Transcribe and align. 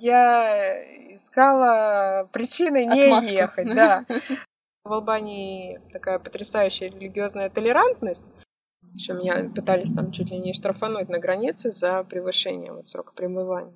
Я 0.00 1.14
искала 1.14 2.28
причины 2.32 2.84
не 2.86 3.04
Отмазку. 3.04 3.32
ехать, 3.32 3.74
да. 3.74 4.04
В 4.84 4.92
Албании 4.92 5.80
такая 5.92 6.18
потрясающая 6.18 6.88
религиозная 6.88 7.50
толерантность. 7.50 8.24
Еще 8.94 9.12
меня 9.12 9.50
пытались 9.54 9.92
там 9.92 10.12
чуть 10.12 10.30
ли 10.30 10.38
не 10.38 10.52
штрафануть 10.52 11.08
на 11.08 11.18
границе 11.18 11.72
за 11.72 12.04
превышение 12.04 12.72
вот 12.72 12.88
срока 12.88 13.12
пребывания. 13.12 13.74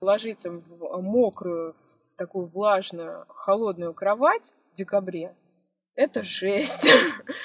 Ложиться 0.00 0.50
в 0.50 1.00
мокрую, 1.02 1.74
в 1.74 2.16
такую 2.16 2.46
влажную, 2.46 3.26
холодную 3.28 3.92
кровать 3.92 4.54
в 4.72 4.76
декабре— 4.76 5.34
это 5.94 6.22
жесть. 6.22 6.88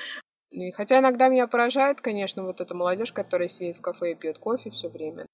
И 0.50 0.72
хотя 0.72 1.00
иногда 1.00 1.28
меня 1.28 1.48
поражает, 1.48 2.00
конечно, 2.02 2.44
вот 2.44 2.62
эта 2.62 2.74
молодежь, 2.74 3.12
которая 3.12 3.48
сидит 3.48 3.78
в 3.78 3.82
кафе 3.82 4.12
и 4.12 4.16
пьет 4.16 4.38
кофе 4.38 4.70
все 4.70 4.88
время. 4.88 5.26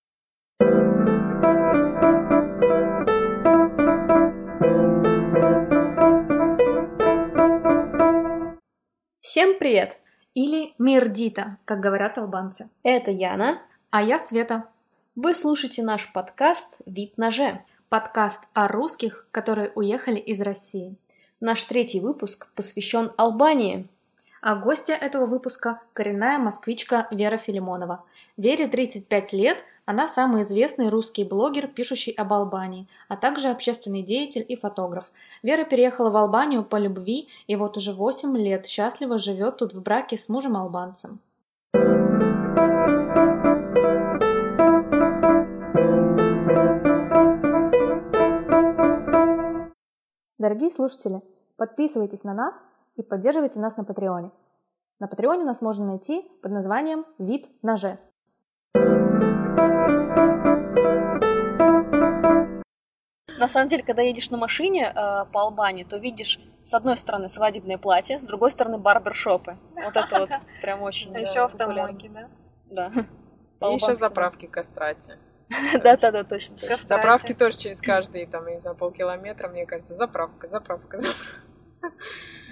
Всем 9.34 9.58
привет! 9.58 9.98
Или 10.36 10.76
Мирдита, 10.78 11.58
как 11.66 11.80
говорят 11.80 12.20
албанцы. 12.20 12.70
Это 12.84 13.10
Яна. 13.10 13.64
А 13.90 14.04
я 14.04 14.20
Света. 14.20 14.70
Вы 15.16 15.34
слушаете 15.34 15.82
наш 15.82 16.14
подкаст 16.14 16.78
«Вид 16.86 17.18
на 17.18 17.32
Ж». 17.32 17.60
Подкаст 17.90 18.42
о 18.54 18.68
русских, 18.68 19.26
которые 19.32 19.72
уехали 19.74 20.20
из 20.20 20.40
России. 20.40 20.96
Наш 21.40 21.64
третий 21.64 22.00
выпуск 22.00 22.52
посвящен 22.54 23.12
Албании. 23.18 23.88
А 24.40 24.56
гостья 24.56 24.94
этого 24.94 25.26
выпуска– 25.26 25.82
коренная 25.94 26.38
москвичка 26.38 27.08
Вера 27.10 27.38
Филимонова. 27.38 28.06
Вере 28.38 28.68
35 28.68 29.34
лет, 29.34 29.58
она 29.86 30.08
самый 30.08 30.44
известный 30.44 30.88
русский 30.88 31.26
блогер, 31.26 31.68
пишущий 31.68 32.14
об 32.14 32.32
Албании, 32.32 32.88
а 33.10 33.18
также 33.18 33.50
общественный 33.50 34.02
деятель 34.02 34.46
и 34.48 34.56
фотограф. 34.56 35.12
Вера 35.42 35.66
переехала 35.66 36.10
в 36.10 36.16
Албанию 36.16 36.64
по 36.64 36.78
любви 36.78 37.28
и 37.48 37.58
вот 37.58 37.76
уже 37.76 37.92
8 37.92 38.38
лет 38.38 38.66
счастливо 38.66 39.18
живет 39.18 39.58
тут 39.58 39.74
в 39.74 39.84
браке 39.84 40.18
с 40.18 40.30
мужем-албанцем. 40.30 41.20
Дорогие 50.38 50.72
слушатели, 50.72 51.22
подписывайтесь 51.58 52.24
на 52.24 52.34
нас 52.34 52.66
и 52.96 53.02
поддерживайте 53.02 53.60
нас 53.60 53.76
на 53.76 53.84
Патреоне. 53.84 54.32
На 55.00 55.08
Патреоне 55.08 55.44
нас 55.44 55.62
можно 55.62 55.86
найти 55.86 56.22
под 56.42 56.52
названием 56.52 57.06
«Вид 57.18 57.50
на 57.62 57.76
Ж». 57.76 57.98
На 63.38 63.48
самом 63.48 63.68
деле, 63.68 63.84
когда 63.84 64.02
едешь 64.02 64.30
на 64.30 64.38
машине 64.38 64.86
э, 64.88 64.94
по 64.94 65.42
Албании, 65.42 65.84
то 65.84 65.98
видишь 65.98 66.40
с 66.64 66.74
одной 66.74 66.96
стороны 66.98 67.28
свадебное 67.28 67.78
платье, 67.78 68.20
с 68.20 68.24
другой 68.24 68.52
стороны 68.52 68.78
барбершопы. 68.78 69.58
Вот 69.76 69.98
это 69.98 70.20
вот 70.20 70.30
прям 70.62 70.82
очень 70.82 71.10
А 71.12 71.14
да, 71.14 71.20
еще 71.20 71.44
автомойки, 71.44 72.08
да? 72.08 72.30
Да. 72.72 72.92
И 73.70 73.74
еще 73.74 73.96
заправки 73.96 74.46
кастрати. 74.46 75.14
Да-да-да, 75.84 76.24
точно. 76.24 76.56
точно. 76.56 76.68
Кас- 76.70 76.88
Заправки 76.88 77.34
тоже 77.34 77.58
через 77.58 77.82
каждые, 77.82 78.28
там, 78.28 78.48
я 78.48 78.54
не 78.56 78.60
знаю, 78.60 78.78
полкилометра, 78.78 79.50
мне 79.50 79.66
кажется, 79.66 79.96
заправка, 79.96 80.48
заправка, 80.48 81.00
заправка. 81.00 81.26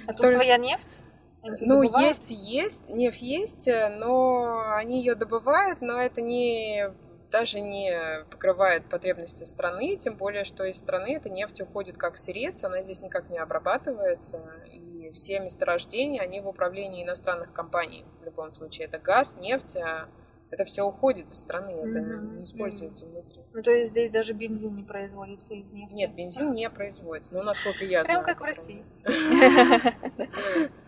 А 0.07 0.13
тут 0.13 0.31
своя 0.31 0.57
нефть? 0.57 1.01
Ну, 1.43 1.81
добывают? 1.83 2.07
есть, 2.07 2.29
есть, 2.31 2.89
нефть 2.89 3.21
есть, 3.21 3.67
э, 3.67 3.89
но 3.89 4.61
они 4.75 4.99
ее 4.99 5.15
добывают, 5.15 5.81
но 5.81 5.99
это 5.99 6.21
не 6.21 6.93
даже 7.31 7.61
не 7.61 8.25
покрывает 8.29 8.85
потребности 8.85 9.45
страны, 9.45 9.95
тем 9.95 10.15
более, 10.15 10.43
что 10.43 10.65
из 10.65 10.77
страны 10.79 11.15
эта 11.15 11.29
нефть 11.29 11.61
уходит 11.61 11.97
как 11.97 12.17
сырец, 12.17 12.63
она 12.63 12.83
здесь 12.83 13.01
никак 13.01 13.29
не 13.29 13.37
обрабатывается, 13.39 14.41
и 14.69 15.09
все 15.13 15.39
месторождения, 15.39 16.21
они 16.21 16.41
в 16.41 16.47
управлении 16.47 17.03
иностранных 17.03 17.53
компаний 17.53 18.05
в 18.21 18.25
любом 18.25 18.51
случае. 18.51 18.87
Это 18.87 18.99
газ, 18.99 19.37
нефть, 19.37 19.77
а 19.77 20.09
это 20.51 20.65
все 20.65 20.83
уходит 20.83 21.31
из 21.31 21.39
страны, 21.39 21.71
это 21.71 22.01
Мгм, 22.01 22.35
не 22.35 22.43
используется 22.43 23.05
внутри. 23.05 23.41
Ну, 23.53 23.63
то 23.63 23.71
есть 23.71 23.91
здесь 23.91 24.11
даже 24.11 24.33
бензин 24.33 24.75
не 24.75 24.83
производится 24.83 25.53
из 25.53 25.71
нефти? 25.71 25.93
Нет, 25.93 26.13
бензин 26.13 26.53
не 26.53 26.69
производится, 26.69 27.33
ну, 27.33 27.43
насколько 27.43 27.85
я 27.85 28.03
Прям 28.03 28.21
знаю. 28.21 28.25
как 28.25 28.41
в 28.41 28.43
России. 28.43 28.83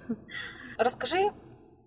Расскажи, 0.78 1.32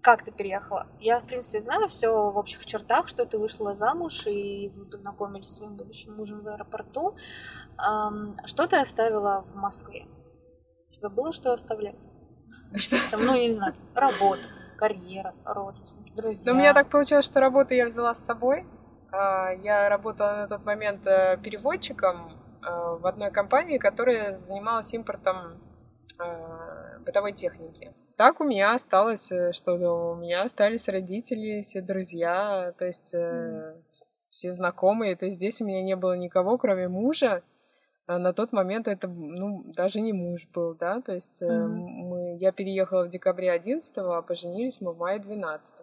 как 0.01 0.23
ты 0.23 0.31
переехала? 0.31 0.87
Я, 1.01 1.19
в 1.19 1.27
принципе, 1.27 1.59
знаю 1.59 1.89
все 1.89 2.31
в 2.31 2.37
общих 2.37 2.65
чертах, 2.65 3.09
что 3.09 3.27
ты 3.27 3.39
вышла 3.39 3.75
замуж 3.75 4.27
и 4.27 4.73
познакомились 4.91 5.49
с 5.49 5.57
своим 5.57 5.77
будущим 5.77 6.15
мужем 6.15 6.43
в 6.43 6.49
аэропорту. 6.49 7.17
Что 8.45 8.67
ты 8.69 8.77
оставила 8.77 9.45
в 9.49 9.57
Москве? 9.57 10.07
Тебе 10.87 11.09
было 11.09 11.33
что 11.33 11.53
оставлять? 11.53 12.09
Что 12.75 12.97
Там, 13.11 13.25
ну, 13.25 13.35
я 13.35 13.47
не 13.49 13.53
знаю, 13.53 13.75
работа, 13.95 14.49
карьера, 14.79 15.35
родственники, 15.45 16.13
друзья. 16.15 16.53
Но 16.53 16.57
у 16.57 16.61
меня 16.61 16.73
так 16.73 16.89
получилось, 16.89 17.25
что 17.25 17.41
работу 17.41 17.75
я 17.75 17.87
взяла 17.87 18.15
с 18.15 18.25
собой. 18.25 18.65
А, 19.11 19.51
Я 19.51 19.89
работала 19.89 20.37
на 20.37 20.49
тот 20.49 20.65
момент 20.65 21.07
э, 21.07 21.39
переводчиком 21.43 22.31
э, 22.63 22.97
в 23.01 23.07
одной 23.07 23.31
компании, 23.31 23.79
которая 23.79 24.37
занималась 24.37 24.93
импортом 24.95 25.61
э, 26.19 26.99
бытовой 27.01 27.33
техники. 27.33 27.93
Так 28.17 28.41
у 28.41 28.45
меня 28.45 28.75
осталось, 28.75 29.31
э, 29.31 29.53
что 29.53 29.77
дома? 29.77 30.13
У 30.13 30.17
меня 30.17 30.43
остались 30.43 30.89
родители, 30.89 31.63
все 31.63 31.83
друзья, 31.83 32.73
то 32.79 32.87
есть 32.87 33.15
э, 33.15 33.77
все 34.31 34.53
знакомые. 34.53 35.17
То 35.17 35.27
есть 35.27 35.37
здесь 35.37 35.61
у 35.61 35.67
меня 35.67 35.83
не 35.83 35.97
было 35.97 36.17
никого, 36.17 36.57
кроме 36.57 36.89
мужа. 36.89 37.43
А 38.07 38.19
на 38.19 38.33
тот 38.33 38.53
момент 38.53 38.87
это, 38.87 39.09
ну, 39.09 39.65
даже 39.67 40.01
не 40.01 40.13
муж 40.13 40.47
был, 40.55 40.75
да, 40.75 41.01
то 41.01 41.13
есть 41.13 41.43
э, 41.43 41.47
мы, 41.49 42.37
я 42.39 42.53
переехала 42.53 43.05
в 43.05 43.09
декабре 43.09 43.51
11 43.51 43.93
а 43.99 44.23
поженились 44.23 44.81
мы 44.81 44.93
в 44.93 44.99
мае 44.99 45.19
12 45.19 45.75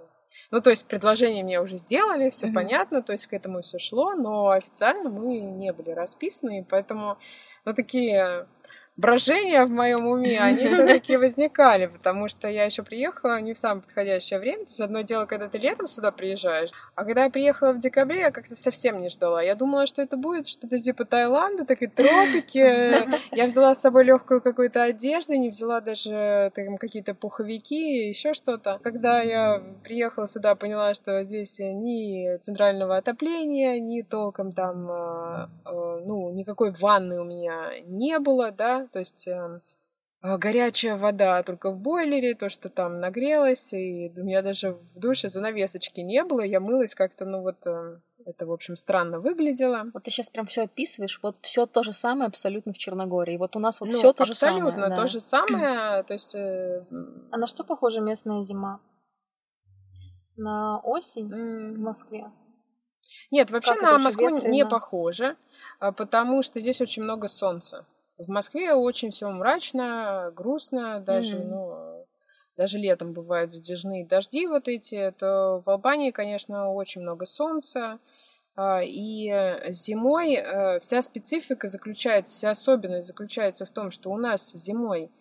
Ну, 0.51 0.61
то 0.61 0.69
есть 0.69 0.87
предложение 0.87 1.43
мне 1.43 1.59
уже 1.59 1.77
сделали, 1.77 2.29
все 2.29 2.49
понятно, 2.53 3.01
то 3.01 3.11
есть 3.11 3.27
к 3.27 3.33
этому 3.33 3.59
все 3.59 3.77
шло, 3.77 4.13
но 4.15 4.51
официально 4.51 5.09
мы 5.09 5.37
не 5.41 5.73
были 5.73 5.91
расписаны, 5.91 6.65
поэтому, 6.69 7.17
ну, 7.65 7.73
такие 7.73 8.47
брожения 8.95 9.65
в 9.65 9.71
моем 9.71 10.07
уме, 10.07 10.39
они 10.39 10.67
все-таки 10.67 11.17
возникали, 11.17 11.87
потому 11.87 12.27
что 12.27 12.47
я 12.47 12.65
еще 12.65 12.83
приехала 12.83 13.39
не 13.41 13.53
в 13.53 13.57
самое 13.57 13.81
подходящее 13.81 14.39
время. 14.39 14.65
То 14.65 14.69
есть 14.69 14.81
одно 14.81 15.01
дело, 15.01 15.25
когда 15.25 15.47
ты 15.47 15.57
летом 15.57 15.87
сюда 15.87 16.11
приезжаешь, 16.11 16.71
а 16.95 17.03
когда 17.05 17.23
я 17.23 17.29
приехала 17.29 17.73
в 17.73 17.79
декабре, 17.79 18.19
я 18.19 18.31
как-то 18.31 18.55
совсем 18.55 19.01
не 19.01 19.09
ждала. 19.09 19.41
Я 19.41 19.55
думала, 19.55 19.87
что 19.87 20.01
это 20.01 20.17
будет 20.17 20.47
что-то 20.47 20.79
типа 20.79 21.05
Таиланда, 21.05 21.65
такие 21.65 21.89
тропики. 21.89 22.63
Я 23.35 23.47
взяла 23.47 23.73
с 23.73 23.81
собой 23.81 24.03
легкую 24.03 24.41
какую-то 24.41 24.83
одежду, 24.83 25.33
не 25.33 25.49
взяла 25.49 25.81
даже 25.81 26.51
там, 26.55 26.77
какие-то 26.77 27.15
пуховики, 27.15 28.07
еще 28.07 28.33
что-то. 28.33 28.79
Когда 28.83 29.21
я 29.21 29.61
приехала 29.83 30.27
сюда, 30.27 30.55
поняла, 30.55 30.93
что 30.93 31.23
здесь 31.23 31.57
ни 31.59 32.37
центрального 32.37 32.97
отопления, 32.97 33.79
ни 33.79 34.01
толком 34.01 34.51
там, 34.51 34.89
э, 34.89 35.47
э, 35.65 36.01
ну, 36.05 36.31
никакой 36.31 36.71
ванны 36.71 37.19
у 37.19 37.23
меня 37.23 37.71
не 37.85 38.19
было, 38.19 38.51
да, 38.51 38.82
то 38.91 38.99
есть 38.99 39.27
э, 39.27 39.61
э, 40.21 40.37
горячая 40.37 40.97
вода 40.97 41.41
только 41.43 41.71
в 41.71 41.79
бойлере, 41.79 42.35
то, 42.35 42.49
что 42.49 42.69
там 42.69 42.99
нагрелось, 42.99 43.73
и 43.73 44.11
у 44.17 44.23
меня 44.23 44.41
даже 44.41 44.73
в 44.73 44.99
душе 44.99 45.29
занавесочки 45.29 46.01
не 46.01 46.23
было, 46.23 46.41
я 46.41 46.59
мылась 46.59 46.95
как-то, 46.95 47.25
ну 47.25 47.41
вот, 47.41 47.65
э, 47.67 47.99
это, 48.25 48.45
в 48.45 48.51
общем, 48.53 48.75
странно 48.77 49.19
выглядело. 49.19 49.83
Вот 49.93 50.03
ты 50.03 50.11
сейчас 50.11 50.29
прям 50.29 50.45
все 50.45 50.63
описываешь, 50.63 51.19
вот 51.21 51.35
все 51.41 51.65
то 51.65 51.83
же 51.83 51.91
самое 51.91 52.27
абсолютно 52.27 52.71
в 52.71 52.77
Черногории. 52.77 53.35
Вот 53.37 53.55
у 53.57 53.59
нас 53.59 53.81
вот 53.81 53.89
Ну, 53.91 53.97
все 53.97 54.13
то 54.13 54.23
же 54.25 54.33
самое. 54.33 54.63
абсолютно 54.63 54.89
да. 54.89 54.95
то 54.95 55.07
же 55.07 55.19
самое, 55.19 56.03
то 56.03 56.13
есть... 56.13 56.33
э, 56.35 56.85
А 57.31 57.37
на 57.37 57.47
что 57.47 57.63
похожа 57.65 57.99
местная 58.01 58.41
зима? 58.43 58.79
На 60.35 60.79
осень 60.79 61.29
в 61.29 61.33
м, 61.33 61.81
Москве? 61.81 62.31
Нет, 63.29 63.51
вообще 63.51 63.73
Как 63.73 63.81
на 63.83 63.97
Москву 63.99 64.29
не 64.29 64.35
ветрено? 64.37 64.69
похоже, 64.69 65.37
а, 65.79 65.91
потому 65.91 66.41
что 66.41 66.59
здесь 66.59 66.81
очень 66.81 67.03
много 67.03 67.27
солнца. 67.27 67.85
В 68.23 68.29
Москве 68.29 68.73
очень 68.73 69.11
все 69.11 69.29
мрачно, 69.29 70.31
грустно, 70.35 70.99
даже, 70.99 71.37
Мгм. 71.37 71.49
ну, 71.49 72.05
даже 72.57 72.77
летом 72.77 73.13
бывают 73.13 73.51
затяжные 73.51 74.05
дожди 74.05 74.47
вот 74.47 74.67
эти, 74.67 75.13
то 75.17 75.61
в 75.65 75.69
Албании, 75.69 76.11
конечно, 76.11 76.71
очень 76.71 77.01
много 77.01 77.25
солнца, 77.25 77.99
а, 78.55 78.81
и 78.83 79.29
э, 79.29 79.73
зимой 79.73 80.35
э, 80.35 80.79
вся 80.79 81.01
специфика 81.01 81.67
заключается, 81.67 82.33
вся 82.33 82.51
особенность 82.51 83.07
заключается 83.07 83.65
в 83.65 83.71
том, 83.71 83.89
что 83.89 84.11
у 84.11 84.17
нас 84.17 84.51
зимой 84.53 85.11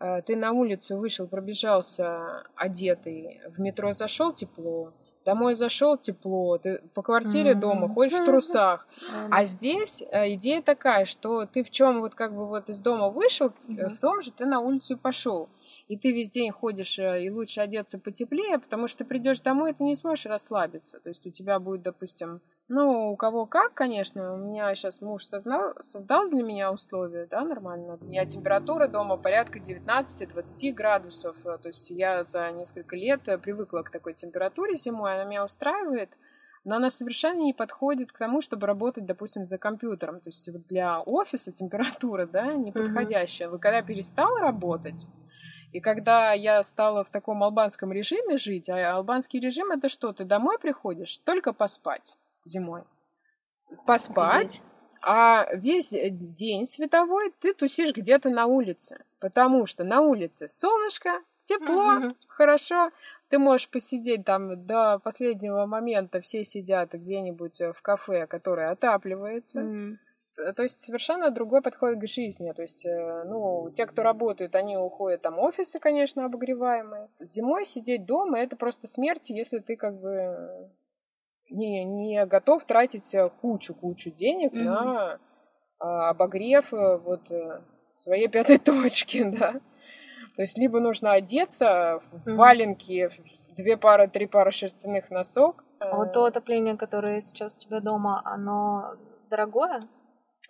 э, 0.00 0.22
ты 0.22 0.34
на 0.34 0.52
улицу 0.52 0.96
вышел, 0.96 1.28
пробежался 1.28 2.42
одетый, 2.56 3.40
в 3.46 3.60
метро 3.60 3.92
зашел 3.92 4.32
тепло, 4.32 4.92
домой 5.24 5.54
зашел 5.54 5.96
тепло, 5.96 6.58
ты 6.58 6.80
по 6.94 7.02
квартире 7.02 7.52
Мгм. 7.52 7.60
дома 7.60 7.88
ходишь 7.88 8.14
в 8.14 8.24
трусах, 8.24 8.86
Эм, 9.08 9.28
а 9.30 9.44
здесь 9.44 10.02
э, 10.10 10.34
идея 10.34 10.62
такая, 10.62 11.04
что 11.04 11.46
ты 11.46 11.62
в 11.62 11.70
чем 11.70 12.00
вот 12.00 12.14
как 12.14 12.34
бы 12.34 12.46
вот 12.46 12.68
из 12.70 12.78
дома 12.80 13.08
вышел, 13.10 13.52
Мгм. 13.66 13.88
в 13.90 14.00
том 14.00 14.22
же 14.22 14.32
ты 14.32 14.46
на 14.46 14.60
улицу 14.60 14.96
пошел. 14.96 15.48
И 15.88 15.96
ты 15.96 16.12
весь 16.12 16.30
день 16.30 16.52
ходишь, 16.52 16.98
э, 16.98 17.24
и 17.24 17.30
лучше 17.30 17.60
одеться 17.60 17.98
потеплее, 17.98 18.58
потому 18.58 18.86
что 18.88 18.98
ты 18.98 19.04
придешь 19.04 19.40
домой, 19.40 19.72
и 19.72 19.74
ты 19.74 19.82
не 19.84 19.96
сможешь 19.96 20.26
расслабиться. 20.26 21.00
То 21.00 21.08
есть 21.08 21.26
у 21.26 21.30
тебя 21.30 21.58
будет, 21.58 21.82
допустим, 21.82 22.40
Ну, 22.72 23.10
у 23.10 23.16
кого 23.16 23.46
как, 23.46 23.74
конечно. 23.74 24.34
У 24.34 24.36
меня 24.36 24.72
сейчас 24.76 25.00
муж 25.00 25.24
создал, 25.24 25.74
создал 25.80 26.30
для 26.30 26.44
меня 26.44 26.70
условия, 26.70 27.26
да, 27.26 27.40
нормально. 27.44 27.98
У 28.00 28.04
меня 28.04 28.24
температура 28.26 28.86
дома 28.86 29.16
порядка 29.16 29.58
19-20 29.58 30.72
градусов. 30.72 31.36
То 31.42 31.60
есть 31.64 31.90
я 31.90 32.22
за 32.22 32.48
несколько 32.52 32.94
лет 32.94 33.22
привыкла 33.42 33.82
к 33.82 33.90
такой 33.90 34.14
температуре 34.14 34.76
зимой, 34.76 35.14
она 35.14 35.24
меня 35.24 35.44
устраивает 35.44 36.16
но 36.62 36.76
она 36.76 36.90
совершенно 36.90 37.40
не 37.40 37.54
подходит 37.54 38.12
к 38.12 38.18
тому, 38.18 38.42
чтобы 38.42 38.66
работать, 38.66 39.06
допустим, 39.06 39.46
за 39.46 39.58
компьютером. 39.58 40.20
То 40.20 40.28
есть 40.28 40.46
вот 40.48 40.66
для 40.66 41.00
офиса 41.00 41.52
температура, 41.52 42.26
да, 42.26 42.52
неподходящая. 42.52 43.48
Вы 43.48 43.58
когда 43.58 43.82
перестала 43.82 44.38
работать, 44.40 45.06
и 45.72 45.80
когда 45.80 46.32
я 46.32 46.62
стала 46.62 47.02
в 47.02 47.10
таком 47.10 47.42
албанском 47.42 47.92
режиме 47.92 48.38
жить, 48.38 48.68
а 48.68 48.94
албанский 48.94 49.40
режим 49.40 49.70
это 49.70 49.88
что? 49.88 50.12
Ты 50.12 50.24
домой 50.24 50.58
приходишь 50.60 51.18
только 51.18 51.52
поспать 51.52 52.16
зимой. 52.44 52.82
Поспать, 53.86 54.62
а 55.02 55.46
весь 55.54 55.94
день 56.10 56.66
световой 56.66 57.32
ты 57.38 57.54
тусишь 57.54 57.94
где-то 57.94 58.30
на 58.30 58.46
улице. 58.46 59.04
Потому 59.18 59.66
что 59.66 59.84
на 59.84 60.00
улице 60.00 60.48
солнышко, 60.48 61.22
тепло, 61.40 62.14
хорошо, 62.28 62.90
ты 63.28 63.38
можешь 63.38 63.68
посидеть 63.68 64.24
там 64.24 64.66
до 64.66 64.98
последнего 64.98 65.64
момента, 65.66 66.20
все 66.20 66.44
сидят 66.44 66.92
где-нибудь 66.92 67.60
э, 67.60 67.72
в 67.72 67.80
кафе, 67.80 68.26
которое 68.26 68.70
отапливается. 68.70 69.60
Mm-hmm. 69.60 70.52
То 70.56 70.62
есть 70.62 70.80
совершенно 70.80 71.30
другой 71.30 71.62
подход 71.62 71.96
к 71.96 72.06
жизни. 72.06 72.50
То 72.52 72.62
есть, 72.62 72.84
э, 72.84 73.24
ну, 73.24 73.70
те, 73.70 73.86
кто 73.86 74.02
работают, 74.02 74.56
они 74.56 74.76
уходят 74.76 75.22
там 75.22 75.38
офисы, 75.38 75.78
конечно, 75.78 76.24
обогреваемые. 76.24 77.08
Зимой 77.20 77.66
сидеть 77.66 78.04
дома 78.04 78.38
это 78.40 78.56
просто 78.56 78.88
смерть, 78.88 79.30
если 79.30 79.58
ты 79.58 79.76
как 79.76 80.00
бы 80.00 80.68
не, 81.50 81.84
не 81.84 82.24
готов 82.26 82.64
тратить 82.64 83.14
кучу-кучу 83.40 84.10
денег 84.10 84.52
mm-hmm. 84.52 84.62
на 84.62 85.18
а, 85.78 86.10
обогрев 86.10 86.72
вот 86.72 87.30
своей 87.94 88.28
пятой 88.28 88.58
точки, 88.58 89.24
да. 89.24 89.60
То 90.36 90.42
есть 90.42 90.56
либо 90.56 90.80
нужно 90.80 91.12
одеться 91.12 92.00
в 92.02 92.28
mm-hmm. 92.28 92.34
валенки, 92.34 93.08
в 93.08 93.54
две 93.54 93.76
пары, 93.76 94.08
три 94.08 94.26
пары 94.26 94.52
шерстяных 94.52 95.10
носок. 95.10 95.64
А 95.80 95.96
вот 95.96 96.12
то 96.12 96.24
отопление, 96.24 96.76
которое 96.76 97.20
сейчас 97.20 97.54
у 97.54 97.58
тебя 97.58 97.80
дома, 97.80 98.22
оно 98.24 98.96
дорогое? 99.30 99.88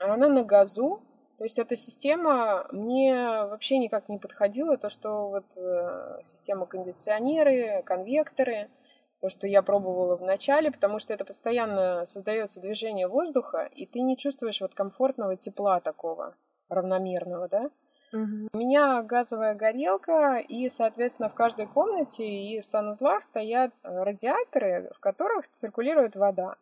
Оно 0.01 0.29
на 0.29 0.45
газу. 0.45 1.01
То 1.39 1.45
есть 1.45 1.59
эта 1.59 1.77
система 1.77 2.67
мне 2.71 3.15
вообще 3.15 3.79
никак 3.79 4.09
не 4.09 4.19
подходила. 4.19 4.77
То, 4.77 4.89
что 4.91 5.29
вот 5.29 5.57
э, 5.57 6.21
система 6.23 6.67
кондиционеры, 6.67 7.83
конвекторы, 7.85 8.69
то, 9.21 9.29
что 9.29 9.47
я 9.47 9.63
пробовала 9.63 10.17
в 10.17 10.23
начале, 10.23 10.71
потому 10.71 10.99
что 10.99 11.13
это 11.13 11.25
постоянно 11.25 12.07
создается 12.07 12.61
движение 12.61 13.07
воздуха, 13.07 13.69
и 13.75 13.87
ты 13.87 14.01
не 14.01 14.17
чувствуешь 14.17 14.61
вот 14.61 14.75
комфортного 14.75 15.37
тепла 15.37 15.81
такого 15.81 16.35
равномерного, 16.69 17.49
да? 17.49 17.71
Угу. 18.13 18.49
У 18.53 18.59
меня 18.59 19.03
газовая 19.03 19.55
горелка, 19.55 20.39
и, 20.39 20.69
соответственно, 20.69 21.29
в 21.29 21.35
каждой 21.35 21.67
комнате 21.67 22.27
и 22.27 22.61
в 22.61 22.67
санузлах 22.67 23.23
стоят 23.23 23.73
э, 23.83 24.03
радиаторы, 24.03 24.91
в 24.97 25.01
которых 25.01 25.49
циркулирует 25.51 26.17
вода. 26.17 26.57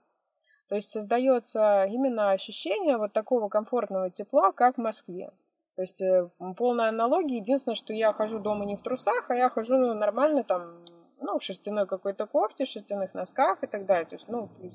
То 0.68 0.74
есть 0.74 0.90
создается 0.90 1.84
именно 1.84 2.32
ощущение 2.32 2.98
вот 2.98 3.14
такого 3.14 3.48
комфортного 3.48 4.10
тепла, 4.10 4.52
как 4.52 4.76
в 4.76 4.80
Москве. 4.80 5.30
То 5.76 5.82
есть 5.82 6.02
э, 6.02 6.28
полная 6.56 6.88
аналогия. 6.88 7.36
Единственное, 7.36 7.76
что 7.76 7.94
я 7.94 8.12
хожу 8.12 8.40
дома 8.40 8.66
не 8.66 8.76
в 8.76 8.82
трусах, 8.82 9.30
а 9.30 9.34
я 9.34 9.48
хожу 9.48 9.76
нормально 9.94 10.44
там, 10.44 10.84
ну, 11.20 11.38
в 11.38 11.42
шерстяной 11.42 11.86
какой-то 11.86 12.26
кофте, 12.26 12.64
в 12.64 12.68
шерстяных 12.68 13.14
носках 13.14 13.62
и 13.62 13.66
так 13.66 13.86
далее. 13.86 14.06
То 14.06 14.16
есть, 14.16 14.28
ну, 14.28 14.48
плюс 14.48 14.74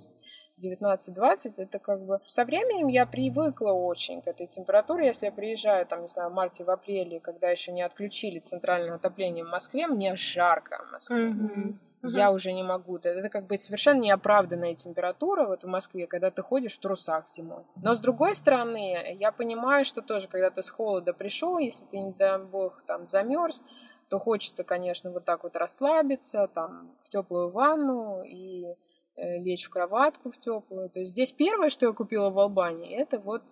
19-20, 0.61 1.53
это 1.57 1.79
как 1.79 2.05
бы... 2.05 2.19
Со 2.25 2.45
временем 2.45 2.87
я 2.87 3.05
привыкла 3.05 3.71
очень 3.71 4.21
к 4.21 4.27
этой 4.27 4.47
температуре. 4.47 5.07
Если 5.07 5.25
я 5.25 5.31
приезжаю, 5.31 5.85
там, 5.85 6.01
не 6.03 6.07
знаю, 6.07 6.29
в 6.29 6.33
марте, 6.33 6.63
в 6.63 6.69
апреле, 6.69 7.19
когда 7.19 7.49
еще 7.49 7.71
не 7.71 7.81
отключили 7.81 8.39
центральное 8.39 8.95
отопление 8.95 9.43
в 9.43 9.49
Москве, 9.49 9.87
мне 9.87 10.15
жарко 10.15 10.85
в 10.87 10.91
Москве. 10.91 11.31
Mm-hmm. 11.31 11.75
Я 12.03 12.31
уже 12.31 12.51
не 12.51 12.63
могу. 12.63 12.97
Это, 12.97 13.09
это 13.09 13.29
как 13.29 13.47
бы 13.47 13.57
совершенно 13.57 14.01
неоправданная 14.01 14.75
температура 14.75 15.47
вот 15.47 15.63
в 15.63 15.67
Москве, 15.67 16.05
когда 16.05 16.31
ты 16.31 16.41
ходишь 16.41 16.73
в 16.73 16.79
трусах 16.79 17.29
зимой. 17.29 17.63
Но 17.77 17.95
с 17.95 18.01
другой 18.01 18.35
стороны, 18.35 19.15
я 19.17 19.31
понимаю, 19.31 19.85
что 19.85 20.01
тоже, 20.01 20.27
когда 20.27 20.49
ты 20.49 20.63
с 20.63 20.69
холода 20.69 21.13
пришел, 21.13 21.57
если 21.57 21.85
ты, 21.85 21.97
не 21.97 22.11
дай 22.11 22.39
бог, 22.39 22.83
там 22.85 23.07
замерз, 23.07 23.61
то 24.09 24.19
хочется, 24.19 24.63
конечно, 24.63 25.11
вот 25.11 25.25
так 25.25 25.43
вот 25.43 25.55
расслабиться, 25.55 26.47
там, 26.47 26.95
в 27.01 27.09
теплую 27.09 27.49
ванну 27.49 28.23
и 28.23 28.75
Э, 29.15 29.37
лечь 29.37 29.65
в 29.65 29.69
кроватку 29.69 30.31
в 30.31 30.37
теплую. 30.37 30.89
То 30.89 31.01
есть 31.01 31.11
здесь 31.11 31.31
первое, 31.31 31.69
что 31.69 31.85
я 31.85 31.91
купила 31.91 32.31
в 32.31 32.39
Албании, 32.39 32.97
это 32.97 33.19
вот 33.19 33.43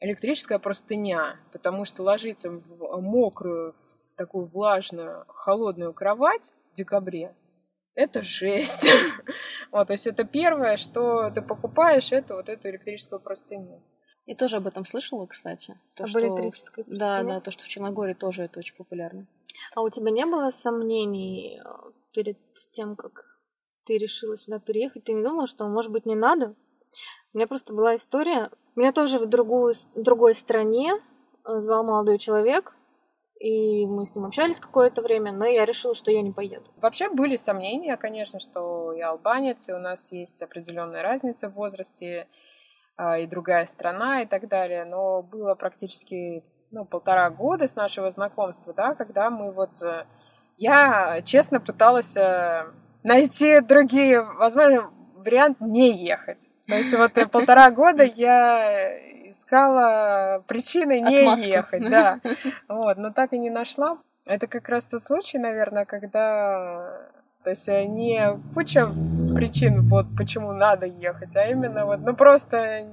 электрическая 0.00 0.58
простыня, 0.58 1.36
потому 1.52 1.84
что 1.84 2.02
ложиться 2.02 2.50
в 2.50 3.00
мокрую, 3.00 3.72
в 3.72 4.16
такую 4.16 4.46
влажную, 4.46 5.26
холодную 5.28 5.94
кровать 5.94 6.52
в 6.72 6.74
декабре, 6.74 7.36
это 7.94 8.24
жесть. 8.24 8.84
вот, 9.70 9.86
то 9.86 9.92
есть 9.92 10.08
это 10.08 10.24
первое, 10.24 10.76
что 10.76 11.30
ты 11.30 11.40
покупаешь, 11.40 12.10
это 12.10 12.34
вот 12.34 12.48
эту 12.48 12.70
электрическую 12.70 13.20
простыню. 13.20 13.80
Я 14.26 14.34
тоже 14.34 14.56
об 14.56 14.66
этом 14.66 14.86
слышала, 14.86 15.26
кстати. 15.26 15.78
То, 15.94 16.04
об 16.04 16.08
что... 16.08 16.20
электрической 16.20 16.82
простыне? 16.82 16.98
Да, 16.98 17.22
да, 17.22 17.40
то, 17.40 17.52
что 17.52 17.62
в 17.62 17.68
Черногории 17.68 18.14
тоже 18.14 18.42
это 18.42 18.58
очень 18.58 18.74
популярно. 18.74 19.28
А 19.74 19.82
у 19.82 19.90
тебя 19.90 20.10
не 20.10 20.26
было 20.26 20.50
сомнений 20.50 21.60
э, 21.64 21.68
перед 22.12 22.38
тем, 22.72 22.96
как 22.96 23.40
ты 23.84 23.98
решила 23.98 24.36
сюда 24.36 24.58
переехать, 24.58 25.04
ты 25.04 25.12
не 25.12 25.22
думала, 25.22 25.46
что, 25.46 25.68
может 25.68 25.90
быть, 25.90 26.06
не 26.06 26.14
надо? 26.14 26.54
У 27.32 27.38
меня 27.38 27.46
просто 27.46 27.72
была 27.72 27.96
история. 27.96 28.50
Меня 28.76 28.92
тоже 28.92 29.18
в 29.18 29.26
другую, 29.26 29.74
другой 29.94 30.34
стране 30.34 30.92
э, 30.94 31.54
звал 31.60 31.84
молодой 31.84 32.18
человек, 32.18 32.74
и 33.38 33.86
мы 33.86 34.04
с 34.04 34.14
ним 34.14 34.26
общались 34.26 34.60
какое-то 34.60 35.00
время, 35.00 35.32
но 35.32 35.46
я 35.46 35.64
решила, 35.64 35.94
что 35.94 36.10
я 36.10 36.22
не 36.22 36.30
поеду. 36.30 36.70
Вообще 36.76 37.08
были 37.08 37.36
сомнения, 37.36 37.96
конечно, 37.96 38.38
что 38.38 38.92
я 38.92 39.10
албанец, 39.10 39.68
и 39.68 39.72
у 39.72 39.78
нас 39.78 40.12
есть 40.12 40.42
определенная 40.42 41.02
разница 41.02 41.48
в 41.48 41.54
возрасте, 41.54 42.28
а, 42.96 43.18
и 43.18 43.26
другая 43.26 43.64
страна 43.64 44.22
и 44.22 44.26
так 44.26 44.46
далее, 44.46 44.84
но 44.84 45.22
было 45.22 45.54
практически 45.54 46.44
ну, 46.70 46.84
полтора 46.84 47.30
года 47.30 47.66
с 47.66 47.76
нашего 47.76 48.10
знакомства, 48.10 48.72
да, 48.72 48.94
когда 48.94 49.30
мы 49.30 49.52
вот... 49.52 49.82
Э, 49.82 50.04
я 50.56 51.22
честно 51.24 51.58
пыталась 51.60 52.16
э, 52.16 52.66
найти 53.02 53.60
другие, 53.60 54.22
возможно, 54.22 54.90
вариант 55.14 55.60
не 55.60 55.92
ехать. 55.92 56.48
То 56.66 56.74
есть 56.76 56.94
вот 56.94 57.12
полтора 57.30 57.70
года 57.70 58.04
я 58.04 58.90
искала 59.28 60.44
причины 60.46 61.00
не 61.00 61.20
Отмазку. 61.20 61.48
ехать, 61.48 61.90
да. 61.90 62.20
Вот, 62.68 62.96
но 62.98 63.10
так 63.12 63.32
и 63.32 63.38
не 63.38 63.50
нашла. 63.50 63.98
Это 64.26 64.46
как 64.46 64.68
раз 64.68 64.84
тот 64.84 65.02
случай, 65.02 65.38
наверное, 65.38 65.84
когда 65.84 67.08
то 67.42 67.50
есть 67.50 67.66
не 67.68 68.38
куча 68.54 68.86
причин, 69.34 69.88
вот 69.88 70.06
почему 70.16 70.52
надо 70.52 70.86
ехать, 70.86 71.34
а 71.36 71.46
именно 71.46 71.86
вот, 71.86 72.00
ну 72.00 72.14
просто 72.14 72.84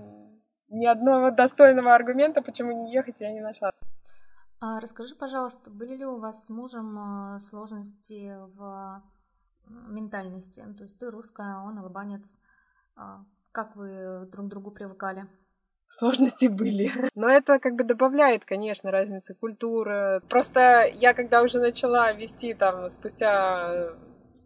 ни 0.69 0.85
одного 0.85 1.31
достойного 1.31 1.93
аргумента, 1.95 2.41
почему 2.41 2.71
не 2.71 2.91
ехать, 2.91 3.21
я 3.21 3.31
не 3.31 3.41
нашла. 3.41 3.71
А 4.59 4.79
расскажи, 4.79 5.15
пожалуйста, 5.15 5.69
были 5.69 5.95
ли 5.95 6.05
у 6.05 6.17
вас 6.17 6.45
с 6.45 6.49
мужем 6.49 7.35
э, 7.35 7.39
сложности 7.39 8.35
в 8.55 9.03
ментальности. 9.69 10.63
То 10.77 10.83
есть 10.83 10.97
ты 10.97 11.11
русская, 11.11 11.57
он 11.57 11.77
албанец. 11.77 12.39
А, 12.95 13.23
как 13.51 13.75
вы 13.75 14.27
друг 14.31 14.47
к 14.47 14.49
другу 14.49 14.71
привыкали? 14.71 15.27
Сложности 15.89 16.47
были. 16.47 16.91
Но 17.15 17.29
это 17.29 17.59
как 17.59 17.75
бы 17.75 17.83
добавляет, 17.83 18.45
конечно, 18.45 18.91
разницы 18.91 19.35
культуры. 19.35 20.21
Просто 20.29 20.85
я 20.93 21.13
когда 21.13 21.43
уже 21.43 21.59
начала 21.59 22.11
вести 22.11 22.53
там 22.53 22.89
спустя 22.89 23.93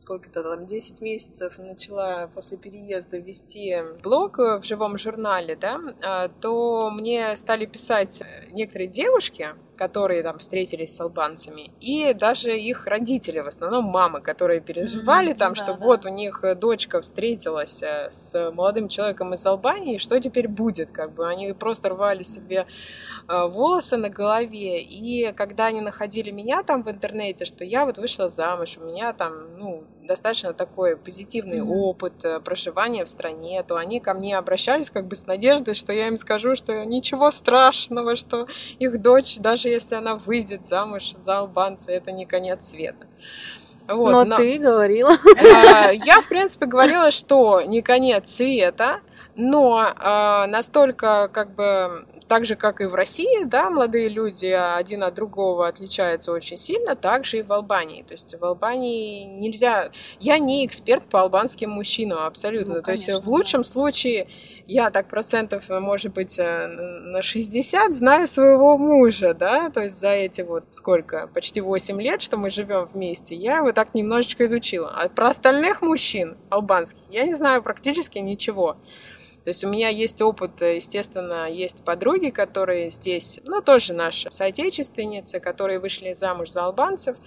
сколько-то 0.01 0.43
там, 0.43 0.65
10 0.65 1.01
месяцев 1.01 1.57
начала 1.59 2.29
после 2.33 2.57
переезда 2.57 3.17
вести 3.17 3.77
блог 4.03 4.37
в 4.37 4.63
живом 4.63 4.97
журнале, 4.97 5.55
да, 5.55 5.79
а, 6.01 6.27
то 6.27 6.89
мне 6.91 7.35
стали 7.35 7.65
писать 7.65 8.23
некоторые 8.51 8.87
девушки, 8.87 9.49
которые 9.81 10.21
там 10.21 10.37
встретились 10.37 10.95
с 10.95 11.01
албанцами, 11.01 11.71
и 11.79 12.13
даже 12.13 12.55
их 12.55 12.85
родители, 12.85 13.39
в 13.39 13.47
основном 13.47 13.85
мамы, 13.85 14.21
которые 14.21 14.61
переживали 14.61 15.31
mm-hmm, 15.31 15.37
там, 15.37 15.53
да, 15.53 15.55
что 15.55 15.73
да. 15.73 15.79
вот 15.79 16.05
у 16.05 16.09
них 16.09 16.43
дочка 16.57 17.01
встретилась 17.01 17.81
э, 17.81 18.11
с 18.11 18.51
молодым 18.51 18.89
человеком 18.89 19.33
из 19.33 19.43
Албании, 19.43 19.97
что 19.97 20.19
теперь 20.19 20.47
будет, 20.47 20.91
как 20.91 21.15
бы 21.15 21.27
они 21.27 21.53
просто 21.53 21.89
рвали 21.89 22.21
себе 22.21 22.67
э, 23.27 23.47
волосы 23.47 23.97
на 23.97 24.09
голове, 24.09 24.83
и 24.83 25.33
когда 25.35 25.65
они 25.65 25.81
находили 25.81 26.29
меня 26.29 26.61
там 26.61 26.83
в 26.83 26.87
интернете, 26.91 27.45
что 27.45 27.65
я 27.65 27.85
вот 27.85 27.97
вышла 27.97 28.29
замуж, 28.29 28.77
у 28.77 28.85
меня 28.85 29.13
там, 29.13 29.57
ну, 29.57 29.83
достаточно 30.03 30.53
такой 30.53 30.97
позитивный 30.97 31.59
mm-hmm. 31.59 31.69
опыт 31.69 32.25
э, 32.25 32.39
проживания 32.39 33.05
в 33.05 33.09
стране, 33.09 33.63
то 33.63 33.75
они 33.77 33.99
ко 33.99 34.13
мне 34.13 34.37
обращались 34.37 34.89
как 34.89 35.07
бы 35.07 35.15
с 35.15 35.27
надеждой, 35.27 35.73
что 35.73 35.93
я 35.93 36.07
им 36.07 36.17
скажу, 36.17 36.55
что 36.55 36.85
ничего 36.85 37.31
страшного, 37.31 38.15
что 38.15 38.47
их 38.79 39.01
дочь 39.01 39.37
даже 39.37 39.69
если 39.69 39.95
она 39.95 40.15
выйдет 40.15 40.65
замуж 40.65 41.13
за 41.21 41.39
албанца, 41.39 41.91
это 41.91 42.11
не 42.11 42.25
конец 42.25 42.69
света. 42.69 43.07
Вот, 43.87 44.11
но, 44.11 44.23
но 44.23 44.37
ты 44.37 44.57
говорила. 44.57 45.11
Э, 45.37 45.93
я, 45.93 46.21
в 46.21 46.27
принципе, 46.29 46.65
говорила, 46.65 47.11
что 47.11 47.61
не 47.61 47.81
конец 47.81 48.31
света, 48.31 49.01
но 49.35 49.83
э, 49.83 50.45
настолько, 50.47 51.29
как 51.31 51.55
бы, 51.55 52.05
так 52.27 52.45
же, 52.45 52.55
как 52.55 52.81
и 52.81 52.85
в 52.85 52.95
России, 52.95 53.45
да, 53.45 53.69
молодые 53.69 54.09
люди 54.09 54.45
один 54.45 55.03
от 55.03 55.13
другого 55.13 55.67
отличаются 55.67 56.31
очень 56.31 56.57
сильно, 56.57 56.95
так 56.95 57.25
же 57.25 57.39
и 57.39 57.43
в 57.43 57.51
Албании. 57.51 58.03
То 58.03 58.13
есть 58.13 58.35
в 58.39 58.43
Албании 58.43 59.23
нельзя... 59.25 59.91
Я 60.19 60.37
не 60.37 60.65
эксперт 60.65 61.05
по 61.05 61.21
албанским 61.21 61.69
мужчинам 61.69 62.19
абсолютно. 62.19 62.75
Ну, 62.75 62.81
То 62.81 62.91
есть 62.91 63.05
конечно, 63.05 63.25
в 63.25 63.29
лучшем 63.29 63.63
случае 63.63 64.27
я 64.67 64.89
так 64.91 65.07
процентов, 65.07 65.69
может 65.69 66.13
быть, 66.13 66.37
э, 66.39 66.67
на 66.67 67.21
60 67.21 67.93
знаю 67.93 68.27
своего 68.27 68.77
мужа, 68.77 69.33
да, 69.33 69.69
то 69.69 69.81
есть 69.81 69.99
за 69.99 70.09
эти 70.09 70.41
вот 70.41 70.65
сколько, 70.69 71.27
почти 71.27 71.61
8 71.61 72.01
лет, 72.01 72.21
что 72.21 72.37
мы 72.37 72.49
живем 72.49 72.85
вместе, 72.85 73.35
я 73.35 73.57
его 73.57 73.71
так 73.71 73.93
немножечко 73.93 74.45
изучила. 74.45 74.89
А 74.89 75.09
про 75.09 75.29
остальных 75.29 75.81
мужчин 75.81 76.37
албанских 76.49 77.01
я 77.09 77.25
не 77.25 77.33
знаю 77.33 77.63
практически 77.63 78.19
ничего. 78.19 78.77
То 79.43 79.49
есть 79.49 79.63
у 79.63 79.69
меня 79.69 79.89
есть 79.89 80.21
опыт, 80.21 80.61
естественно, 80.61 81.49
есть 81.49 81.83
подруги, 81.83 82.29
которые 82.29 82.91
здесь, 82.91 83.39
ну, 83.47 83.61
тоже 83.61 83.93
наши 83.93 84.29
соотечественницы, 84.29 85.39
которые 85.39 85.79
вышли 85.79 86.13
замуж 86.13 86.51
за 86.51 86.65
албанцев. 86.65 87.17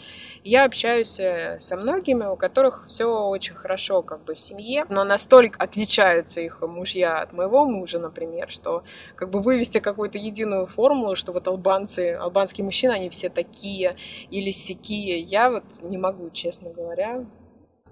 Я 0.45 0.65
общаюсь 0.65 1.19
э, 1.19 1.57
со 1.59 1.77
многими, 1.77 2.25
у 2.25 2.37
которых 2.37 2.87
все 2.87 3.07
очень 3.07 3.55
хорошо 3.55 4.03
как 4.03 4.23
бы 4.25 4.35
в 4.35 4.41
семье, 4.41 4.87
но 4.89 5.03
настолько 5.03 5.59
отличаются 5.61 6.41
их 6.41 6.61
мужья 6.63 7.19
от 7.19 7.33
моего 7.33 7.65
мужа, 7.65 7.99
например, 7.99 8.51
что 8.51 8.85
как 9.17 9.31
бы 9.31 9.41
вывести 9.41 9.81
какую-то 9.81 10.19
единую 10.19 10.67
формулу, 10.67 11.17
что 11.17 11.33
вот 11.33 11.49
албанцы, 11.49 12.13
албанские 12.13 12.65
мужчины, 12.65 12.93
они 12.93 13.09
все 13.09 13.29
такие 13.29 13.97
или 14.31 14.53
сякие, 14.53 15.19
я 15.19 15.51
вот 15.51 15.65
не 15.83 15.99
могу, 15.99 16.31
честно 16.31 16.71
говоря 16.71 17.25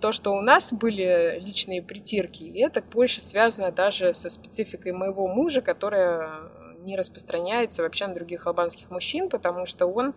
то, 0.02 0.10
что 0.10 0.32
у 0.32 0.40
нас 0.40 0.72
были 0.72 1.38
личные 1.38 1.80
притирки, 1.80 2.42
и 2.42 2.58
это 2.58 2.82
больше 2.82 3.22
связано 3.22 3.70
даже 3.70 4.12
со 4.14 4.28
спецификой 4.28 4.92
моего 4.92 5.28
мужа, 5.28 5.62
которая 5.62 6.50
не 6.80 6.96
распространяется 6.96 7.82
вообще 7.82 8.08
на 8.08 8.14
других 8.14 8.46
албанских 8.46 8.90
мужчин, 8.90 9.28
потому 9.28 9.64
что 9.64 9.86
он 9.86 10.14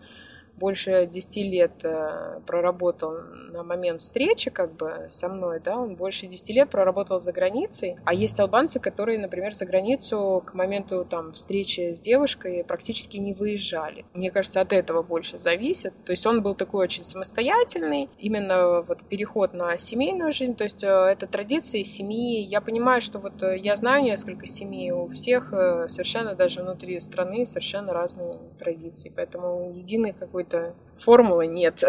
больше 0.56 1.06
10 1.06 1.36
лет 1.44 1.84
э, 1.84 2.40
проработал 2.46 3.12
на 3.50 3.62
момент 3.62 4.00
встречи 4.00 4.50
как 4.50 4.72
бы 4.74 5.06
со 5.10 5.28
мной, 5.28 5.60
да, 5.60 5.76
он 5.76 5.96
больше 5.96 6.26
10 6.26 6.50
лет 6.50 6.70
проработал 6.70 7.20
за 7.20 7.32
границей, 7.32 7.96
а 8.04 8.14
есть 8.14 8.40
албанцы, 8.40 8.80
которые, 8.80 9.18
например, 9.18 9.52
за 9.54 9.66
границу 9.66 10.42
к 10.46 10.54
моменту 10.54 11.04
там 11.08 11.32
встречи 11.32 11.92
с 11.94 12.00
девушкой 12.00 12.64
практически 12.64 13.18
не 13.18 13.34
выезжали. 13.34 14.04
Мне 14.14 14.30
кажется, 14.30 14.60
от 14.60 14.72
этого 14.72 15.02
больше 15.02 15.38
зависит. 15.38 15.92
То 16.04 16.12
есть 16.12 16.26
он 16.26 16.42
был 16.42 16.54
такой 16.54 16.84
очень 16.84 17.04
самостоятельный, 17.04 18.08
именно 18.18 18.82
вот 18.82 19.04
переход 19.04 19.52
на 19.52 19.76
семейную 19.78 20.32
жизнь, 20.32 20.54
то 20.54 20.64
есть 20.64 20.82
э, 20.82 20.88
это 20.88 21.26
традиции 21.26 21.82
семьи. 21.82 22.40
Я 22.40 22.60
понимаю, 22.60 23.00
что 23.00 23.18
вот 23.18 23.42
э, 23.42 23.58
я 23.58 23.76
знаю 23.76 24.04
несколько 24.04 24.46
семей, 24.46 24.90
у 24.90 25.08
всех 25.08 25.48
совершенно 25.48 26.34
даже 26.34 26.62
внутри 26.62 26.98
страны 27.00 27.44
совершенно 27.46 27.92
разные 27.92 28.38
традиции, 28.58 29.12
поэтому 29.14 29.72
единый 29.74 30.12
какой 30.12 30.45
какой-то 30.46 30.74
формулы 30.96 31.46
нет. 31.46 31.84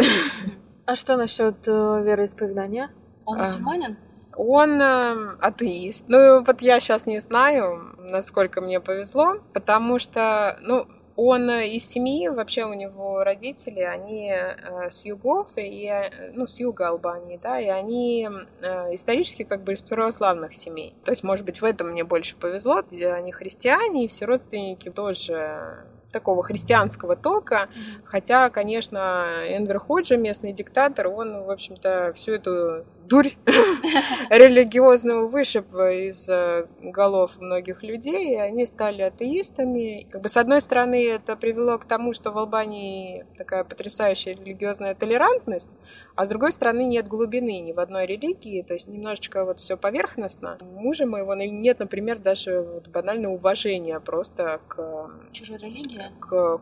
А 0.86 0.96
что 0.96 1.18
насчет 1.18 1.68
э, 1.68 1.72
вероисповедания? 2.04 2.90
Он 3.26 3.40
мусульманин? 3.40 3.98
Он 4.36 4.82
э, 4.82 5.36
атеист. 5.42 6.06
Ну, 6.08 6.44
вот 6.44 6.62
я 6.62 6.80
сейчас 6.80 7.08
не 7.08 7.20
знаю, 7.20 7.96
насколько 7.98 8.62
мне 8.62 8.80
повезло, 8.80 9.40
потому 9.54 10.00
что, 10.00 10.58
ну, 10.62 10.88
он 11.18 11.50
из 11.50 11.84
семьи, 11.84 12.30
вообще 12.30 12.64
у 12.64 12.74
него 12.74 13.24
родители, 13.24 13.82
они 13.82 14.32
э, 14.32 14.90
с 14.90 15.04
югов, 15.04 15.58
и, 15.58 15.88
э, 15.88 16.32
ну, 16.36 16.48
с 16.48 16.60
юга 16.60 16.88
Албании, 16.90 17.38
да, 17.42 17.60
и 17.60 17.68
они 17.68 18.30
э, 18.62 18.94
исторически 18.94 19.44
как 19.44 19.64
бы 19.64 19.74
из 19.74 19.82
православных 19.82 20.54
семей. 20.54 20.96
То 21.04 21.12
есть, 21.12 21.24
может 21.24 21.46
быть, 21.46 21.60
в 21.60 21.66
этом 21.66 21.90
мне 21.90 22.06
больше 22.06 22.38
повезло. 22.38 22.84
Они 22.92 23.34
христиане, 23.34 24.06
и 24.06 24.08
все 24.08 24.26
родственники 24.26 24.90
тоже 24.90 25.86
такого 26.12 26.44
христианского 26.44 27.16
толка, 27.16 27.68
хотя, 28.06 28.50
конечно, 28.50 29.26
Энвер 29.48 29.80
Ходжа, 29.80 30.18
местный 30.18 30.54
диктатор, 30.54 31.08
он, 31.08 31.44
в 31.44 31.52
общем-то, 31.52 32.14
всю 32.14 32.34
эту 32.34 32.86
дурь 33.08 33.30
религиозную 34.30 35.30
вышиб 35.30 35.74
из 35.74 36.28
э, 36.30 36.68
голов 36.82 37.40
многих 37.40 37.84
людей, 37.84 38.34
и 38.34 38.36
они 38.36 38.66
стали 38.66 39.02
атеистами. 39.02 40.06
Как 40.10 40.22
бы, 40.22 40.30
с 40.30 40.38
одной 40.38 40.62
стороны, 40.62 41.08
это 41.08 41.36
привело 41.36 41.78
к 41.78 41.86
тому, 41.86 42.14
что 42.14 42.32
в 42.32 42.38
Албании 42.38 43.26
такая 43.38 43.64
потрясающая 43.64 44.34
религиозная 44.34 44.96
толерантность, 44.96 45.70
а 46.16 46.26
с 46.26 46.30
другой 46.30 46.52
стороны, 46.52 46.84
нет 46.84 47.08
глубины 47.08 47.60
ни 47.60 47.72
в 47.72 47.80
одной 47.80 48.06
религии, 48.06 48.62
то 48.62 48.74
есть 48.74 48.88
немножечко 48.88 49.46
вот 49.46 49.60
все 49.60 49.78
поверхностно. 49.78 50.58
У 50.62 50.80
мужа 50.80 51.06
моего 51.06 51.34
нет, 51.36 51.80
например, 51.80 52.20
даже 52.20 52.62
вот 52.62 52.88
банального 52.90 53.34
уважения 53.34 54.00
просто 54.00 54.60
к... 54.68 55.12
Чужой 55.32 55.58
религии? 55.58 56.02
К 56.20 56.60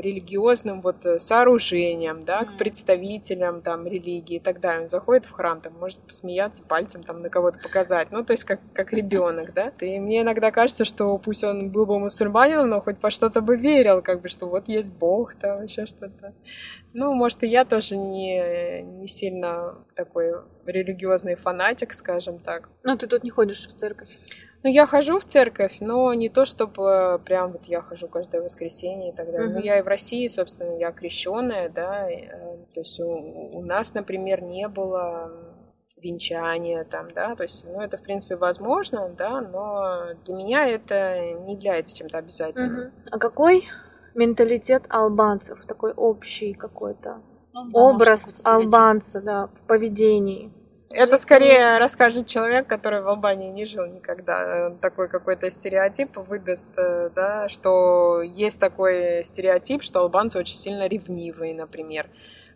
религиозным 0.00 0.80
вот 0.80 1.04
э, 1.06 1.18
сооружениям, 1.18 2.20
да, 2.20 2.42
mm-hmm. 2.42 2.54
к 2.54 2.58
представителям 2.58 3.62
там 3.62 3.86
религии 3.86 4.36
и 4.36 4.40
так 4.40 4.60
далее. 4.60 4.82
Он 4.82 4.88
заходит 4.88 5.26
в 5.26 5.32
храм, 5.32 5.60
там 5.60 5.74
может 5.78 6.00
посмеяться 6.00 6.62
пальцем 6.62 7.02
там 7.02 7.22
на 7.22 7.30
кого-то 7.30 7.58
показать, 7.58 8.10
ну 8.10 8.24
то 8.24 8.32
есть 8.32 8.44
как 8.44 8.60
как 8.72 8.92
ребенок, 8.92 9.52
да. 9.54 9.72
И 9.80 9.98
мне 9.98 10.22
иногда 10.22 10.50
кажется, 10.50 10.84
что 10.84 11.16
пусть 11.18 11.44
он 11.44 11.70
был 11.70 11.86
бы 11.86 11.98
мусульманином, 11.98 12.68
но 12.68 12.80
хоть 12.80 12.98
по 12.98 13.10
что-то 13.10 13.40
бы 13.40 13.56
верил, 13.56 14.02
как 14.02 14.22
бы 14.22 14.28
что 14.28 14.46
вот 14.46 14.68
есть 14.68 14.92
Бог 14.92 15.34
там 15.34 15.62
еще 15.62 15.86
что-то. 15.86 16.34
Ну, 16.92 17.12
может, 17.12 17.42
и 17.42 17.46
я 17.46 17.64
тоже 17.64 17.96
не, 17.96 18.82
не 18.82 19.06
сильно 19.06 19.74
такой 19.94 20.32
религиозный 20.64 21.34
фанатик, 21.34 21.92
скажем 21.92 22.38
так. 22.38 22.70
Ну, 22.84 22.96
ты 22.96 23.06
тут 23.06 23.22
не 23.22 23.30
ходишь 23.30 23.66
в 23.66 23.74
церковь? 23.74 24.08
Ну, 24.66 24.72
я 24.72 24.84
хожу 24.84 25.20
в 25.20 25.24
церковь, 25.24 25.76
но 25.80 26.12
не 26.12 26.28
то, 26.28 26.44
чтобы 26.44 27.20
прям 27.24 27.52
вот 27.52 27.66
я 27.66 27.82
хожу 27.82 28.08
каждое 28.08 28.42
воскресенье 28.42 29.12
и 29.12 29.14
так 29.14 29.30
далее. 29.30 29.48
Mm-hmm. 29.48 29.52
Ну, 29.52 29.60
я 29.60 29.78
и 29.78 29.82
в 29.82 29.86
России, 29.86 30.26
собственно, 30.26 30.76
я 30.76 30.90
крещенная, 30.90 31.68
да. 31.68 32.10
Э, 32.10 32.56
то 32.74 32.80
есть 32.80 32.98
у, 32.98 33.06
у 33.06 33.62
нас, 33.62 33.94
например, 33.94 34.42
не 34.42 34.66
было 34.66 35.30
венчания 36.02 36.82
там, 36.82 37.06
да, 37.14 37.36
то 37.36 37.44
есть, 37.44 37.68
ну, 37.68 37.80
это, 37.80 37.96
в 37.96 38.02
принципе, 38.02 38.34
возможно, 38.34 39.08
да, 39.16 39.40
но 39.40 40.14
для 40.24 40.34
меня 40.34 40.66
это 40.66 41.36
не 41.44 41.54
является 41.54 41.94
чем-то 41.94 42.18
обязательным. 42.18 42.80
Mm-hmm. 42.86 43.08
А 43.12 43.18
какой 43.20 43.68
менталитет 44.16 44.86
албанцев, 44.88 45.64
такой 45.64 45.92
общий 45.92 46.54
какой-то 46.54 47.22
ну, 47.54 47.70
да, 47.70 47.80
образ 47.80 48.44
албанца, 48.44 49.20
да, 49.20 49.46
в 49.46 49.66
поведении? 49.68 50.52
Это 50.94 51.18
скорее 51.18 51.78
расскажет 51.78 52.26
человек, 52.26 52.68
который 52.68 53.02
в 53.02 53.08
Албании 53.08 53.50
не 53.50 53.64
жил 53.64 53.86
никогда. 53.86 54.70
Такой 54.80 55.08
какой-то 55.08 55.50
стереотип 55.50 56.16
выдаст, 56.16 56.68
э, 56.76 57.10
да, 57.14 57.48
что 57.48 58.22
есть 58.22 58.60
такой 58.60 59.24
стереотип, 59.24 59.82
что 59.82 60.00
албанцы 60.00 60.38
очень 60.38 60.56
сильно 60.56 60.86
ревнивые, 60.86 61.54
например 61.54 62.08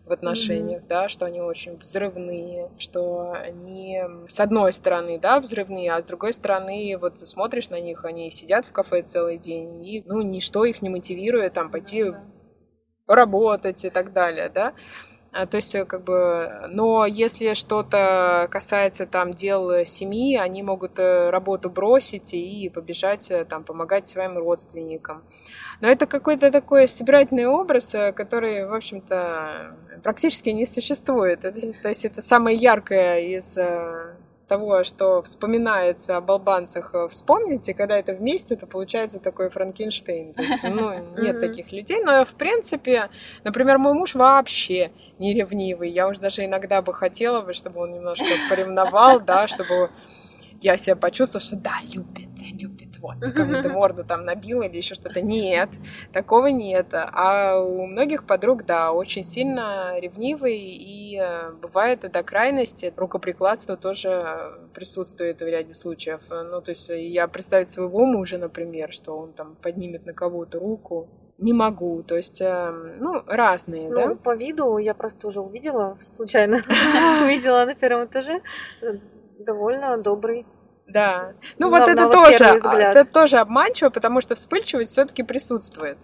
в 0.06 0.12
отношениях, 0.12 0.82
mm-hmm. 0.82 0.88
да, 0.88 1.08
что 1.08 1.26
они 1.26 1.40
очень 1.40 1.76
взрывные, 1.76 2.70
что 2.78 3.32
они 3.32 4.00
с 4.26 4.40
одной 4.40 4.72
стороны, 4.72 5.18
да, 5.18 5.40
взрывные, 5.40 5.92
а 5.92 6.00
с 6.00 6.04
другой 6.04 6.32
стороны, 6.32 6.96
вот 7.00 7.18
смотришь 7.18 7.68
на 7.68 7.80
них, 7.80 8.04
они 8.04 8.30
сидят 8.30 8.64
в 8.64 8.72
кафе 8.72 9.02
целый 9.02 9.38
день, 9.38 9.86
и, 9.86 10.02
ну, 10.06 10.22
ничто 10.22 10.64
их 10.64 10.82
не 10.82 10.88
мотивирует 10.88 11.52
там 11.52 11.70
пойти 11.70 12.02
mm-hmm. 12.02 12.16
работать 13.06 13.84
и 13.84 13.90
так 13.90 14.12
далее, 14.12 14.48
да. 14.48 14.74
А, 15.32 15.46
то 15.46 15.58
есть, 15.58 15.74
э, 15.74 15.84
как 15.84 16.02
бы, 16.02 16.68
но 16.70 17.06
если 17.06 17.54
что-то 17.54 18.48
касается 18.50 19.06
там 19.06 19.32
дел 19.32 19.84
семьи, 19.86 20.36
они 20.36 20.62
могут 20.62 20.98
э, 20.98 21.30
работу 21.30 21.70
бросить 21.70 22.34
и 22.34 22.68
побежать 22.68 23.30
э, 23.30 23.44
там 23.44 23.62
помогать 23.62 24.08
своим 24.08 24.36
родственникам. 24.38 25.22
Но 25.80 25.88
это 25.88 26.06
какой-то 26.06 26.50
такой 26.50 26.88
собирательный 26.88 27.46
образ, 27.46 27.94
который, 28.14 28.66
в 28.66 28.74
общем-то, 28.74 29.76
практически 30.02 30.50
не 30.50 30.66
существует. 30.66 31.40
То 31.40 31.88
есть 31.88 32.04
это 32.04 32.20
самое 32.20 32.56
яркое 32.56 33.20
из 33.20 33.56
того, 34.50 34.82
что 34.82 35.22
вспоминается 35.22 36.16
об 36.16 36.28
албанцах, 36.28 36.90
э, 36.92 37.06
вспомните, 37.08 37.72
когда 37.72 37.96
это 37.96 38.14
вместе, 38.14 38.56
то 38.56 38.66
получается 38.66 39.20
такой 39.20 39.48
Франкенштейн. 39.48 40.34
То 40.34 40.42
есть, 40.42 40.64
ну, 40.64 40.92
нет 41.22 41.40
таких 41.40 41.70
людей. 41.70 42.02
Но, 42.04 42.24
в 42.24 42.34
принципе, 42.34 43.10
например, 43.44 43.78
мой 43.78 43.94
муж 43.94 44.16
вообще 44.16 44.90
не 45.20 45.34
ревнивый. 45.34 45.88
Я 45.88 46.08
уже 46.08 46.20
даже 46.20 46.44
иногда 46.44 46.82
бы 46.82 46.92
хотела 46.92 47.42
бы, 47.42 47.54
чтобы 47.54 47.80
он 47.80 47.92
немножко 47.92 48.24
поревновал, 48.48 49.20
да, 49.20 49.46
чтобы 49.46 49.90
я 50.60 50.76
себя 50.76 50.96
почувствовала, 50.96 51.46
что 51.46 51.56
да, 51.56 51.74
любит, 51.94 52.28
любит 52.50 52.79
вот, 53.00 53.16
кому-то 53.34 53.68
морду 53.70 54.04
там 54.04 54.24
набил 54.24 54.62
или 54.62 54.76
еще 54.76 54.94
что-то. 54.94 55.22
Нет, 55.22 55.70
такого 56.12 56.48
нет. 56.48 56.92
А 56.92 57.58
у 57.60 57.86
многих 57.86 58.24
подруг, 58.26 58.64
да, 58.64 58.92
очень 58.92 59.24
сильно 59.24 59.98
ревнивый, 59.98 60.58
и 60.58 61.18
э, 61.18 61.50
бывает 61.52 62.00
до 62.00 62.22
крайности. 62.22 62.92
Рукоприкладство 62.96 63.76
тоже 63.76 64.58
присутствует 64.74 65.40
в 65.40 65.46
ряде 65.46 65.74
случаев. 65.74 66.22
Ну, 66.30 66.60
то 66.60 66.70
есть 66.70 66.90
я 66.90 67.26
представить 67.28 67.68
своего 67.68 68.04
мужа, 68.04 68.38
например, 68.38 68.92
что 68.92 69.16
он 69.16 69.32
там 69.32 69.56
поднимет 69.56 70.06
на 70.06 70.12
кого-то 70.12 70.58
руку, 70.58 71.08
не 71.40 71.54
могу, 71.54 72.02
то 72.02 72.16
есть, 72.16 72.42
э, 72.42 72.70
ну, 73.00 73.22
разные, 73.26 73.88
ну, 73.88 73.94
да? 73.94 74.14
по 74.14 74.36
виду 74.36 74.76
я 74.76 74.92
просто 74.92 75.26
уже 75.26 75.40
увидела, 75.40 75.96
случайно 76.02 76.56
увидела 77.22 77.64
на 77.64 77.74
первом 77.74 78.04
этаже, 78.04 78.42
довольно 79.38 79.96
добрый 79.96 80.44
Да. 80.92 81.34
Ну 81.58 81.70
вот 81.70 81.88
это 81.88 82.08
тоже, 82.08 82.44
это 82.44 83.04
тоже 83.04 83.38
обманчиво, 83.38 83.90
потому 83.90 84.20
что 84.20 84.34
вспыльчивость 84.34 84.92
все-таки 84.92 85.22
присутствует. 85.22 85.98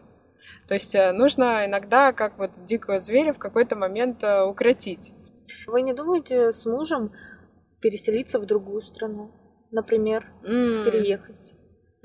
То 0.68 0.74
есть 0.74 0.94
э, 0.94 1.12
нужно 1.12 1.66
иногда, 1.66 2.12
как 2.12 2.38
вот 2.38 2.52
дикого 2.64 2.98
зверя, 2.98 3.32
в 3.32 3.38
какой-то 3.38 3.76
момент 3.76 4.22
э, 4.24 4.42
укротить. 4.42 5.14
Вы 5.66 5.82
не 5.82 5.92
думаете 5.92 6.50
с 6.50 6.66
мужем 6.66 7.12
переселиться 7.80 8.40
в 8.40 8.46
другую 8.46 8.82
страну? 8.82 9.30
Например, 9.70 10.26
mm. 10.42 10.84
переехать? 10.84 11.56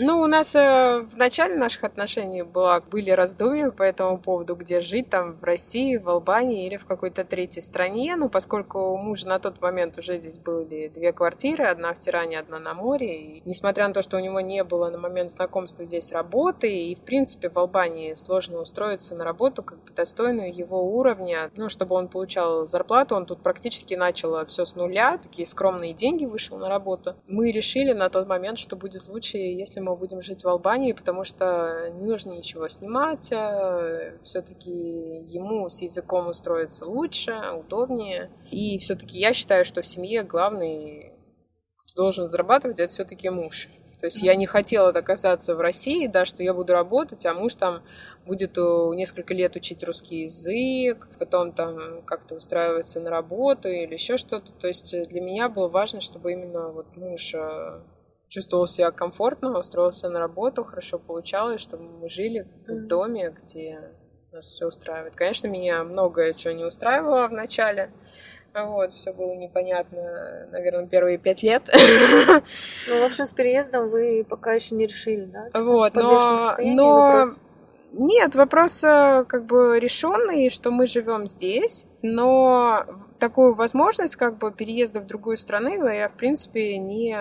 Ну, 0.03 0.19
у 0.19 0.25
нас 0.25 0.55
э, 0.55 1.01
в 1.01 1.15
начале 1.15 1.55
наших 1.55 1.83
отношений 1.83 2.41
было, 2.41 2.83
были 2.89 3.11
раздумья 3.11 3.69
по 3.69 3.83
этому 3.83 4.17
поводу, 4.17 4.55
где 4.55 4.81
жить, 4.81 5.11
там, 5.11 5.35
в 5.35 5.43
России, 5.43 5.97
в 5.97 6.09
Албании 6.09 6.65
или 6.65 6.77
в 6.77 6.87
какой-то 6.87 7.23
третьей 7.23 7.61
стране. 7.61 8.15
Ну, 8.15 8.27
поскольку 8.27 8.79
у 8.79 8.97
мужа 8.97 9.27
на 9.27 9.37
тот 9.37 9.61
момент 9.61 9.99
уже 9.99 10.17
здесь 10.17 10.39
были 10.39 10.87
две 10.87 11.13
квартиры, 11.13 11.65
одна 11.65 11.93
в 11.93 11.99
Тиране, 11.99 12.39
одна 12.39 12.57
на 12.57 12.73
море. 12.73 13.15
И, 13.15 13.41
несмотря 13.45 13.87
на 13.87 13.93
то, 13.93 14.01
что 14.01 14.17
у 14.17 14.19
него 14.19 14.39
не 14.39 14.63
было 14.63 14.89
на 14.89 14.97
момент 14.97 15.29
знакомства 15.29 15.85
здесь 15.85 16.11
работы, 16.11 16.67
и, 16.67 16.95
в 16.95 17.01
принципе, 17.01 17.51
в 17.51 17.57
Албании 17.59 18.15
сложно 18.15 18.59
устроиться 18.59 19.13
на 19.13 19.23
работу 19.23 19.61
как 19.61 19.77
бы 19.83 19.93
достойную 19.93 20.51
его 20.51 20.83
уровня, 20.83 21.51
ну, 21.55 21.69
чтобы 21.69 21.93
он 21.93 22.07
получал 22.07 22.65
зарплату, 22.65 23.15
он 23.15 23.27
тут 23.27 23.43
практически 23.43 23.93
начал 23.93 24.43
все 24.47 24.65
с 24.65 24.75
нуля, 24.75 25.19
такие 25.19 25.45
скромные 25.45 25.93
деньги 25.93 26.25
вышел 26.25 26.57
на 26.57 26.69
работу. 26.69 27.13
Мы 27.27 27.51
решили 27.51 27.93
на 27.93 28.09
тот 28.09 28.27
момент, 28.27 28.57
что 28.57 28.75
будет 28.75 29.07
лучше, 29.07 29.37
если 29.37 29.79
мы 29.79 29.90
мы 29.91 29.97
будем 29.97 30.21
жить 30.21 30.43
в 30.43 30.47
Албании, 30.47 30.93
потому 30.93 31.23
что 31.23 31.89
не 31.93 32.05
нужно 32.05 32.31
ничего 32.31 32.67
снимать, 32.69 33.31
э, 33.31 34.17
все-таки 34.23 34.71
ему 34.71 35.69
с 35.69 35.81
языком 35.81 36.29
устроиться 36.29 36.89
лучше, 36.89 37.37
удобнее. 37.53 38.31
И 38.51 38.77
все-таки 38.79 39.19
я 39.19 39.33
считаю, 39.33 39.65
что 39.65 39.81
в 39.81 39.87
семье 39.87 40.23
главный, 40.23 41.11
кто 41.75 42.03
должен 42.03 42.29
зарабатывать, 42.29 42.79
это 42.79 42.91
все-таки 42.91 43.29
муж. 43.29 43.67
То 43.99 44.07
есть 44.07 44.21
я 44.23 44.35
не 44.35 44.47
хотела 44.47 44.91
доказаться 44.91 45.55
в 45.55 45.59
России, 45.59 46.07
да, 46.07 46.25
что 46.25 46.41
я 46.41 46.55
буду 46.55 46.73
работать, 46.73 47.23
а 47.27 47.35
муж 47.35 47.53
там 47.53 47.83
будет 48.25 48.57
несколько 48.57 49.35
лет 49.35 49.55
учить 49.55 49.83
русский 49.83 50.23
язык, 50.23 51.07
потом 51.19 51.51
там 51.51 52.01
как-то 52.03 52.35
устраиваться 52.35 52.99
на 52.99 53.11
работу 53.11 53.69
или 53.69 53.93
еще 53.93 54.17
что-то. 54.17 54.53
То 54.53 54.67
есть 54.67 54.95
для 55.09 55.21
меня 55.21 55.49
было 55.49 55.67
важно, 55.67 55.99
чтобы 55.99 56.31
именно 56.31 56.69
вот 56.69 56.95
муж 56.95 57.35
э, 57.35 57.81
чувствовал 58.31 58.65
себя 58.65 58.91
комфортно, 58.91 59.59
устроился 59.59 60.09
на 60.09 60.19
работу, 60.19 60.63
хорошо 60.63 60.97
получалось, 60.97 61.59
чтобы 61.59 61.83
мы 61.83 62.07
жили 62.07 62.47
в 62.65 62.87
доме, 62.87 63.29
где 63.29 63.91
нас 64.31 64.45
все 64.45 64.67
устраивает. 64.67 65.17
Конечно, 65.17 65.47
меня 65.47 65.83
многое 65.83 66.33
чего 66.33 66.53
не 66.53 66.63
устраивало 66.63 67.27
в 67.27 67.33
начале. 67.33 67.91
Вот, 68.53 68.93
все 68.93 69.11
было 69.11 69.33
непонятно, 69.33 70.47
наверное, 70.49 70.87
первые 70.87 71.17
пять 71.17 71.43
лет. 71.43 71.69
Ну, 72.87 73.01
в 73.01 73.03
общем, 73.03 73.25
с 73.25 73.33
переездом 73.33 73.89
вы 73.89 74.25
пока 74.27 74.53
еще 74.53 74.75
не 74.75 74.87
решили, 74.87 75.25
да? 75.25 75.49
Вот, 75.53 75.93
но, 75.93 76.55
но 76.59 76.87
вопрос? 76.87 77.41
нет, 77.91 78.35
вопрос 78.35 78.83
э, 78.83 79.25
как 79.27 79.45
бы 79.45 79.77
решенный, 79.79 80.49
что 80.49 80.71
мы 80.71 80.87
живем 80.87 81.27
здесь, 81.27 81.85
но 82.01 82.85
такую 83.19 83.55
возможность 83.55 84.15
как 84.15 84.37
бы 84.37 84.51
переезда 84.53 85.01
в 85.01 85.05
другую 85.05 85.37
страну 85.37 85.87
я, 85.87 86.09
в 86.09 86.13
принципе, 86.13 86.77
не 86.77 87.17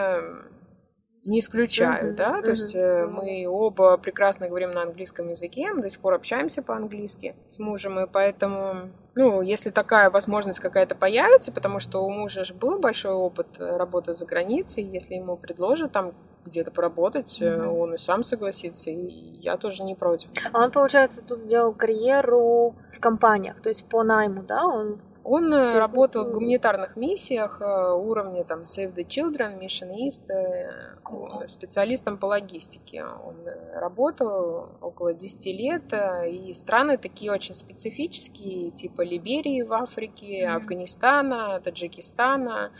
не 1.25 1.41
исключаю, 1.41 2.13
mm-hmm. 2.13 2.17
да, 2.17 2.39
mm-hmm. 2.39 2.43
то 2.43 2.51
есть 2.51 2.75
э, 2.75 3.07
мы 3.07 3.47
оба 3.47 3.99
прекрасно 3.99 4.49
говорим 4.49 4.71
на 4.71 4.83
английском 4.83 5.29
языке, 5.29 5.71
мы 5.73 5.83
до 5.83 5.91
сих 5.91 6.01
пор 6.01 6.15
общаемся 6.15 6.63
по-английски 6.63 7.35
с 7.47 7.59
мужем, 7.59 8.01
и 8.01 8.07
поэтому, 8.07 8.91
ну, 9.15 9.43
если 9.43 9.71
такая 9.71 10.11
возможность 10.11 10.61
какая-то 10.61 10.95
появится, 10.95 11.53
потому 11.53 11.79
что 11.79 12.01
у 12.01 12.11
мужа 12.11 12.45
же 12.45 12.55
был 12.55 12.79
большой 12.79 13.13
опыт 13.13 13.59
работы 13.59 14.15
за 14.15 14.25
границей, 14.25 14.83
если 14.85 15.15
ему 15.15 15.37
предложат 15.37 15.93
там 15.93 16.15
где-то 16.47 16.71
поработать, 16.71 17.41
mm-hmm. 17.43 17.67
он 17.67 17.95
и 17.95 17.99
сам 17.99 18.23
согласится, 18.23 18.91
и 18.91 18.97
я 18.97 19.59
тоже 19.59 19.85
не 19.85 19.95
против. 19.95 20.31
А 20.53 20.65
он, 20.65 20.71
получается, 20.71 21.23
тут 21.23 21.41
сделал 21.41 21.75
карьеру 21.75 22.75
в 22.95 23.01
компаниях, 23.01 23.61
то 23.61 23.69
есть 23.69 23.85
по 23.85 24.03
найму, 24.03 24.43
да, 24.43 24.65
он 24.65 25.01
он 25.31 25.55
э, 25.55 25.67
есть, 25.67 25.77
работал 25.77 26.25
в 26.25 26.33
гуманитарных 26.33 26.97
миссиях 26.97 27.61
э, 27.61 27.93
уровня 27.93 28.43
там 28.43 28.63
Save 28.63 28.93
the 28.93 29.07
Children, 29.07 29.61
Mission 29.61 29.95
East, 29.97 30.29
э, 30.29 31.47
специалистом 31.47 32.19
по 32.19 32.27
логистике. 32.27 33.05
Он 33.05 33.37
работал 33.75 34.71
около 34.81 35.15
10 35.15 35.47
лет, 35.47 35.93
и 36.27 36.53
страны 36.55 36.99
такие 36.99 37.31
очень 37.31 37.55
специфические, 37.55 38.71
типа 38.73 39.03
Либерии 39.03 39.63
в 39.63 39.73
Африке, 39.73 40.43
mm-hmm. 40.43 40.57
Афганистана, 40.57 41.61
Таджикистана, 41.61 42.73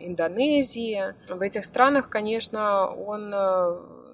Индонезии. 0.00 1.14
В 1.28 1.40
этих 1.40 1.64
странах, 1.64 2.10
конечно, 2.10 2.88
он 2.88 3.32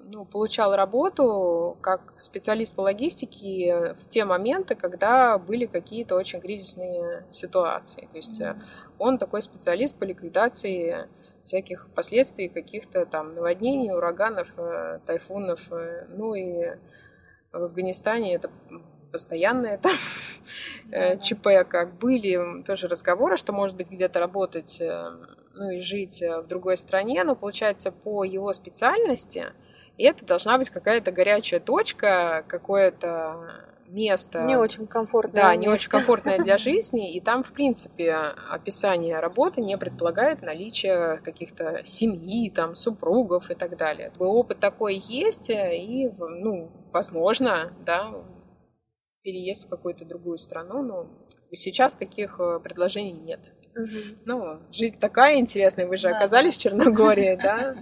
ну, 0.05 0.25
получал 0.25 0.75
работу 0.75 1.77
как 1.81 2.13
специалист 2.17 2.75
по 2.75 2.81
логистике 2.81 3.95
в 3.99 4.07
те 4.07 4.25
моменты, 4.25 4.75
когда 4.75 5.37
были 5.37 5.65
какие-то 5.65 6.15
очень 6.15 6.41
кризисные 6.41 7.25
ситуации. 7.31 8.07
То 8.11 8.17
есть 8.17 8.41
mm-hmm. 8.41 8.61
он 8.99 9.17
такой 9.17 9.41
специалист 9.41 9.97
по 9.97 10.03
ликвидации 10.03 11.07
всяких 11.43 11.89
последствий 11.95 12.47
каких-то 12.47 13.05
там 13.05 13.35
наводнений, 13.35 13.91
ураганов, 13.91 14.53
э, 14.57 14.99
тайфунов. 15.05 15.71
Э, 15.71 16.05
ну 16.09 16.35
и 16.35 16.77
в 17.51 17.63
Афганистане 17.63 18.35
это 18.35 18.49
постоянное 19.11 19.77
там 19.77 19.93
mm-hmm. 20.91 21.19
ЧП, 21.21 21.69
как 21.69 21.97
были 21.97 22.63
тоже 22.63 22.87
разговоры, 22.87 23.37
что 23.37 23.53
может 23.53 23.77
быть 23.77 23.89
где-то 23.89 24.19
работать 24.19 24.81
ну 25.55 25.69
и 25.69 25.79
жить 25.79 26.21
в 26.21 26.47
другой 26.47 26.77
стране, 26.77 27.23
но 27.23 27.35
получается 27.35 27.91
по 27.91 28.23
его 28.23 28.51
специальности 28.53 29.53
и 29.97 30.03
это 30.03 30.25
должна 30.25 30.57
быть 30.57 30.69
какая-то 30.69 31.11
горячая 31.11 31.59
точка, 31.59 32.43
какое-то 32.47 33.63
место. 33.87 34.43
Не 34.43 34.57
очень 34.57 34.87
комфортное. 34.87 35.41
Да, 35.41 35.49
место. 35.49 35.61
не 35.61 35.67
очень 35.69 35.89
комфортное 35.89 36.39
для 36.39 36.57
жизни. 36.59 37.13
И 37.13 37.21
там, 37.21 37.43
в 37.43 37.53
принципе, 37.53 38.13
описание 38.49 39.19
работы 39.19 39.61
не 39.61 39.77
предполагает 39.77 40.41
наличие 40.41 41.17
каких-то 41.17 41.83
семьи, 41.85 42.49
там, 42.49 42.75
супругов 42.75 43.51
и 43.51 43.55
так 43.55 43.77
далее. 43.77 44.11
Опыт 44.17 44.59
такой 44.59 44.95
есть, 44.95 45.49
и, 45.49 46.11
ну, 46.17 46.71
возможно, 46.91 47.73
да, 47.85 48.13
переезд 49.21 49.67
в 49.67 49.69
какую-то 49.69 50.05
другую 50.05 50.37
страну, 50.37 50.81
но 50.81 51.07
сейчас 51.51 51.95
таких 51.95 52.39
э, 52.39 52.59
предложений 52.61 53.21
нет. 53.21 53.53
Угу. 53.75 54.17
Ну, 54.25 54.59
жизнь 54.71 54.99
такая 54.99 55.39
интересная, 55.39 55.87
вы 55.87 55.97
же 55.97 56.09
да. 56.09 56.17
оказались 56.17 56.55
в 56.57 56.59
Черногории, 56.59 57.37
да? 57.41 57.75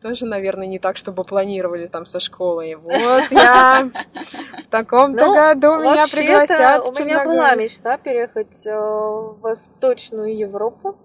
Тоже, 0.00 0.26
наверное, 0.26 0.66
не 0.66 0.78
так, 0.78 0.96
чтобы 0.96 1.24
планировали 1.24 1.86
там 1.86 2.06
со 2.06 2.20
школой. 2.20 2.74
Вот 2.76 3.24
я 3.30 3.90
в 4.62 4.66
таком-то 4.68 5.26
ну, 5.26 5.34
году 5.34 5.76
меня 5.80 6.06
пригласят 6.06 6.84
в 6.84 7.00
У 7.00 7.04
меня 7.04 7.24
была 7.24 7.54
мечта 7.54 7.98
переехать 7.98 8.66
э, 8.66 8.74
в 8.74 9.40
Восточную 9.40 10.36
Европу. 10.36 10.96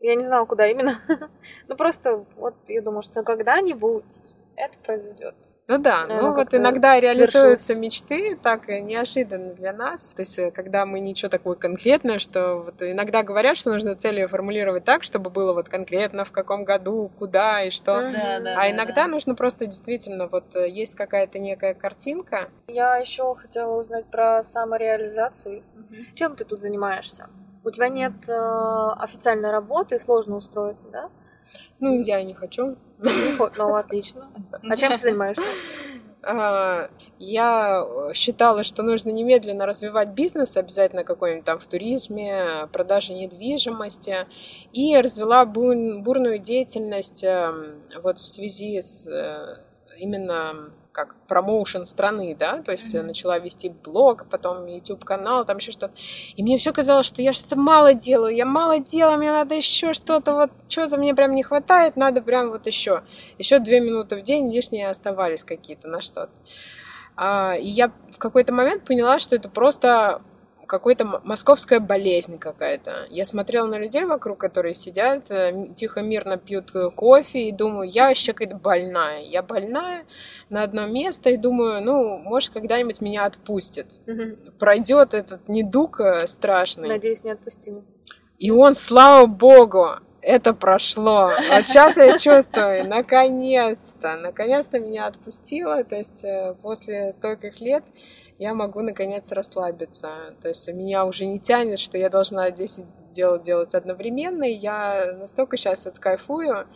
Я 0.00 0.14
не 0.14 0.24
знала, 0.24 0.46
куда 0.46 0.66
именно. 0.66 0.98
ну 1.68 1.76
просто 1.76 2.24
вот 2.36 2.54
я 2.68 2.82
думаю, 2.82 3.02
что 3.02 3.22
когда-нибудь 3.22 4.34
это 4.56 4.78
произойдет. 4.84 5.34
Ну 5.66 5.78
да, 5.78 6.04
ну, 6.06 6.20
ну 6.20 6.34
вот 6.34 6.52
иногда 6.52 7.00
реализуются 7.00 7.74
мечты 7.74 8.36
так 8.36 8.68
неожиданно 8.68 9.54
для 9.54 9.72
нас. 9.72 10.12
То 10.12 10.20
есть, 10.20 10.38
э, 10.38 10.50
когда 10.50 10.84
мы 10.84 11.00
ничего 11.00 11.30
такое 11.30 11.56
конкретное, 11.56 12.18
что 12.18 12.56
вот 12.64 12.82
иногда 12.82 13.22
говорят, 13.22 13.56
что 13.56 13.72
нужно 13.72 13.96
цели 13.96 14.26
формулировать 14.26 14.84
так, 14.84 15.02
чтобы 15.02 15.30
было 15.30 15.54
вот 15.54 15.70
конкретно 15.70 16.26
в 16.26 16.32
каком 16.32 16.64
году, 16.64 17.10
куда 17.18 17.62
и 17.62 17.70
что. 17.70 17.98
Да, 18.12 18.40
да, 18.40 18.60
а 18.60 18.70
иногда 18.70 19.04
да. 19.04 19.06
нужно 19.06 19.34
просто 19.34 19.64
действительно 19.64 20.28
вот 20.28 20.54
э, 20.54 20.68
есть 20.68 20.96
какая-то 20.96 21.38
некая 21.38 21.72
картинка. 21.72 22.50
Я 22.68 22.96
еще 22.96 23.34
хотела 23.34 23.78
узнать 23.78 24.04
про 24.10 24.42
самореализацию. 24.42 25.62
Угу. 25.76 25.96
Чем 26.14 26.36
ты 26.36 26.44
тут 26.44 26.60
занимаешься? 26.60 27.30
У 27.64 27.70
тебя 27.70 27.88
нет 27.88 28.28
э, 28.28 28.32
официальной 28.98 29.50
работы, 29.50 29.98
сложно 29.98 30.36
устроиться, 30.36 30.88
да? 30.90 31.08
Ну, 31.80 32.02
я 32.02 32.22
не 32.22 32.34
хочу. 32.34 32.76
Ну, 33.04 33.74
отлично. 33.74 34.28
А 34.68 34.76
чем 34.76 34.92
ты 34.92 34.98
занимаешься? 34.98 35.44
А, 36.26 36.88
я 37.18 37.86
считала, 38.14 38.64
что 38.64 38.82
нужно 38.82 39.10
немедленно 39.10 39.66
развивать 39.66 40.08
бизнес, 40.08 40.56
обязательно 40.56 41.04
какой-нибудь 41.04 41.44
там 41.44 41.58
в 41.58 41.66
туризме, 41.66 42.66
продаже 42.72 43.12
недвижимости, 43.12 44.26
и 44.72 44.96
развела 44.96 45.44
бурную 45.44 46.38
деятельность 46.38 47.24
эм, 47.24 47.82
вот 48.02 48.20
в 48.20 48.26
связи 48.26 48.80
с 48.80 49.06
э, 49.06 49.58
именно 49.98 50.70
как 50.94 51.16
промоушен 51.26 51.86
страны, 51.86 52.36
да, 52.38 52.62
то 52.62 52.70
есть 52.70 52.94
mm-hmm. 52.94 53.02
начала 53.02 53.40
вести 53.40 53.68
блог, 53.68 54.26
потом 54.30 54.66
YouTube 54.66 55.04
канал, 55.04 55.44
там 55.44 55.56
еще 55.56 55.72
что-то. 55.72 55.92
И 56.36 56.42
мне 56.44 56.56
все 56.56 56.72
казалось, 56.72 57.04
что 57.04 57.20
я 57.20 57.32
что-то 57.32 57.56
мало 57.56 57.94
делаю, 57.94 58.32
я 58.32 58.46
мало 58.46 58.78
делаю, 58.78 59.18
мне 59.18 59.32
надо 59.32 59.56
еще 59.56 59.92
что-то, 59.92 60.34
вот 60.34 60.50
что-то 60.68 60.96
мне 60.96 61.12
прям 61.12 61.34
не 61.34 61.42
хватает, 61.42 61.96
надо 61.96 62.22
прям 62.22 62.50
вот 62.50 62.68
еще. 62.68 63.02
Еще 63.38 63.58
две 63.58 63.80
минуты 63.80 64.14
в 64.16 64.22
день 64.22 64.52
лишние 64.52 64.88
оставались 64.88 65.42
какие-то 65.42 65.88
на 65.88 66.00
что-то. 66.00 66.30
А, 67.16 67.56
и 67.56 67.66
я 67.66 67.90
в 68.12 68.18
какой-то 68.18 68.54
момент 68.54 68.84
поняла, 68.84 69.18
что 69.18 69.34
это 69.34 69.48
просто 69.48 70.22
какой-то 70.66 71.20
московская 71.24 71.80
болезнь 71.80 72.38
какая-то. 72.38 73.06
Я 73.10 73.24
смотрела 73.24 73.66
на 73.66 73.78
людей 73.78 74.04
вокруг, 74.04 74.38
которые 74.38 74.74
сидят, 74.74 75.30
э, 75.30 75.68
тихо, 75.74 76.02
мирно 76.02 76.36
пьют 76.36 76.72
кофе, 76.94 77.48
и 77.48 77.52
думаю, 77.52 77.88
я 77.88 78.08
вообще 78.08 78.32
какая-то 78.32 78.56
больная. 78.56 79.20
Я 79.22 79.42
больная 79.42 80.04
на 80.48 80.62
одно 80.62 80.86
место, 80.86 81.30
и 81.30 81.36
думаю, 81.36 81.82
ну, 81.82 82.18
может, 82.18 82.52
когда-нибудь 82.52 83.00
меня 83.00 83.24
отпустит. 83.24 84.00
Угу. 84.06 84.52
Пройдет 84.58 85.14
этот 85.14 85.48
недуг 85.48 86.00
э, 86.00 86.26
страшный. 86.26 86.88
Надеюсь, 86.88 87.24
не 87.24 87.30
отпустим. 87.30 87.84
И 88.38 88.50
он, 88.50 88.74
слава 88.74 89.26
богу, 89.26 89.88
это 90.24 90.54
прошло. 90.54 91.32
Вот 91.50 91.64
сейчас 91.64 91.96
я 91.96 92.18
чувствую, 92.18 92.88
наконец-то, 92.88 94.16
наконец-то 94.16 94.80
меня 94.80 95.06
отпустило. 95.06 95.84
То 95.84 95.96
есть 95.96 96.24
э, 96.24 96.54
после 96.62 97.12
стольких 97.12 97.60
лет 97.60 97.84
я 98.38 98.54
могу 98.54 98.80
наконец 98.80 99.30
расслабиться. 99.32 100.34
То 100.40 100.48
есть 100.48 100.66
меня 100.68 101.04
уже 101.04 101.26
не 101.26 101.38
тянет, 101.38 101.78
что 101.78 101.98
я 101.98 102.10
должна 102.10 102.50
10 102.50 102.84
дел 103.12 103.40
делать 103.40 103.74
одновременно. 103.74 104.44
И 104.44 104.52
я 104.52 105.14
настолько 105.18 105.56
сейчас 105.56 105.86
вот. 105.86 106.66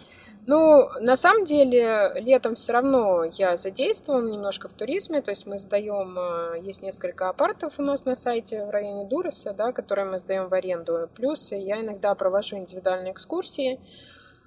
Ну, 0.46 0.88
на 1.00 1.14
самом 1.16 1.44
деле, 1.44 2.10
летом 2.14 2.54
все 2.54 2.72
равно 2.72 3.22
я 3.24 3.58
задействован 3.58 4.30
немножко 4.30 4.68
в 4.68 4.72
туризме, 4.72 5.20
то 5.20 5.30
есть 5.30 5.44
мы 5.46 5.58
сдаем, 5.58 6.18
э, 6.18 6.60
есть 6.62 6.82
несколько 6.82 7.28
апартов 7.28 7.74
у 7.78 7.82
нас 7.82 8.06
на 8.06 8.14
сайте 8.14 8.64
в 8.64 8.70
районе 8.70 9.04
Дуреса, 9.04 9.52
да, 9.52 9.72
которые 9.72 10.06
мы 10.06 10.18
сдаем 10.18 10.48
в 10.48 10.54
аренду. 10.54 11.10
Плюс 11.14 11.52
я 11.52 11.82
иногда 11.82 12.14
провожу 12.14 12.56
индивидуальные 12.56 13.12
экскурсии. 13.12 13.78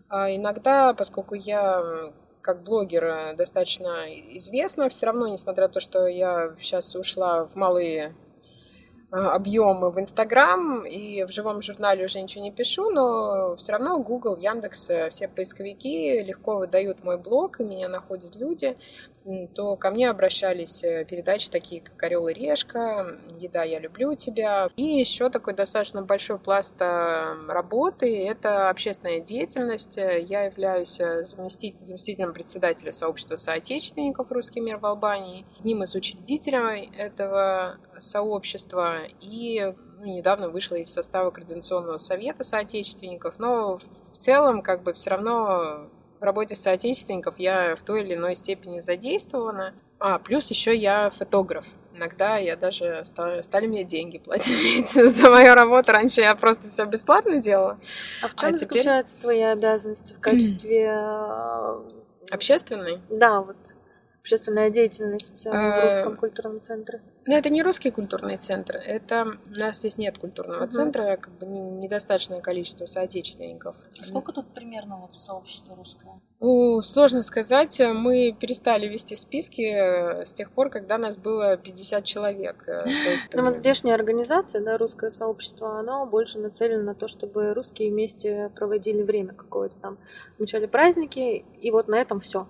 А 0.10 0.36
иногда, 0.36 0.96
поскольку 0.96 1.36
я 1.36 2.12
как 2.42 2.64
блогер 2.64 3.36
достаточно 3.36 4.06
известна, 4.38 4.90
все 4.90 5.06
равно, 5.06 5.28
несмотря 5.28 5.68
на 5.68 5.74
то, 5.74 5.80
что 5.80 6.08
я 6.08 6.56
сейчас 6.60 6.96
ушла 6.96 7.46
в 7.46 7.56
малые 7.56 8.16
а, 9.12 9.36
объемы 9.36 9.92
в 9.92 10.00
Инстаграм 10.00 10.86
и 10.86 11.26
в 11.26 11.32
живом 11.32 11.62
журнале 11.62 12.06
уже 12.06 12.22
ничего 12.22 12.44
не 12.46 12.52
пишу, 12.52 12.90
но 12.90 13.58
все 13.58 13.74
равно 13.74 14.00
Google, 14.00 14.38
Яндекс, 14.38 14.90
э, 14.90 15.10
все 15.10 15.28
поисковики 15.28 16.24
легко 16.24 16.58
выдают 16.58 17.04
мой 17.04 17.18
блог, 17.18 17.60
и 17.60 17.66
меня 17.66 17.90
находят 17.90 18.38
люди 18.38 18.78
то 19.54 19.76
ко 19.76 19.92
мне 19.92 20.10
обращались 20.10 20.84
э, 20.84 21.06
передачи 21.06 21.50
такие, 21.50 21.82
как 21.82 22.02
«Орел 22.02 22.28
и 22.28 22.34
решка», 22.34 23.20
«Еда, 23.38 23.64
я 23.64 23.80
люблю 23.80 24.16
тебя». 24.16 24.70
И 24.76 24.84
еще 24.84 25.30
такой 25.30 25.54
достаточно 25.54 26.02
большой 26.02 26.40
пласт 26.40 26.76
э, 26.80 27.36
работы— 27.48 28.26
это 28.28 28.70
общественная 28.70 29.20
деятельность. 29.20 29.98
Я 29.98 30.46
являюсь 30.46 31.00
э, 31.00 31.26
заместителем 31.26 32.34
председателя 32.34 32.92
сообщества 32.94 33.36
соотечественников 33.36 34.32
«Русский 34.32 34.60
мир 34.60 34.78
в 34.78 34.86
Албании», 34.86 35.46
одним 35.60 35.84
из 35.84 35.94
учредителей 35.94 36.92
этого 36.98 37.78
сообщества 38.00 39.00
и 39.20 39.74
ну, 40.00 40.06
недавно 40.06 40.50
вышла 40.50 40.76
из 40.76 40.92
состава 40.92 41.30
Координационного 41.30 41.98
совета 41.98 42.44
соотечественников, 42.44 43.38
но 43.38 43.78
в 43.78 43.84
целом 43.84 44.64
как 44.64 44.82
бы 44.82 44.94
все 44.94 45.12
равно 45.12 45.88
в 46.22 46.24
работе 46.24 46.56
соотечественников 46.56 47.40
я 47.40 47.76
в 47.76 47.82
той 47.82 48.04
или 48.04 48.14
иной 48.14 48.36
степени 48.36 48.80
задействована. 48.80 49.74
А, 50.00 50.20
плюс 50.20 50.50
еще 50.52 50.76
я 50.76 51.10
фотограф. 51.10 51.66
Иногда 51.96 52.38
я 52.38 52.56
даже 52.56 53.02
стали, 53.04 53.42
стали 53.42 53.66
мне 53.66 53.84
деньги 53.84 54.20
платить 54.20 54.90
за 54.94 55.30
мою 55.32 55.56
работу. 55.56 55.92
Раньше 55.92 56.22
я 56.22 56.36
просто 56.36 56.70
все 56.70 56.86
бесплатно 56.86 57.38
делала. 57.38 57.80
А 58.22 58.28
в 58.28 58.36
чем 58.36 58.54
а 58.54 58.56
заключаются 58.56 59.16
теперь... 59.16 59.24
твои 59.24 59.42
обязанности 59.42 60.14
в 60.14 60.20
качестве 60.22 60.84
э, 60.86 61.82
общественной? 62.30 63.00
Да, 63.10 63.42
вот 63.42 63.58
общественная 64.20 64.70
деятельность 64.70 65.48
э, 65.48 65.50
в 65.50 65.54
э, 65.54 65.86
Русском 65.88 66.18
культурном 66.18 66.62
центре. 66.62 67.02
Ну, 67.28 67.36
это 67.36 67.50
не 67.50 67.62
русский 67.62 67.92
культурный 67.92 68.38
центр, 68.38 68.76
это 68.76 69.38
у 69.56 69.60
нас 69.60 69.78
здесь 69.78 69.98
нет 70.00 70.18
культурного 70.18 70.64
угу. 70.64 70.72
центра, 70.72 71.18
как 71.18 71.34
бы 71.38 71.46
недостаточное 71.46 72.42
количество 72.42 72.86
соотечественников. 72.86 73.76
А 74.00 74.04
сколько 74.04 74.32
тут 74.32 74.48
примерно 74.54 74.98
вот 74.98 75.14
сообщество 75.14 75.76
русское? 75.76 76.20
Ну, 76.40 76.82
сложно 76.82 77.22
сказать. 77.22 77.80
Мы 77.80 78.36
перестали 78.38 78.88
вести 78.88 79.16
списки 79.16 79.62
э, 79.62 80.26
с 80.26 80.34
тех 80.34 80.52
пор, 80.52 80.72
когда 80.72 80.98
нас 80.98 81.16
было 81.16 81.56
50 81.56 82.04
человек. 82.04 82.64
Э, 82.68 82.84
есть, 82.88 83.30
ну, 83.34 83.44
вот 83.44 83.56
здешняя 83.56 83.94
организация, 83.94 84.60
да, 84.60 84.76
русское 84.80 85.12
сообщество, 85.12 85.78
оно 85.78 86.08
больше 86.08 86.40
нацелено 86.40 86.82
на 86.82 86.96
то, 86.96 87.08
чтобы 87.08 87.54
русские 87.54 87.92
вместе 87.92 88.52
проводили 88.56 89.04
время 89.04 89.34
какое-то 89.34 89.76
там, 89.78 90.00
отмечали 90.34 90.66
праздники, 90.66 91.46
и 91.62 91.70
вот 91.70 91.88
на 91.88 91.96
этом 91.96 92.20
все. 92.20 92.48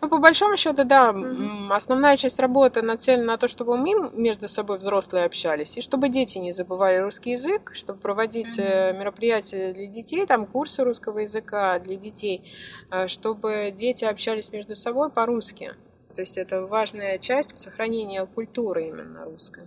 Ну, 0.00 0.08
по 0.08 0.18
большому 0.18 0.56
счету, 0.56 0.84
да, 0.84 1.10
mm 1.10 1.72
основная 1.74 2.16
часть 2.16 2.38
работы 2.38 2.82
нацелена 2.82 3.24
на 3.24 3.36
то, 3.38 3.48
чтобы 3.48 3.76
мы 3.76 4.10
между 4.12 4.48
собой 4.48 4.78
взрослые 4.78 5.24
общались, 5.24 5.76
и 5.76 5.80
чтобы 5.80 6.08
дети 6.08 6.38
не 6.38 6.52
забывали 6.52 6.98
русский 6.98 7.32
язык, 7.32 7.72
чтобы 7.74 7.98
проводить 7.98 8.58
mm 8.58 8.98
мероприятия 8.98 9.72
для 9.72 9.86
детей, 9.86 10.26
там 10.26 10.46
курсы 10.46 10.84
русского 10.84 11.20
языка 11.20 11.78
для 11.78 11.96
детей, 11.96 12.42
э, 12.90 13.08
чтобы 13.08 13.72
дети 13.76 14.04
общались 14.04 14.52
между 14.52 14.76
собой 14.76 15.10
по-русски. 15.10 15.74
То 16.14 16.20
есть 16.20 16.36
это 16.38 16.64
важная 16.66 17.18
часть 17.18 17.58
сохранения 17.58 18.24
культуры 18.26 18.88
именно 18.88 19.24
русской. 19.24 19.64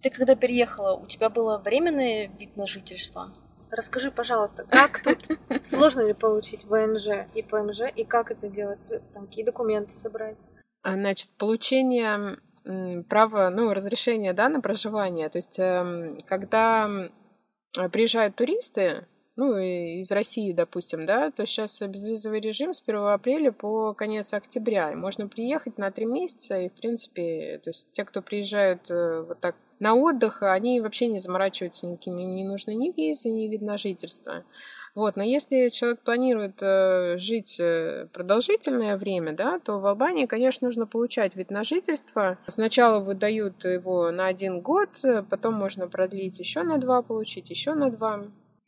Ты 0.00 0.10
когда 0.10 0.34
переехала, 0.34 0.96
у 0.96 1.06
тебя 1.06 1.28
было 1.28 1.58
временный 1.58 2.28
вид 2.38 2.56
на 2.56 2.66
жительство? 2.66 3.32
Расскажи, 3.72 4.10
пожалуйста, 4.10 4.66
как 4.68 5.02
тут 5.02 5.18
сложно 5.66 6.02
ли 6.02 6.12
получить 6.12 6.66
ВНЖ 6.66 7.26
и 7.34 7.42
ПМЖ, 7.42 7.80
и 7.96 8.04
как 8.04 8.30
это 8.30 8.48
делать, 8.48 8.92
там, 9.14 9.26
какие 9.26 9.46
документы 9.46 9.92
собрать? 9.92 10.50
А, 10.82 10.92
значит, 10.92 11.30
получение 11.38 12.36
права, 13.08 13.48
ну, 13.48 13.72
разрешения, 13.72 14.34
да, 14.34 14.50
на 14.50 14.60
проживание. 14.60 15.30
То 15.30 15.38
есть, 15.38 15.58
эм, 15.58 16.18
когда 16.26 16.88
приезжают 17.90 18.36
туристы, 18.36 19.06
ну, 19.36 19.56
из 19.56 20.12
России, 20.12 20.52
допустим, 20.52 21.06
да, 21.06 21.30
то 21.30 21.46
сейчас 21.46 21.80
безвизовый 21.80 22.40
режим 22.40 22.74
с 22.74 22.82
1 22.82 23.14
апреля 23.14 23.52
по 23.52 23.94
конец 23.94 24.34
октября. 24.34 24.92
И 24.92 24.96
можно 24.96 25.26
приехать 25.28 25.78
на 25.78 25.90
три 25.90 26.04
месяца, 26.04 26.60
и, 26.60 26.68
в 26.68 26.74
принципе, 26.74 27.58
то 27.64 27.70
есть 27.70 27.90
те, 27.90 28.04
кто 28.04 28.20
приезжают 28.20 28.90
э, 28.90 29.24
вот 29.26 29.40
так 29.40 29.56
на 29.82 29.96
отдых, 29.96 30.42
они 30.42 30.80
вообще 30.80 31.08
не 31.08 31.18
заморачиваются 31.18 31.88
никакими, 31.88 32.22
не 32.22 32.44
нужны 32.44 32.72
ни 32.72 32.92
визы, 32.96 33.30
ни 33.30 33.48
вид 33.48 33.62
на 33.62 33.76
жительство. 33.76 34.44
Вот, 34.94 35.16
но 35.16 35.24
если 35.24 35.70
человек 35.70 36.02
планирует 36.02 36.62
э, 36.62 37.16
жить 37.18 37.56
э, 37.58 38.06
продолжительное 38.12 38.96
время, 38.96 39.32
да, 39.32 39.58
то 39.58 39.80
в 39.80 39.86
Албании, 39.86 40.26
конечно, 40.26 40.68
нужно 40.68 40.86
получать 40.86 41.34
вид 41.34 41.50
на 41.50 41.64
жительство. 41.64 42.38
Сначала 42.46 43.00
выдают 43.00 43.64
его 43.64 44.12
на 44.12 44.26
один 44.26 44.60
год, 44.60 44.90
потом 45.28 45.54
можно 45.54 45.88
продлить 45.88 46.38
еще 46.38 46.62
на 46.62 46.78
два, 46.78 47.02
получить 47.02 47.50
еще 47.50 47.74
на 47.74 47.90
два. 47.90 48.22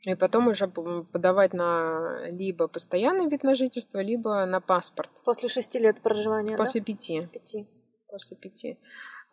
И 0.06 0.16
потом 0.16 0.48
уже 0.48 0.66
подавать 0.66 1.52
на 1.52 2.26
либо 2.26 2.66
постоянный 2.66 3.28
вид 3.28 3.44
на 3.44 3.54
жительство, 3.54 4.00
либо 4.00 4.44
на 4.46 4.60
паспорт. 4.60 5.10
После 5.24 5.48
шести 5.48 5.78
лет 5.78 6.00
проживания, 6.00 6.56
После 6.56 6.80
да? 6.80 6.86
пяти. 6.86 7.28
Пяти. 7.32 7.68
После 8.10 8.36
пяти. 8.36 8.78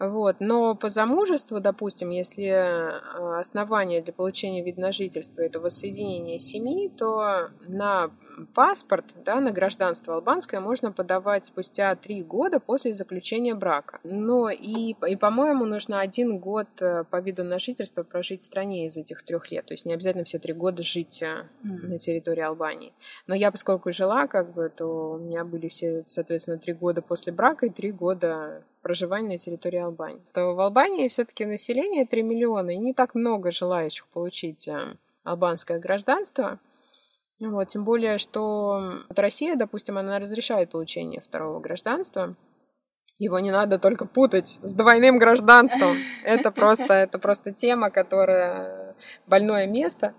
Вот. 0.01 0.37
Но 0.39 0.73
по 0.73 0.89
замужеству, 0.89 1.59
допустим, 1.59 2.09
если 2.09 2.45
э, 2.45 3.39
основание 3.39 4.01
для 4.01 4.11
получения 4.11 4.63
вида 4.63 4.81
на 4.81 4.91
жительство 4.91 5.41
это 5.41 5.59
воссоединение 5.59 6.39
семьи, 6.39 6.89
то 6.89 7.49
на 7.67 8.09
паспорт, 8.55 9.13
да, 9.23 9.39
на 9.39 9.51
гражданство 9.51 10.15
албанское 10.15 10.59
можно 10.59 10.91
подавать 10.91 11.45
спустя 11.45 11.95
три 11.95 12.23
года 12.23 12.59
после 12.59 12.93
заключения 12.93 13.53
брака. 13.53 13.99
Но 14.03 14.49
и, 14.49 14.95
и 15.07 15.15
по-моему, 15.15 15.65
нужно 15.65 15.99
один 15.99 16.39
год 16.39 16.67
э, 16.81 17.03
по 17.03 17.21
виду 17.21 17.43
на 17.43 17.59
жительство 17.59 18.01
прожить 18.01 18.41
в 18.41 18.45
стране 18.45 18.87
из 18.87 18.97
этих 18.97 19.21
трех 19.21 19.51
лет. 19.51 19.67
То 19.67 19.75
есть 19.75 19.85
не 19.85 19.93
обязательно 19.93 20.23
все 20.23 20.39
три 20.39 20.53
года 20.53 20.81
жить 20.81 21.21
mm. 21.21 21.47
на 21.63 21.99
территории 21.99 22.41
Албании. 22.41 22.93
Но 23.27 23.35
я, 23.35 23.51
поскольку 23.51 23.91
жила, 23.91 24.25
как 24.25 24.51
бы, 24.55 24.69
то 24.75 25.11
у 25.11 25.17
меня 25.19 25.45
были 25.45 25.67
все, 25.67 26.03
соответственно, 26.07 26.57
три 26.57 26.73
года 26.73 27.03
после 27.03 27.31
брака 27.31 27.67
и 27.67 27.69
три 27.69 27.91
года 27.91 28.63
проживания 28.81 29.29
на 29.29 29.37
территории 29.37 29.79
Албании. 29.79 30.21
То 30.33 30.53
в 30.53 30.59
Албании 30.59 31.07
все-таки 31.07 31.45
население 31.45 32.05
3 32.05 32.23
миллиона, 32.23 32.71
и 32.71 32.77
не 32.77 32.93
так 32.93 33.15
много 33.15 33.51
желающих 33.51 34.07
получить 34.07 34.67
э, 34.67 34.95
албанское 35.23 35.79
гражданство. 35.79 36.59
Вот, 37.39 37.69
тем 37.69 37.83
более, 37.83 38.17
что 38.17 39.03
вот 39.07 39.17
Россия, 39.17 39.55
допустим, 39.55 39.97
она 39.97 40.19
разрешает 40.19 40.69
получение 40.69 41.21
второго 41.21 41.59
гражданства. 41.59 42.35
Его 43.17 43.39
не 43.39 43.51
надо 43.51 43.77
только 43.77 44.05
путать 44.05 44.59
с 44.63 44.73
двойным 44.73 45.17
гражданством. 45.17 45.97
Это 46.23 46.51
просто, 46.51 46.93
это 46.93 47.19
просто 47.19 47.51
тема, 47.51 47.89
которая 47.89 48.95
больное 49.27 49.67
место. 49.67 50.13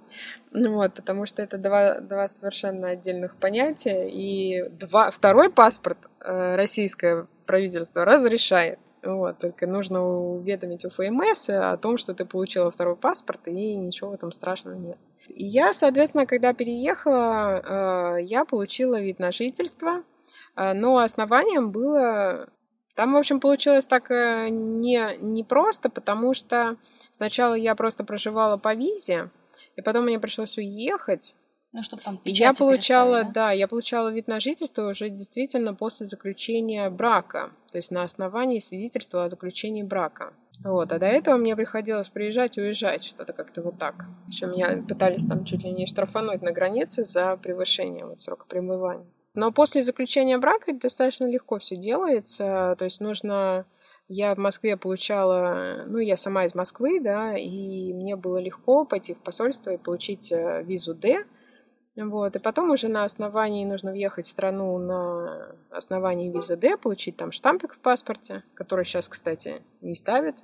Вот, 0.53 0.95
потому 0.95 1.27
что 1.27 1.43
это 1.43 1.59
два, 1.59 2.01
два 2.01 2.29
совершенно 2.29 2.91
отдельных 2.91 3.37
понятия. 3.37 4.09
И 4.09 4.69
два, 4.71 5.11
второй 5.11 5.51
паспорт 5.51 5.99
э, 6.21 6.57
российское 6.57 7.27
правительство 7.53 8.07
разрешает. 8.07 8.79
Вот, 9.03 9.39
только 9.39 9.67
нужно 9.67 10.03
уведомить 10.03 10.87
УФМС 10.87 11.51
о 11.51 11.77
том, 11.77 11.99
что 11.99 12.15
ты 12.15 12.25
получила 12.25 12.71
второй 12.71 12.97
паспорт, 12.97 13.47
и 13.47 13.77
ничего 13.77 14.11
в 14.11 14.15
этом 14.15 14.33
страшного 14.33 14.77
нет. 14.77 14.97
И 15.29 15.45
я, 15.45 15.75
соответственно, 15.75 16.25
когда 16.25 16.55
переехала, 16.55 18.17
э, 18.19 18.23
я 18.23 18.47
получила 18.47 18.99
вид 18.99 19.19
на 19.19 19.31
жительство, 19.31 20.03
э, 20.57 20.73
но 20.73 20.97
основанием 20.97 21.73
было 21.73 22.49
Там, 22.95 23.13
в 23.13 23.17
общем, 23.17 23.39
получилось 23.39 23.87
так 23.87 24.11
э, 24.11 24.49
не, 24.51 25.03
не 25.21 25.45
просто, 25.45 25.91
потому 25.91 26.33
что 26.33 26.77
сначала 27.11 27.53
я 27.55 27.75
просто 27.75 28.03
проживала 28.05 28.57
по 28.57 28.75
визе, 28.75 29.29
и 29.77 29.83
потом 29.83 30.05
мне 30.05 30.19
пришлось 30.19 30.57
уехать. 30.57 31.37
Ну, 31.73 31.83
чтобы 31.83 32.03
там 32.03 32.21
Я 32.25 32.53
получала, 32.53 33.25
да? 33.25 33.31
да, 33.31 33.53
я 33.53 33.67
получала 33.67 34.13
вид 34.13 34.29
на 34.29 34.41
жительство 34.41 34.91
уже 34.91 35.09
действительно 35.09 35.75
после 35.75 36.05
заключения 36.05 36.91
брака, 36.91 37.51
то 37.71 37.79
есть 37.79 37.91
на 37.91 38.03
основании 38.03 38.59
свидетельства 38.59 39.25
о 39.25 39.29
заключении 39.29 39.83
брака. 39.83 40.35
Вот, 40.63 40.93
а 40.93 40.99
до 40.99 41.07
этого 41.07 41.39
мне 41.39 41.57
приходилось 41.57 42.11
приезжать 42.11 42.59
и 42.59 42.61
уезжать, 42.61 43.05
что-то 43.05 43.33
как-то 43.33 43.63
вот 43.63 43.79
так. 43.79 44.05
Причем 44.27 44.51
меня 44.53 44.85
пытались 44.87 45.25
там 45.25 45.47
чуть 45.47 45.65
ли 45.65 45.73
не 45.73 45.87
штрафануть 45.87 46.43
на 46.43 46.53
границе 46.53 47.07
за 47.07 47.37
превышение 47.37 48.05
вот 48.05 48.21
срока 48.21 48.45
пребывания. 48.47 49.07
Но 49.35 49.51
после 49.51 49.83
заключения 49.83 50.37
брака 50.37 50.75
достаточно 50.75 51.25
легко 51.25 51.59
все 51.59 51.77
делается, 51.77 52.77
то 52.79 52.85
есть 52.85 53.01
нужно 53.01 53.65
я 54.09 54.35
в 54.35 54.39
Москве 54.39 54.77
получала, 54.77 55.85
ну, 55.87 55.99
я 55.99 56.19
сама 56.19 56.45
из 56.45 56.55
Москвы, 56.55 57.01
да, 57.01 57.35
и 57.35 57.95
мне 57.95 58.15
было 58.15 58.37
легко 58.37 58.85
пойти 58.85 59.15
в 59.15 59.19
посольство 59.19 59.71
и 59.71 59.79
получить 59.79 60.31
э, 60.33 60.63
визу 60.65 60.95
D, 60.95 61.25
вот, 61.97 62.37
и 62.37 62.39
потом 62.39 62.71
уже 62.71 62.89
на 62.89 63.05
основании 63.05 63.65
нужно 63.65 63.93
въехать 63.93 64.25
в 64.25 64.31
страну 64.31 64.79
на 64.79 65.55
основании 65.71 66.31
визы 66.31 66.57
D, 66.57 66.77
получить 66.79 67.17
там 67.17 67.33
штампик 67.33 67.75
в 67.75 67.81
паспорте, 67.81 68.45
который 68.55 68.85
сейчас, 68.85 69.09
кстати, 69.09 69.63
не 69.83 69.95
ставят, 69.95 70.37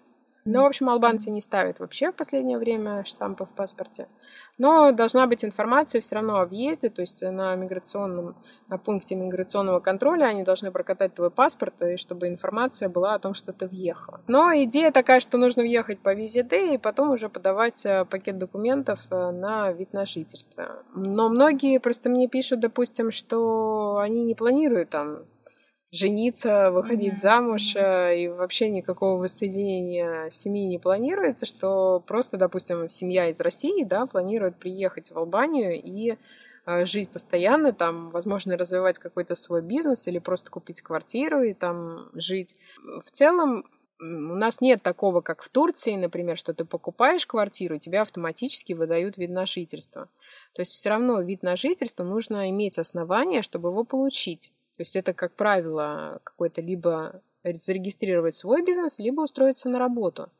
ну, 0.49 0.63
в 0.63 0.67
общем, 0.67 0.89
албанцы 0.89 1.31
не 1.31 1.41
ставят 1.41 1.79
вообще 1.79 2.11
в 2.11 2.15
последнее 2.15 2.59
время 2.59 3.05
штампы 3.05 3.45
в 3.45 3.51
паспорте. 3.51 4.09
Но 4.57 4.93
должна 4.93 5.27
быть 5.27 5.45
информация 5.45 6.01
все 6.01 6.17
равно 6.17 6.39
о 6.39 6.47
въезде, 6.47 6.89
то 6.89 7.03
есть 7.03 7.23
на 7.23 7.55
миграционном, 7.55 8.37
на 8.69 8.79
пункте 8.79 9.15
миграционного 9.15 9.81
контроля 9.81 10.27
они 10.27 10.43
должны 10.43 10.71
прокатать 10.71 11.15
твой 11.15 11.31
паспорт, 11.31 11.83
и 11.83 11.97
чтобы 11.97 12.29
информация 12.29 12.89
была 12.89 13.15
о 13.15 13.19
том, 13.19 13.35
что 13.35 13.53
ты 13.53 13.69
въехала. 13.69 14.21
Но 14.27 14.53
идея 14.65 14.91
такая, 14.91 15.21
что 15.21 15.39
нужно 15.39 15.63
въехать 15.63 16.01
по 16.01 16.15
визе 16.15 16.43
D 16.43 16.75
и 16.75 16.79
потом 16.79 17.11
уже 17.11 17.29
подавать 17.29 17.85
э, 17.85 18.05
пакет 18.05 18.39
документов 18.39 19.01
э, 19.11 19.31
на 19.31 19.71
вид 19.73 19.93
на 19.93 20.07
жительство. 20.07 20.83
Но 20.95 21.29
многие 21.29 21.79
просто 21.79 22.09
мне 22.09 22.29
пишут, 22.29 22.61
допустим, 22.61 23.11
что 23.11 23.99
они 23.99 24.25
не 24.25 24.35
планируют 24.35 24.91
там 24.91 25.25
жениться, 25.90 26.70
выходить 26.70 27.14
mm-hmm. 27.14 27.18
замуж, 27.18 27.77
э, 27.77 28.20
и 28.20 28.29
вообще 28.29 28.68
никакого 28.68 29.18
воссоединения 29.18 30.29
семьи 30.31 30.66
не 30.66 30.79
планируется, 30.79 31.46
что 31.46 32.01
просто, 32.07 32.37
допустим, 32.37 32.88
семья 32.88 33.29
из 33.29 33.40
России, 33.40 33.85
да, 33.85 34.07
планирует 34.07 34.57
приехать 34.59 35.11
в 35.11 35.18
Албанию 35.18 35.81
и 35.81 36.16
э, 36.66 36.87
жить 36.87 37.11
постоянно, 37.11 37.72
там, 37.72 38.11
возможно, 38.11 38.57
развивать 38.59 38.98
какой-то 38.98 39.35
свой 39.35 39.62
бизнес 39.62 40.07
или 40.07 40.18
просто 40.18 40.51
купить 40.51 40.83
квартиру 40.83 41.42
и 41.42 41.55
там 41.55 42.11
жить. 42.12 42.57
В 43.05 43.11
целом, 43.11 43.64
у 44.01 44.05
нас 44.05 44.61
нет 44.61 44.83
такого, 44.83 45.22
как 45.22 45.42
в 45.42 45.48
Турции, 45.48 45.96
например, 45.96 46.37
что 46.37 46.55
ты 46.55 46.64
покупаешь 46.64 47.27
квартиру, 47.27 47.79
тебя 47.79 48.03
автоматически 48.03 48.72
выдают 48.74 49.16
вид 49.16 49.31
на 49.31 49.44
жительство. 49.44 50.09
То 50.53 50.62
есть 50.62 50.72
все 50.72 50.90
равно 50.90 51.20
вид 51.20 51.42
на 51.42 51.57
жительство 51.57 52.05
нужно 52.05 52.48
иметь 52.51 52.79
основания, 52.79 53.42
чтобы 53.42 53.70
его 53.70 53.85
получить. 53.85 54.53
То 54.79 54.83
есть 54.83 54.95
это, 54.95 55.12
как 55.12 55.35
правило, 55.35 56.21
какой-то 56.23 56.61
либо 56.61 57.21
зарегистрировать 57.43 58.37
свой 58.37 58.62
бизнес, 58.62 59.01
либо 59.01 59.23
устроиться 59.23 59.69
на 59.69 59.81
работу. 59.81 60.31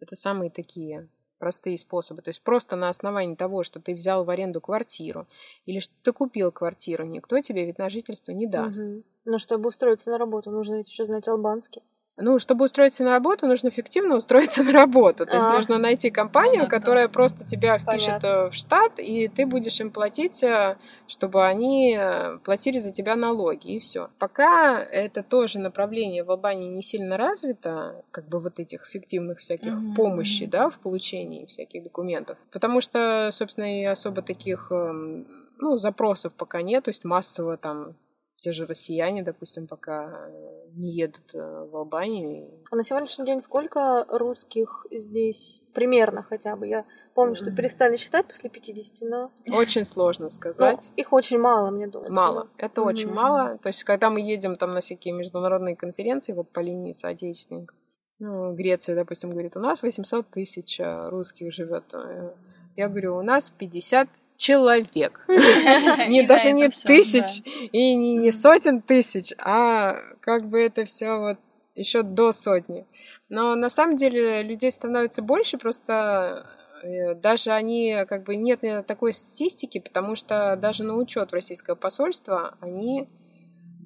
Это 0.00 0.14
самые 0.14 0.50
такие 0.50 1.08
простые 1.38 1.78
способы. 1.78 2.20
То 2.20 2.28
есть 2.28 2.42
просто 2.42 2.76
на 2.76 2.90
основании 2.90 3.36
того, 3.36 3.62
что 3.62 3.80
ты 3.80 3.94
взял 3.94 4.22
в 4.26 4.28
аренду 4.28 4.60
квартиру 4.60 5.26
или 5.64 5.78
что 5.78 5.94
ты 6.02 6.12
купил 6.12 6.52
квартиру, 6.52 7.06
никто 7.06 7.40
тебе 7.40 7.64
вид 7.64 7.78
на 7.78 7.88
жительство 7.88 8.32
не 8.32 8.46
даст. 8.46 8.80
Угу. 8.80 9.02
Но 9.24 9.38
чтобы 9.38 9.70
устроиться 9.70 10.10
на 10.10 10.18
работу, 10.18 10.50
нужно 10.50 10.76
ведь 10.76 10.90
еще 10.90 11.06
знать 11.06 11.26
албанский. 11.26 11.82
Ну, 12.18 12.38
чтобы 12.38 12.64
устроиться 12.64 13.04
на 13.04 13.10
работу, 13.10 13.46
нужно 13.46 13.68
эффективно 13.68 14.16
устроиться 14.16 14.62
на 14.64 14.72
работу. 14.72 15.26
То 15.26 15.34
есть 15.34 15.46
а. 15.46 15.52
нужно 15.52 15.78
найти 15.78 16.10
компанию, 16.10 16.60
Понятно. 16.60 16.78
которая 16.78 17.08
просто 17.08 17.44
тебя 17.44 17.78
впишет 17.78 18.22
Понятно. 18.22 18.26
Э, 18.26 18.50
в 18.50 18.54
штат, 18.54 18.98
и 18.98 19.28
ты 19.28 19.46
будешь 19.46 19.78
им 19.80 19.90
платить, 19.90 20.42
э, 20.42 20.78
чтобы 21.08 21.46
они 21.46 21.96
э, 21.98 22.38
платили 22.38 22.78
за 22.78 22.90
тебя 22.90 23.16
налоги, 23.16 23.72
и 23.72 23.78
все. 23.78 24.08
Пока 24.18 24.80
это 24.80 25.22
тоже 25.22 25.58
направление 25.58 26.24
в 26.24 26.30
Албании 26.30 26.70
не 26.70 26.82
сильно 26.82 27.18
развито, 27.18 28.02
как 28.10 28.28
бы 28.28 28.40
вот 28.40 28.58
этих 28.58 28.86
эффективных 28.86 29.40
всяких 29.40 29.72
mm-hmm. 29.72 29.94
помощи, 29.94 30.46
да, 30.46 30.70
в 30.70 30.78
получении 30.78 31.44
всяких 31.44 31.82
документов. 31.82 32.38
Потому 32.50 32.80
что, 32.80 33.28
собственно, 33.32 33.80
и 33.80 33.84
особо 33.84 34.22
таких 34.22 34.72
эм, 34.72 35.26
ну, 35.58 35.76
запросов 35.76 36.32
пока 36.32 36.62
нет, 36.62 36.84
то 36.84 36.90
есть 36.90 37.04
массово 37.04 37.56
там 37.56 37.94
те 38.38 38.52
же 38.52 38.66
россияне, 38.66 39.22
допустим, 39.22 39.66
пока 39.66 40.28
не 40.74 40.90
едут 40.90 41.34
э, 41.34 41.38
в 41.38 41.76
Албанию. 41.76 42.62
А 42.70 42.76
на 42.76 42.84
сегодняшний 42.84 43.24
день 43.24 43.40
сколько 43.40 44.04
русских 44.08 44.86
здесь? 44.90 45.64
Примерно 45.72 46.22
хотя 46.22 46.54
бы. 46.56 46.66
Я 46.66 46.84
помню, 47.14 47.34
что 47.34 47.50
перестали 47.50 47.96
считать 47.96 48.26
после 48.26 48.50
50, 48.50 49.08
но... 49.08 49.32
Очень 49.52 49.84
сложно 49.84 50.28
сказать. 50.28 50.90
Но 50.90 51.02
их 51.02 51.12
очень 51.12 51.38
мало, 51.38 51.70
мне 51.70 51.86
думается. 51.86 52.12
Мало. 52.12 52.48
Это 52.58 52.82
mm-hmm. 52.82 52.84
очень 52.84 53.10
мало. 53.10 53.58
То 53.58 53.68
есть, 53.68 53.84
когда 53.84 54.10
мы 54.10 54.20
едем 54.20 54.56
там 54.56 54.74
на 54.74 54.80
всякие 54.82 55.14
международные 55.14 55.76
конференции, 55.76 56.32
вот 56.32 56.50
по 56.50 56.60
линии 56.60 56.92
соотечественников, 56.92 57.76
ну, 58.18 58.54
Греция, 58.54 58.94
допустим, 58.94 59.30
говорит, 59.30 59.56
у 59.56 59.60
нас 59.60 59.82
800 59.82 60.28
тысяч 60.30 60.80
э, 60.80 61.08
русских 61.08 61.52
живет. 61.52 61.94
Э, 61.94 62.34
я 62.76 62.88
говорю, 62.88 63.16
у 63.16 63.22
нас 63.22 63.50
50 63.50 64.08
человек. 64.36 65.24
Не 65.28 66.26
даже 66.26 66.52
не 66.52 66.68
тысяч 66.68 67.42
и 67.72 67.94
не 67.94 68.32
сотен 68.32 68.80
тысяч, 68.80 69.32
а 69.38 69.96
как 70.20 70.48
бы 70.48 70.60
это 70.60 70.84
все 70.84 71.18
вот 71.18 71.38
еще 71.74 72.02
до 72.02 72.32
сотни. 72.32 72.86
Но 73.28 73.54
на 73.54 73.70
самом 73.70 73.96
деле 73.96 74.42
людей 74.42 74.70
становится 74.72 75.22
больше, 75.22 75.58
просто 75.58 76.46
э, 76.82 77.14
даже 77.14 77.50
они 77.50 78.04
как 78.08 78.24
бы 78.24 78.36
нет 78.36 78.60
такой 78.86 79.12
статистики, 79.12 79.80
потому 79.80 80.16
что 80.16 80.56
даже 80.56 80.84
на 80.84 80.96
учет 80.96 81.30
в 81.30 81.34
российское 81.34 81.74
посольство 81.74 82.56
они 82.60 83.08
Э, 83.08 83.25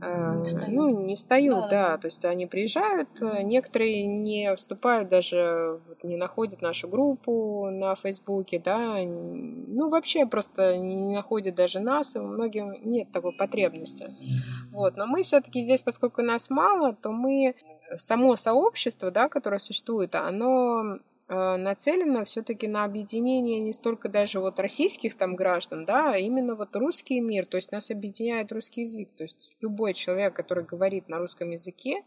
не 0.01 0.45
встают. 0.45 0.75
Ну, 0.75 1.05
не 1.05 1.17
встают, 1.17 1.71
да, 1.71 1.91
да. 1.91 1.99
То 1.99 2.07
есть 2.07 2.25
они 2.25 2.47
приезжают, 2.47 3.09
э, 3.21 3.43
некоторые 3.43 4.07
не 4.07 4.55
вступают 4.57 5.09
даже, 5.09 5.81
не 6.03 6.17
находят 6.17 6.63
нашу 6.63 6.89
группу 6.89 7.69
на 7.71 7.95
Фейсбуке, 7.95 8.59
да, 8.59 8.97
ну, 9.03 9.89
вообще 9.89 10.27
просто 10.27 10.77
не 10.79 11.15
находят 11.15 11.55
даже 11.55 11.81
нас, 11.81 12.17
и 12.17 12.19
многим 12.19 12.75
нет 12.83 13.13
такой 13.13 13.33
потребности. 13.33 14.09
Вот, 14.73 14.97
но 14.97 15.07
мы 15.07 15.23
все-таки 15.23 15.63
здесь, 15.63 15.83
поскольку 15.83 16.23
нас 16.23 16.51
мало, 16.51 16.95
то 16.95 17.11
мы, 17.11 17.55
само 17.97 18.37
сообщество, 18.37 19.11
да, 19.11 19.29
которое 19.29 19.59
существует, 19.59 20.15
оно 20.15 20.81
Э, 20.91 21.10
нацелена 21.31 22.25
все-таки 22.25 22.67
на 22.67 22.85
объединение 22.85 23.61
не 23.61 23.73
столько 23.73 24.09
даже 24.09 24.41
вот 24.41 24.59
российских 24.59 25.17
там 25.17 25.37
граждан, 25.37 25.85
да, 25.85 26.13
а 26.15 26.17
именно 26.19 26.57
вот 26.57 26.75
русский 26.75 27.21
мир, 27.21 27.47
то 27.47 27.57
есть 27.57 27.71
нас 27.71 27.91
объединяет 27.91 28.51
русский 28.51 28.83
язык, 28.83 29.13
то 29.13 29.23
есть 29.23 29.57
любой 29.61 29.95
человек, 29.95 30.35
который 30.35 30.65
говорит 30.65 31.09
на 31.09 31.19
русском 31.19 31.51
языке, 31.51 32.03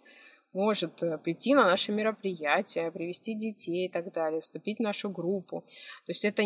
может 0.54 1.02
э, 1.02 1.18
прийти 1.18 1.54
на 1.56 1.66
наше 1.66 1.92
мероприятие, 1.92 2.92
привести 2.92 3.34
детей 3.34 3.88
и 3.88 3.90
так 3.90 4.12
далее, 4.14 4.42
вступить 4.42 4.78
в 4.78 4.84
нашу 4.84 5.10
группу. 5.10 5.62
То 6.06 6.12
есть 6.12 6.24
это, 6.24 6.44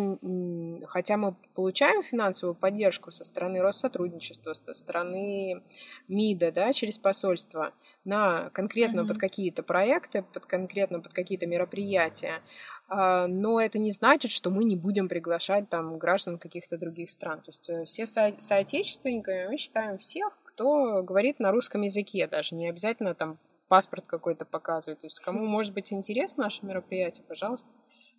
хотя 0.87 1.17
мы 1.17 1.35
получаем 1.53 2.01
финансовую 2.01 2.55
поддержку 2.55 3.11
со 3.11 3.25
стороны 3.25 3.61
Россотрудничества, 3.61 4.53
со 4.53 4.73
стороны 4.73 5.61
МИДа, 6.07 6.51
да, 6.51 6.73
через 6.73 6.97
посольство, 6.97 7.73
на 8.07 8.49
конкретно 8.51 9.01
mm-hmm. 9.01 9.07
под 9.07 9.17
какие-то 9.17 9.63
проекты, 9.63 10.23
под 10.23 10.45
конкретно 10.45 11.01
под 11.01 11.13
какие-то 11.13 11.45
мероприятия. 11.45 12.41
А, 12.87 13.27
но 13.27 13.59
это 13.59 13.79
не 13.79 13.91
значит, 13.91 14.31
что 14.31 14.49
мы 14.49 14.63
не 14.63 14.77
будем 14.77 15.09
приглашать 15.09 15.67
там 15.67 15.97
граждан 15.97 16.37
каких-то 16.37 16.77
других 16.77 17.09
стран. 17.09 17.41
То 17.41 17.49
есть 17.49 17.69
э, 17.69 17.83
все 17.83 18.05
со- 18.05 18.33
соотечественниками 18.37 19.47
мы 19.47 19.57
считаем 19.57 19.97
всех, 19.97 20.39
кто 20.43 21.03
говорит 21.03 21.39
на 21.39 21.51
русском 21.51 21.81
языке, 21.81 22.27
даже 22.27 22.55
не 22.55 22.69
обязательно 22.69 23.13
там 23.13 23.37
паспорт 23.67 24.05
какой-то 24.07 24.45
показывать. 24.45 25.01
То 25.01 25.07
есть 25.07 25.19
кому 25.19 25.45
может 25.45 25.73
быть 25.73 25.91
интересно 25.91 26.45
наше 26.45 26.65
мероприятие, 26.65 27.25
пожалуйста, 27.27 27.69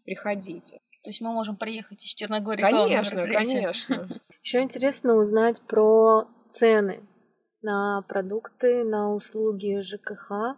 приходите. 0.04 0.80
То 1.02 1.08
есть 1.08 1.22
мы 1.22 1.32
можем 1.32 1.56
приехать 1.56 2.04
из 2.04 2.12
Черногории. 2.12 2.60
Конечно, 2.60 3.26
конечно. 3.26 4.08
Еще 4.44 4.60
интересно 4.60 5.14
узнать 5.14 5.62
про 5.62 6.28
цены 6.50 7.00
на 7.62 8.02
продукты, 8.08 8.84
на 8.84 9.14
услуги 9.14 9.80
ЖКХ, 9.80 10.56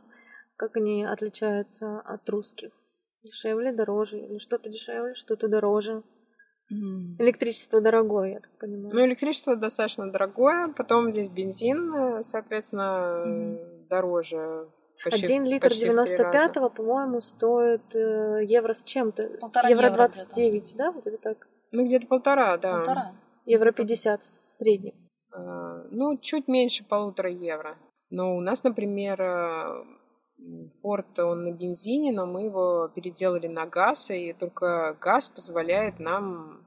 как 0.57 0.77
они 0.77 1.05
отличаются 1.05 2.01
от 2.01 2.29
русских? 2.29 2.71
Дешевле, 3.23 3.73
дороже? 3.73 4.19
Или 4.19 4.39
что-то 4.39 4.71
дешевле, 4.71 5.15
что-то 5.15 5.49
дороже? 5.49 6.03
Mm. 6.73 7.17
Электричество 7.19 7.81
дорогое, 7.81 8.35
я 8.35 8.41
так 8.41 8.51
понимаю. 8.59 8.91
Ну, 8.93 9.05
электричество 9.05 9.57
достаточно 9.57 10.11
дорогое, 10.11 10.73
потом 10.77 11.11
здесь 11.11 11.29
бензин, 11.29 11.95
э, 11.95 12.23
соответственно, 12.23 13.25
mm. 13.27 13.89
дороже. 13.89 14.69
Почти, 15.03 15.25
Один 15.25 15.45
литр 15.45 15.69
95-го, 15.69 16.71
по-моему, 16.71 17.21
стоит 17.21 17.95
э, 17.95 18.45
евро 18.45 18.75
с 18.75 18.85
чем-то. 18.85 19.39
Полтора 19.41 19.69
евро, 19.69 19.87
евро 19.87 19.97
29, 19.97 20.75
да? 20.77 20.93
Вот 20.93 21.07
это 21.07 21.17
так? 21.17 21.49
Ну, 21.73 21.87
где-то 21.87 22.07
полтора, 22.07 22.57
да. 22.59 22.77
Полтора. 22.77 23.13
Евро 23.47 23.73
50 23.73 24.23
в 24.23 24.27
среднем. 24.27 24.95
А, 25.33 25.85
ну, 25.90 26.16
чуть 26.19 26.49
меньше 26.49 26.85
полутора 26.85 27.31
евро. 27.31 27.77
Но 28.11 28.37
у 28.37 28.40
нас, 28.40 28.64
например, 28.64 29.21
э, 29.21 29.85
Форд, 30.81 31.19
он 31.19 31.45
на 31.45 31.53
бензине, 31.53 32.12
но 32.12 32.27
мы 32.27 32.45
его 32.45 32.88
переделали 32.88 33.47
на 33.47 33.66
газ, 33.66 34.11
и 34.11 34.33
только 34.33 34.97
газ 35.01 35.29
позволяет 35.29 36.01
нам 36.01 36.64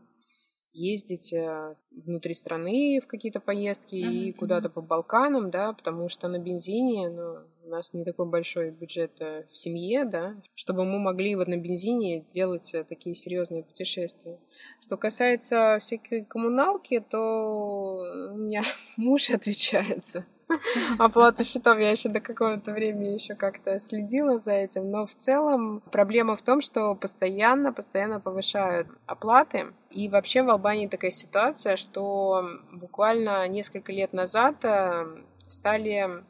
ездить 0.74 1.32
э, 1.34 1.76
внутри 1.92 2.34
страны 2.34 3.00
в 3.02 3.08
какие-то 3.08 3.40
поездки 3.40 3.96
mm-hmm. 3.96 4.12
и 4.12 4.34
куда-то 4.34 4.70
по 4.70 4.82
Балканам, 4.82 5.52
да, 5.52 5.74
потому 5.74 6.10
что 6.10 6.28
на 6.28 6.40
бензине, 6.40 7.10
ну, 7.10 7.38
у 7.64 7.70
нас 7.70 7.94
не 7.94 8.04
такой 8.04 8.26
большой 8.26 8.72
бюджет 8.72 9.22
э, 9.22 9.46
в 9.52 9.58
семье, 9.58 10.06
да, 10.06 10.36
чтобы 10.56 10.84
мы 10.84 11.00
могли 11.00 11.36
вот 11.36 11.48
на 11.48 11.58
бензине 11.58 12.22
делать 12.22 12.74
э, 12.74 12.84
такие 12.84 13.16
серьезные 13.16 13.64
путешествия. 13.64 14.40
Что 14.82 14.98
касается 14.98 15.78
всякой 15.80 16.26
коммуналки, 16.26 17.00
то 17.00 18.32
у 18.34 18.38
меня 18.38 18.64
муж 18.98 19.30
отвечается 19.30 20.26
оплату 21.00 21.44
счетов. 21.44 21.80
Я 21.80 21.92
еще 21.92 22.10
до 22.10 22.20
какого-то 22.20 22.72
времени 22.72 23.14
еще 23.14 23.36
как-то 23.36 23.80
следила 23.80 24.38
за 24.38 24.52
этим. 24.52 24.90
Но 24.90 25.06
в 25.06 25.16
целом 25.16 25.82
проблема 25.92 26.36
в 26.36 26.42
том, 26.42 26.62
что 26.62 26.96
постоянно, 26.96 27.74
постоянно 27.74 28.20
повышают 28.20 28.88
оплаты. 29.06 29.68
И 29.90 30.10
вообще 30.10 30.44
в 30.44 30.50
Албании 30.50 30.88
такая 30.88 31.12
ситуация, 31.12 31.78
что 31.78 32.48
буквально 32.72 33.48
несколько 33.48 33.92
лет 33.92 34.14
назад 34.14 34.64
э, 34.64 35.06
стали 35.48 36.24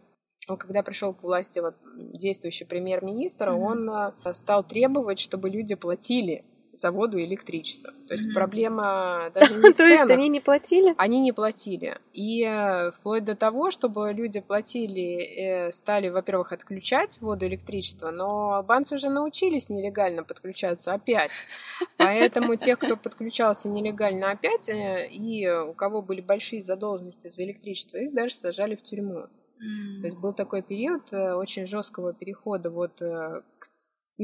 когда 0.60 0.84
пришел 0.84 1.14
к 1.14 1.24
власти 1.24 1.60
вот 1.60 1.76
действующий 1.96 2.66
премьер-министр, 2.66 3.48
mm-hmm. 3.48 3.56
он 3.56 3.90
э, 3.90 4.34
стал 4.34 4.64
требовать, 4.64 5.20
чтобы 5.20 5.50
люди 5.50 5.76
платили 5.76 6.44
за 6.74 6.92
воду 6.92 7.18
и 7.18 7.26
электричество. 7.26 7.94
То 8.08 8.16
есть 8.16 8.28
mm-hmm. 8.28 8.34
проблема 8.34 9.32
даже 9.34 9.54
не 9.54 9.72
в 9.72 9.74
То 9.76 9.84
есть 9.84 10.10
они 10.10 10.28
не 10.28 10.40
платили? 10.40 10.94
Они 10.98 11.20
не 11.20 11.32
платили. 11.32 11.98
И 12.14 12.44
э, 12.44 12.92
вплоть 12.92 13.24
до 13.24 13.36
того, 13.36 13.72
чтобы 13.72 14.12
люди 14.12 14.42
платили, 14.42 15.68
э, 15.68 15.72
стали, 15.72 16.10
во-первых, 16.10 16.52
отключать 16.52 17.22
воду 17.22 17.46
и 17.46 17.50
электричество, 17.50 18.12
но 18.12 18.54
албанцы 18.54 18.96
уже 18.96 19.10
научились 19.10 19.70
нелегально 19.70 20.24
подключаться 20.24 20.94
опять. 20.94 21.32
Поэтому 21.98 22.56
тех, 22.56 22.80
кто 22.80 22.98
подключался 22.98 23.70
нелегально 23.70 24.32
опять, 24.32 24.68
э, 24.68 25.08
и 25.10 25.48
у 25.48 25.74
кого 25.74 26.02
были 26.02 26.22
большие 26.22 26.62
задолженности 26.62 27.28
за 27.28 27.44
электричество, 27.44 27.98
их 27.98 28.14
даже 28.14 28.34
сажали 28.34 28.76
в 28.76 28.82
тюрьму. 28.82 29.28
Mm. 29.60 30.02
То 30.02 30.06
есть 30.08 30.18
был 30.18 30.34
такой 30.34 30.62
период 30.64 31.14
очень 31.14 31.66
жесткого 31.66 32.14
перехода 32.14 32.70
вот 32.70 33.00
к 33.00 33.73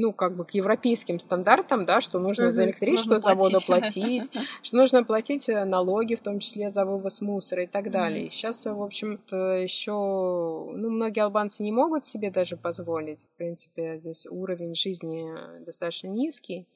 ну, 0.00 0.12
как 0.12 0.34
бы 0.34 0.44
к 0.44 0.52
европейским 0.52 1.20
стандартам, 1.20 1.84
да, 1.84 2.00
что 2.00 2.18
нужно 2.18 2.46
угу, 2.46 2.52
за 2.52 2.64
электричество 2.64 3.18
за 3.18 3.34
воду 3.34 3.58
платить, 3.64 4.30
что 4.62 4.76
нужно 4.76 5.04
платить 5.04 5.48
э, 5.48 5.64
налоги, 5.64 6.14
в 6.14 6.22
том 6.22 6.40
числе 6.40 6.70
за 6.70 6.84
вывоз 6.84 7.20
мусора 7.20 7.64
и 7.64 7.66
так 7.66 7.90
далее. 7.90 8.30
Сейчас, 8.30 8.64
в 8.64 8.82
общем-то, 8.82 9.58
еще, 9.58 9.92
ну, 9.92 10.90
многие 10.90 11.20
албанцы 11.20 11.62
не 11.62 11.72
могут 11.72 12.04
себе 12.04 12.30
даже 12.30 12.56
позволить. 12.56 13.28
В 13.34 13.36
принципе, 13.36 13.98
здесь 13.98 14.26
уровень 14.26 14.74
жизни 14.74 15.28
достаточно 15.64 16.08
низкий. 16.08 16.66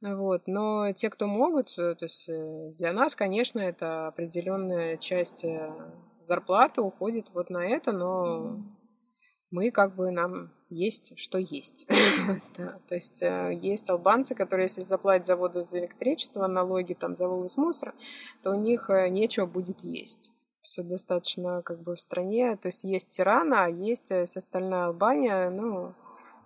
Вот. 0.00 0.46
Но 0.46 0.92
те, 0.92 1.10
кто 1.10 1.26
могут, 1.26 1.76
э, 1.76 1.94
то 1.96 2.04
есть 2.04 2.28
э, 2.28 2.72
для 2.78 2.92
нас, 2.92 3.16
конечно, 3.16 3.58
это 3.58 4.06
определенная 4.06 4.96
часть 4.96 5.44
зарплаты 6.22 6.80
уходит 6.80 7.30
вот 7.34 7.50
на 7.50 7.66
это, 7.66 7.92
но 7.92 8.58
мы 9.50 9.70
как 9.70 9.96
бы 9.96 10.10
нам 10.10 10.52
есть, 10.70 11.18
что 11.18 11.38
есть. 11.38 11.86
да, 12.58 12.78
то 12.88 12.94
есть 12.94 13.22
э, 13.22 13.58
есть 13.60 13.90
албанцы, 13.90 14.34
которые, 14.34 14.66
если 14.66 14.82
заплатят 14.82 15.26
за 15.26 15.36
воду, 15.36 15.62
за 15.62 15.80
электричество, 15.80 16.46
налоги 16.46 16.94
там 16.94 17.14
за 17.16 17.28
вывоз 17.28 17.56
мусора, 17.56 17.94
то 18.42 18.52
у 18.52 18.60
них 18.60 18.88
э, 18.88 19.08
нечего 19.08 19.46
будет 19.46 19.80
есть. 19.80 20.32
Все 20.62 20.82
достаточно 20.82 21.62
как 21.62 21.80
бы 21.82 21.96
в 21.96 22.00
стране. 22.00 22.56
То 22.56 22.68
есть 22.68 22.84
есть 22.84 23.08
Тирана, 23.10 23.64
а 23.64 23.68
есть 23.68 24.10
э, 24.10 24.26
вся 24.26 24.38
остальная 24.38 24.86
Албания, 24.86 25.50
ну, 25.50 25.94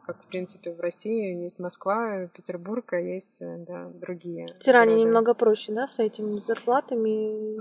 как, 0.07 0.23
в 0.23 0.27
принципе, 0.27 0.73
в 0.73 0.81
России 0.81 1.43
есть 1.45 1.59
Москва, 1.59 2.27
Петербург, 2.27 2.93
а 2.93 2.99
есть, 2.99 3.39
да, 3.41 3.89
другие. 3.89 4.47
Тиране 4.61 4.97
немного 4.97 5.35
проще, 5.35 5.73
да, 5.73 5.87
с 5.87 5.99
этими 5.99 6.39
зарплатами? 6.39 7.57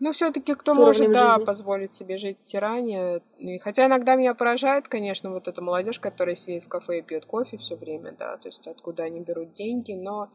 Ну, 0.00 0.12
все-таки 0.12 0.54
кто 0.54 0.74
может, 0.74 1.12
да, 1.12 1.38
позволить 1.38 1.92
себе 1.92 2.16
жить 2.16 2.40
в 2.40 2.44
Тиране. 2.44 3.20
И, 3.36 3.58
хотя 3.58 3.84
иногда 3.84 4.16
меня 4.16 4.34
поражает, 4.34 4.88
конечно, 4.88 5.30
вот 5.30 5.46
эта 5.46 5.60
молодежь, 5.60 6.00
которая 6.00 6.34
сидит 6.34 6.64
в 6.64 6.68
кафе 6.68 6.98
и 6.98 7.02
пьет 7.02 7.26
кофе 7.26 7.58
все 7.58 7.76
время, 7.76 8.12
да, 8.18 8.38
то 8.38 8.48
есть 8.48 8.66
откуда 8.66 9.02
они 9.02 9.20
берут 9.20 9.52
деньги, 9.52 9.92
но 9.92 10.30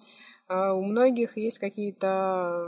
э, 0.49 0.69
у 0.71 0.84
многих 0.84 1.36
есть 1.38 1.58
какие-то 1.58 2.67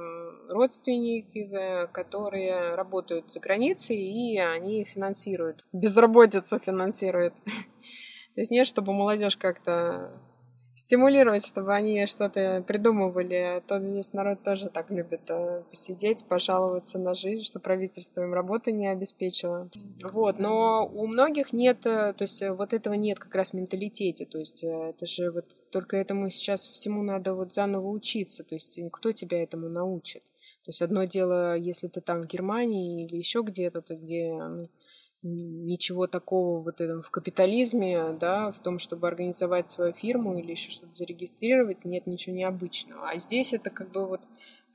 родственники, 0.49 1.49
э, 1.53 1.87
которые 1.87 2.73
работают 2.73 3.31
за 3.31 3.39
границей, 3.41 3.97
и 3.97 4.39
они 4.39 4.83
финансируют, 4.83 5.63
безработицу 5.71 6.57
финансируют. 6.57 7.35
То 7.45 8.41
есть 8.41 8.49
нет, 8.49 8.65
чтобы 8.65 8.93
молодежь 8.93 9.37
как-то 9.37 10.11
стимулировать, 10.77 11.43
чтобы 11.43 11.73
они 11.73 12.05
что-то 12.05 12.63
придумывали. 12.67 13.63
Тот 13.67 13.81
здесь 13.81 14.13
народ 14.13 14.43
тоже 14.43 14.69
так 14.69 14.91
любит 14.91 15.21
э, 15.29 15.63
посидеть, 15.71 16.25
пожаловаться 16.25 16.99
на 16.99 17.15
жизнь, 17.15 17.43
что 17.43 17.59
правительство 17.59 18.21
им 18.21 18.33
работы 18.33 18.71
не 18.71 18.87
обеспечило. 18.87 19.69
Вот, 20.03 20.37
но 20.37 20.87
у 20.87 21.07
многих 21.07 21.51
нет, 21.51 21.83
э, 21.87 22.13
то 22.13 22.21
есть 22.23 22.43
э, 22.43 22.53
вот 22.53 22.73
этого 22.73 22.93
нет 22.93 23.17
как 23.17 23.33
раз 23.33 23.49
в 23.49 23.53
менталитете, 23.53 24.25
то 24.25 24.37
есть 24.37 24.63
это 24.63 25.07
же 25.07 25.31
вот 25.31 25.45
только 25.71 25.97
этому 25.97 26.29
сейчас 26.29 26.67
всему 26.67 27.01
надо 27.01 27.33
вот 27.33 27.51
заново 27.51 27.89
учиться, 27.89 28.43
то 28.43 28.53
есть 28.53 28.79
кто 28.91 29.11
тебя 29.11 29.41
этому 29.41 29.69
научит? 29.69 30.23
То 30.63 30.69
есть 30.69 30.81
одно 30.83 31.05
дело, 31.05 31.57
если 31.57 31.87
ты 31.87 32.01
там 32.01 32.21
в 32.21 32.27
Германии 32.27 33.05
или 33.05 33.15
еще 33.15 33.41
где-то, 33.41 33.81
то 33.81 33.95
где 33.95 34.33
ну, 34.33 34.69
ничего 35.23 36.07
такого 36.07 36.61
вот 36.61 36.79
этом 36.79 37.01
в 37.01 37.09
капитализме, 37.09 38.15
да, 38.19 38.51
в 38.51 38.59
том, 38.59 38.79
чтобы 38.79 39.07
организовать 39.07 39.69
свою 39.69 39.93
фирму 39.93 40.37
или 40.37 40.51
еще 40.51 40.71
что-то 40.71 40.95
зарегистрировать, 40.95 41.85
нет 41.85 42.07
ничего 42.07 42.35
необычного. 42.35 43.09
А 43.09 43.17
здесь 43.17 43.53
это 43.53 43.69
как 43.69 43.91
бы 43.91 44.05
вот 44.05 44.21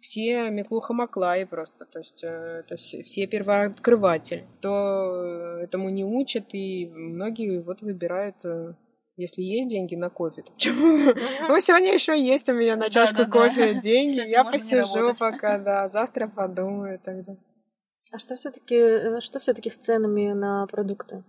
все 0.00 0.50
Миклуха 0.50 0.92
Маклай 0.92 1.46
просто, 1.46 1.87
то 1.87 2.00
есть 2.00 2.24
э, 2.24 2.62
это 2.64 2.76
все, 2.76 3.02
все 3.02 3.26
первооткрыватели. 3.26 4.46
Кто 4.57 5.59
этому 5.61 5.90
не 5.90 6.05
учат, 6.05 6.46
и 6.52 6.90
многие 6.92 7.61
вот 7.61 7.83
выбирают 7.83 8.44
э, 8.44 8.74
если 9.16 9.42
есть 9.42 9.68
деньги 9.68 9.94
на 9.94 10.11
кофе, 10.11 10.42
то 10.42 10.52
почему? 10.55 11.14
Ну, 11.48 11.61
сегодня 11.61 11.92
еще 11.94 12.20
есть 12.20 12.48
у 12.48 12.55
меня 12.55 12.76
на 12.76 12.90
чашку 12.90 13.26
кофе 13.31 13.78
деньги, 13.81 14.28
я 14.28 14.44
посижу 14.44 15.12
пока, 15.18 15.59
да, 15.59 15.88
завтра 15.88 16.28
подумаю 16.28 16.98
тогда. 16.98 17.37
А 18.12 18.18
что 18.18 18.37
все-таки, 18.37 18.75
э, 18.75 19.20
что 19.20 19.38
все-таки 19.38 19.70
с 19.70 19.77
ценами 19.77 20.33
на 20.33 20.66
продукты? 20.66 21.25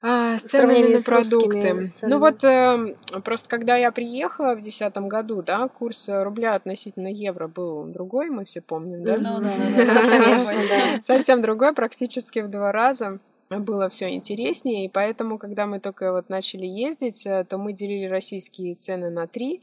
А, 0.00 0.38
с 0.38 0.42
ценами 0.42 0.94
на 0.94 1.02
продукты. 1.02 1.92
Ну 2.02 2.18
вот 2.18 2.42
э, 2.44 2.94
просто 3.22 3.48
когда 3.48 3.76
я 3.76 3.90
приехала 3.92 4.52
в 4.52 4.62
2010 4.62 4.96
году, 5.08 5.42
да, 5.42 5.68
курс 5.68 6.08
рубля 6.08 6.54
относительно 6.54 7.08
евро 7.08 7.48
был 7.48 7.84
другой, 7.84 8.30
мы 8.30 8.44
все 8.44 8.60
помним, 8.60 9.04
да? 9.04 9.16
Ну 9.18 9.40
да, 9.40 9.52
да, 9.76 9.86
совсем, 9.86 11.02
совсем 11.02 11.42
другой, 11.42 11.74
практически 11.74 12.38
в 12.38 12.48
два 12.48 12.70
раза 12.70 13.18
было 13.50 13.88
все 13.88 14.08
интереснее, 14.10 14.84
и 14.84 14.88
поэтому, 14.88 15.36
когда 15.36 15.66
мы 15.66 15.80
только 15.80 16.12
вот 16.12 16.28
начали 16.28 16.66
ездить, 16.66 17.26
э, 17.26 17.44
то 17.44 17.58
мы 17.58 17.72
делили 17.72 18.06
российские 18.06 18.76
цены 18.76 19.10
на 19.10 19.26
три, 19.26 19.62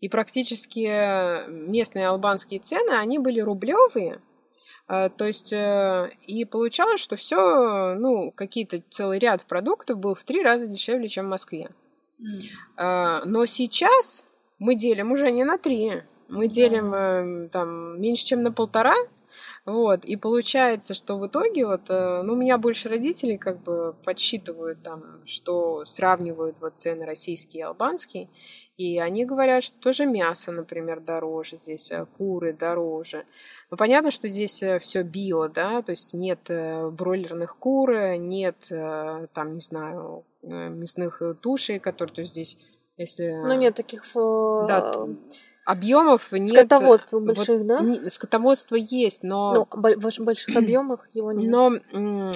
и 0.00 0.08
практически 0.08 0.86
э, 0.88 1.48
местные 1.48 2.06
албанские 2.06 2.60
цены, 2.60 2.92
они 2.92 3.18
были 3.18 3.40
рублевые, 3.40 4.20
то 4.86 5.24
есть, 5.24 5.52
э, 5.52 6.10
и 6.26 6.44
получалось, 6.44 7.00
что 7.00 7.16
все, 7.16 7.94
ну, 7.94 8.30
какие-то 8.32 8.82
целый 8.90 9.18
ряд 9.18 9.44
продуктов 9.44 9.98
был 9.98 10.14
в 10.14 10.24
три 10.24 10.42
раза 10.42 10.66
дешевле, 10.66 11.08
чем 11.08 11.26
в 11.26 11.30
Москве. 11.30 11.70
Mm. 12.76 13.22
Но 13.24 13.46
сейчас 13.46 14.26
мы 14.58 14.74
делим 14.74 15.12
уже 15.12 15.30
не 15.30 15.44
на 15.44 15.58
три, 15.58 16.02
мы 16.28 16.48
делим 16.48 16.94
mm. 16.94 17.48
там 17.48 18.00
меньше, 18.00 18.26
чем 18.26 18.42
на 18.42 18.52
полтора, 18.52 18.94
вот, 19.64 20.04
и 20.04 20.16
получается, 20.16 20.92
что 20.92 21.18
в 21.18 21.26
итоге 21.26 21.66
вот, 21.66 21.88
э, 21.88 22.22
ну, 22.22 22.34
у 22.34 22.36
меня 22.36 22.58
больше 22.58 22.88
родителей 22.88 23.38
как 23.38 23.62
бы 23.62 23.94
подсчитывают 24.04 24.82
там, 24.82 25.22
что 25.24 25.84
сравнивают 25.84 26.56
вот 26.60 26.78
цены 26.78 27.06
российские 27.06 27.60
и 27.60 27.64
албанские, 27.64 28.28
и 28.76 28.98
они 28.98 29.24
говорят, 29.24 29.62
что 29.62 29.78
тоже 29.78 30.04
мясо, 30.04 30.52
например, 30.52 31.00
дороже 31.00 31.56
здесь, 31.56 31.92
куры 32.18 32.52
дороже. 32.52 33.24
Ну, 33.74 33.78
понятно, 33.78 34.12
что 34.12 34.28
здесь 34.28 34.62
э, 34.62 34.78
все 34.78 35.02
био, 35.02 35.48
да, 35.48 35.82
то 35.82 35.90
есть 35.90 36.14
нет 36.14 36.38
э, 36.46 36.88
бройлерных 36.90 37.56
кур, 37.56 37.92
нет, 38.18 38.68
э, 38.70 39.26
там, 39.32 39.54
не 39.54 39.60
знаю, 39.60 40.22
мясных 40.42 41.20
тушей, 41.40 41.80
которые, 41.80 42.14
то 42.14 42.20
есть 42.20 42.34
здесь, 42.34 42.56
если... 42.96 43.32
Ну, 43.32 43.52
нет 43.54 43.74
таких... 43.74 44.04
Да, 44.14 44.92
объемов 45.64 46.30
нет. 46.30 46.50
Скотоводства 46.50 47.18
больших, 47.18 47.62
вот, 47.62 47.66
да? 47.66 48.10
Скотоводство 48.10 48.76
есть, 48.76 49.24
но... 49.24 49.66
Ну, 49.74 49.88
в 49.98 50.18
больших 50.20 50.56
объемах 50.56 51.08
его 51.12 51.32
нет. 51.32 51.50
Но 51.50 51.72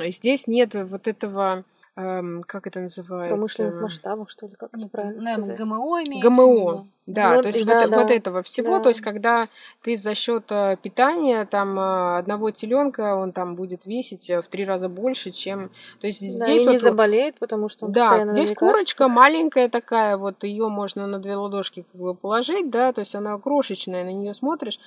здесь 0.08 0.48
нет 0.48 0.74
вот 0.74 1.06
этого 1.06 1.64
эм, 1.94 2.42
как 2.42 2.66
это 2.66 2.80
называется? 2.80 3.34
В 3.34 3.36
промышленных 3.36 3.82
масштабах, 3.82 4.30
что 4.30 4.46
ли, 4.46 4.54
как 4.56 4.70
это 4.76 4.88
правильно 4.88 5.22
Наверное, 5.22 5.54
сказать? 5.54 5.60
ГМО 5.60 6.02
имеется 6.04 6.30
ГМО, 6.30 6.86
Да, 7.08 7.36
Вот, 7.36 7.42
то 7.42 7.48
есть 7.48 7.64
да, 7.64 7.80
вот, 7.80 7.90
да. 7.90 8.02
вот 8.02 8.10
этого 8.10 8.42
всего, 8.42 8.76
Да. 8.76 8.80
то 8.80 8.88
есть 8.90 9.00
когда 9.00 9.48
ты 9.80 9.96
за 9.96 10.14
счет 10.14 10.44
э, 10.50 10.76
питания 10.82 11.46
там 11.46 11.78
э, 11.78 12.18
одного 12.18 12.50
теленка 12.50 13.16
он 13.16 13.32
там 13.32 13.54
будет 13.54 13.86
весить 13.86 14.28
э, 14.28 14.42
в 14.42 14.48
три 14.48 14.66
раза 14.66 14.90
больше, 14.90 15.30
чем, 15.30 15.70
то 16.00 16.06
есть 16.06 16.20
Да, 16.20 16.44
здесь 16.44 16.62
и 16.62 16.64
вот 16.66 16.72
не 16.72 16.76
заболеет, 16.76 17.38
потому 17.38 17.70
что 17.70 17.86
он 17.86 17.92
да, 17.92 18.30
здесь 18.34 18.52
курочка 18.52 19.08
маленькая 19.08 19.70
такая, 19.70 20.18
вот 20.18 20.44
ее 20.44 20.68
можно 20.68 21.06
на 21.06 21.18
две 21.18 21.34
ладошки 21.34 21.86
как 21.90 21.98
бы 21.98 22.14
положить, 22.14 22.68
да, 22.68 22.92
то 22.92 23.00
есть 23.00 23.14
она 23.14 23.38
крошечная, 23.38 24.04
на 24.04 24.12
нее 24.12 24.34
смотришь, 24.34 24.78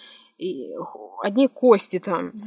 и 0.42 0.76
одни 1.24 1.48
кости 1.48 2.00
там. 2.00 2.32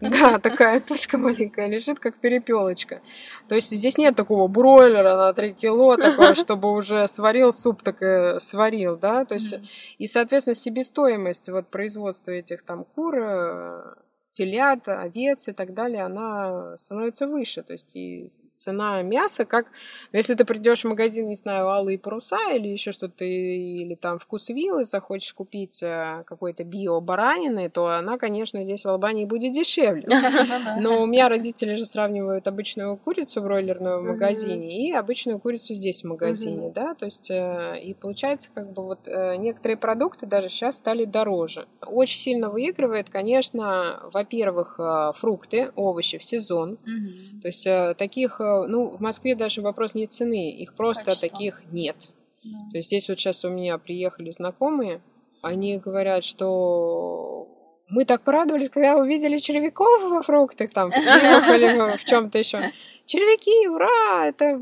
Да, 0.00 0.38
такая 0.38 0.80
тушка 0.80 1.18
маленькая 1.18 1.68
лежит, 1.68 2.00
как 2.00 2.16
перепелочка. 2.16 3.00
То 3.48 3.54
есть 3.54 3.70
здесь 3.70 3.96
нет 3.96 4.16
такого 4.16 4.48
бройлера 4.48 5.16
на 5.16 5.32
3 5.32 5.52
кило, 5.52 5.96
такого, 5.96 6.34
чтобы 6.42 6.72
уже 6.72 7.06
сварил 7.06 7.52
суп, 7.52 7.82
так 7.82 8.02
и 8.02 8.40
сварил, 8.40 8.96
да. 8.96 9.24
То 9.24 9.34
есть, 9.34 9.54
и, 9.98 10.06
соответственно, 10.06 10.56
себестоимость 10.56 11.48
вот 11.48 11.68
производства 11.68 12.32
этих 12.32 12.62
там 12.62 12.84
кур, 12.84 13.16
э, 13.16 13.94
телят, 14.36 14.86
овец 14.86 15.48
и 15.48 15.52
так 15.52 15.72
далее, 15.72 16.02
она 16.02 16.76
становится 16.76 17.26
выше. 17.26 17.62
То 17.62 17.72
есть 17.72 17.96
и 17.96 18.28
цена 18.54 19.00
мяса, 19.02 19.46
как 19.46 19.66
если 20.12 20.34
ты 20.34 20.44
придешь 20.44 20.84
в 20.84 20.88
магазин, 20.88 21.26
не 21.26 21.36
знаю, 21.36 21.68
алые 21.68 21.98
паруса 21.98 22.52
или 22.52 22.68
еще 22.68 22.92
что-то, 22.92 23.24
или 23.24 23.94
там 23.94 24.18
вкус 24.18 24.50
виллы, 24.50 24.84
захочешь 24.84 25.32
купить 25.32 25.82
э, 25.82 26.22
какой-то 26.26 26.64
био-баранины, 26.64 27.70
то 27.70 27.86
она, 27.88 28.18
конечно, 28.18 28.62
здесь 28.62 28.84
в 28.84 28.88
Албании 28.88 29.24
будет 29.24 29.52
дешевле. 29.52 30.06
Но 30.80 31.02
у 31.02 31.06
меня 31.06 31.30
родители 31.30 31.74
же 31.74 31.86
сравнивают 31.86 32.46
обычную 32.46 32.96
курицу 32.98 33.40
бройлерную 33.40 34.00
в 34.00 34.04
магазине 34.04 34.86
и 34.86 34.92
обычную 34.92 35.38
курицу 35.38 35.74
здесь 35.74 36.02
в 36.02 36.06
магазине, 36.06 36.70
да, 36.74 36.94
то 36.94 37.06
есть 37.06 37.30
э, 37.30 37.80
и 37.82 37.94
получается 37.94 38.50
как 38.54 38.72
бы 38.72 38.82
вот 38.82 39.08
э, 39.08 39.36
некоторые 39.36 39.78
продукты 39.78 40.26
даже 40.26 40.48
сейчас 40.48 40.76
стали 40.76 41.06
дороже. 41.06 41.66
Очень 41.86 42.18
сильно 42.18 42.50
выигрывает, 42.50 43.08
конечно, 43.08 44.00
во-первых, 44.26 44.74
э, 44.78 45.12
фрукты, 45.14 45.70
овощи 45.76 46.18
в 46.18 46.24
сезон. 46.24 46.78
Мгм. 46.84 47.40
То 47.40 47.48
есть 47.48 47.66
э, 47.66 47.94
таких, 47.96 48.40
э, 48.40 48.66
ну, 48.66 48.88
в 48.88 49.00
Москве 49.00 49.34
даже 49.34 49.62
вопрос 49.62 49.94
не 49.94 50.06
цены, 50.06 50.50
их 50.50 50.74
просто 50.74 51.04
Качество. 51.04 51.28
таких 51.28 51.62
нет. 51.70 51.96
Да. 52.44 52.58
То 52.70 52.76
есть 52.78 52.88
здесь 52.88 53.08
вот 53.08 53.18
сейчас 53.18 53.44
у 53.44 53.50
меня 53.50 53.78
приехали 53.78 54.30
знакомые, 54.30 55.00
они 55.42 55.78
говорят, 55.78 56.24
что 56.24 57.46
мы 57.88 58.04
так 58.04 58.22
порадовались, 58.22 58.68
когда 58.68 58.96
увидели 58.96 59.38
червяков 59.38 60.02
во 60.02 60.22
фруктах, 60.22 60.72
там, 60.72 60.90
в 60.90 60.96
сливах 60.96 61.48
или 61.50 61.96
в 61.96 62.04
чем-то 62.04 62.38
еще. 62.38 62.72
Червяки, 63.04 63.68
ура! 63.68 64.26
Это 64.26 64.60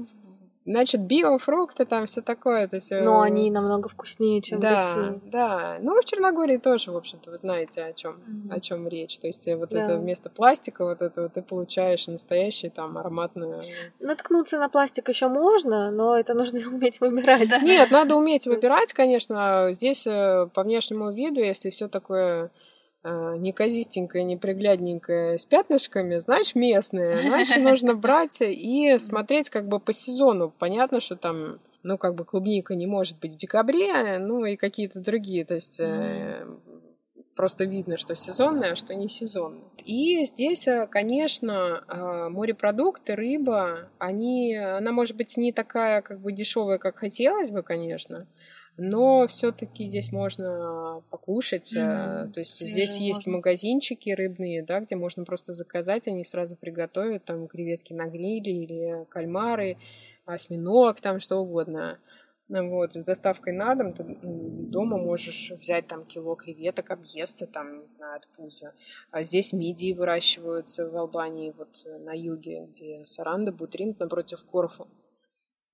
значит 0.66 1.00
биофрукты, 1.02 1.84
там 1.84 2.06
все 2.06 2.22
такое. 2.22 2.66
То 2.68 2.76
есть, 2.76 2.90
э, 2.92 3.02
Но 3.02 3.20
они 3.20 3.50
намного 3.50 3.88
вкуснее, 3.88 4.40
чем 4.40 4.58
в 4.58 4.62
да, 4.62 4.70
России. 4.70 5.20
да. 5.30 5.76
Ну, 5.80 6.00
в 6.00 6.04
Черногории 6.04 6.56
тоже, 6.56 6.90
в 6.92 6.96
общем-то, 6.96 7.30
вы 7.30 7.36
знаете, 7.36 7.84
о 7.84 7.92
чем, 7.92 8.16
Мгм. 8.26 8.52
о 8.52 8.60
чем 8.60 8.88
речь. 8.88 9.18
То 9.18 9.26
есть 9.26 9.46
э, 9.46 9.56
вот 9.56 9.70
Да. 9.70 9.82
это 9.82 9.96
вместо 9.96 10.30
пластика, 10.30 10.84
вот 10.84 11.02
это 11.02 11.22
вот 11.22 11.32
ты 11.34 11.42
получаешь 11.42 12.06
настоящее 12.06 12.70
там 12.70 12.96
ароматное. 12.98 13.60
Наткнуться 14.00 14.58
на 14.58 14.68
пластик 14.68 15.08
еще 15.08 15.28
можно, 15.28 15.90
но 15.90 16.16
это 16.18 16.34
нужно 16.34 16.58
уметь 16.72 17.00
выбирать. 17.00 17.62
Нет, 17.62 17.90
надо 17.90 18.16
уметь 18.16 18.46
выбирать, 18.46 18.92
конечно. 18.92 19.68
Здесь 19.72 20.06
э, 20.06 20.48
по 20.54 20.62
внешнему 20.62 21.12
виду, 21.12 21.40
если 21.40 21.70
все 21.70 21.88
такое 21.88 22.50
э, 23.04 23.34
неказистенькое, 23.38 24.24
неприглядненькое, 24.24 25.38
с 25.38 25.46
пятнышками, 25.46 26.18
значит, 26.18 26.56
местное. 26.56 27.22
Значит, 27.22 27.58
нужно 27.58 27.94
брать 27.94 28.38
и 28.40 28.98
смотреть 28.98 29.50
как 29.50 29.68
бы 29.68 29.78
по 29.78 29.92
сезону. 29.92 30.52
Понятно, 30.58 31.00
что 31.00 31.16
там 31.16 31.60
ну, 31.82 31.98
как 31.98 32.14
бы 32.14 32.24
клубника 32.24 32.74
не 32.74 32.86
может 32.86 33.20
быть 33.20 33.34
в 33.34 33.36
декабре, 33.36 34.18
ну, 34.18 34.44
и 34.44 34.56
какие-то 34.56 35.00
другие, 35.00 35.44
то 35.44 35.54
есть 35.54 35.80
э, 35.80 36.46
просто 37.36 37.64
видно, 37.64 37.98
что 37.98 38.14
сезонное, 38.14 38.72
а 38.72 38.76
что 38.76 38.94
не 38.94 39.08
сезонное. 39.08 39.64
И 39.84 40.24
здесь, 40.24 40.66
э, 40.66 40.86
конечно, 40.86 41.84
морепродукты, 42.30 43.14
рыба, 43.14 43.90
они, 43.98 44.56
она 44.56 44.92
может 44.92 45.14
быть 45.16 45.36
не 45.36 45.52
такая 45.52 46.00
как 46.00 46.20
бы 46.20 46.32
дешевая, 46.32 46.78
как 46.78 46.96
хотелось 46.96 47.50
бы, 47.50 47.62
конечно, 47.62 48.26
но 48.76 49.26
все-таки 49.28 49.86
здесь 49.86 50.10
можно 50.12 51.02
покушать. 51.10 51.72
э, 51.76 52.22
Мгм. 52.24 52.32
То 52.32 52.40
есть 52.40 52.56
Свежее 52.56 52.72
здесь 52.86 52.96
есть 52.98 53.26
можно. 53.26 53.32
магазинчики 53.32 54.10
рыбные, 54.10 54.62
да, 54.62 54.80
где 54.80 54.96
можно 54.96 55.24
просто 55.24 55.52
заказать, 55.52 56.08
они 56.08 56.24
сразу 56.24 56.56
приготовят 56.56 57.24
там 57.24 57.46
креветки 57.46 57.92
на 57.92 58.06
гриле 58.08 58.64
или 58.64 59.04
кальмары, 59.10 59.76
осьминог, 60.26 61.00
там 61.00 61.20
что 61.20 61.36
угодно. 61.36 61.98
Вот, 62.48 62.92
с 62.92 63.02
доставкой 63.02 63.54
на 63.54 63.74
дом 63.74 63.94
ты 63.94 64.04
дома 64.22 64.98
можешь 64.98 65.50
взять 65.52 65.86
там 65.86 66.04
кило 66.04 66.34
креветок, 66.34 66.90
объесться 66.90 67.46
там, 67.46 67.80
не 67.80 67.86
знаю, 67.86 68.16
от 68.16 68.26
пуза. 68.36 68.74
А 69.10 69.22
здесь 69.22 69.54
мидии 69.54 69.94
выращиваются 69.94 70.86
в 70.86 70.94
Албании, 70.94 71.54
вот 71.56 71.86
на 72.00 72.12
юге, 72.12 72.66
где 72.66 73.06
Саранда, 73.06 73.50
Бутринт, 73.50 73.98
напротив 73.98 74.44
Корфу. 74.44 74.88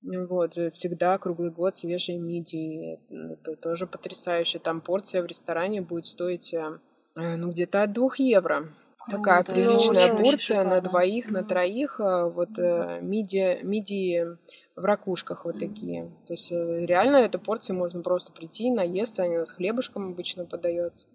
Вот, 0.03 0.55
всегда 0.73 1.19
круглый 1.19 1.51
год 1.51 1.77
свежие 1.77 2.19
мидии. 2.19 2.99
Это 3.33 3.55
тоже 3.57 3.87
потрясающе. 3.87 4.59
Там 4.59 4.81
порция 4.81 5.23
в 5.23 5.27
ресторане 5.27 5.83
будет 5.83 6.07
стоить, 6.07 6.55
э, 6.55 6.79
э, 7.17 7.37
ну, 7.37 7.51
где-то 7.51 7.83
от 7.83 7.93
двух 7.93 8.19
евро. 8.19 8.73
Такая 9.11 9.43
Круто. 9.43 9.53
приличная 9.53 10.05
Очень-очень 10.05 10.17
порция 10.17 10.65
на 10.65 10.81
двоих, 10.81 11.31
на 11.31 11.41
Мгм. 11.41 11.49
троих. 11.49 12.01
э, 12.01 12.25
Вот 12.31 12.51
мидии, 13.03 13.63
мидии 13.63 14.27
в 14.77 14.85
ракушках 14.85 15.45
вот 15.45 15.59
такие. 15.59 16.11
То 16.27 16.33
есть 16.33 16.51
реально 16.51 17.17
эту 17.17 17.39
порцию 17.39 17.77
можно 17.77 18.03
просто 18.03 18.33
прийти, 18.33 18.71
наесться, 18.71 19.23
они 19.23 19.45
с 19.45 19.51
хлебушком 19.53 20.13
обычно 20.13 20.47
подается. 20.47 21.07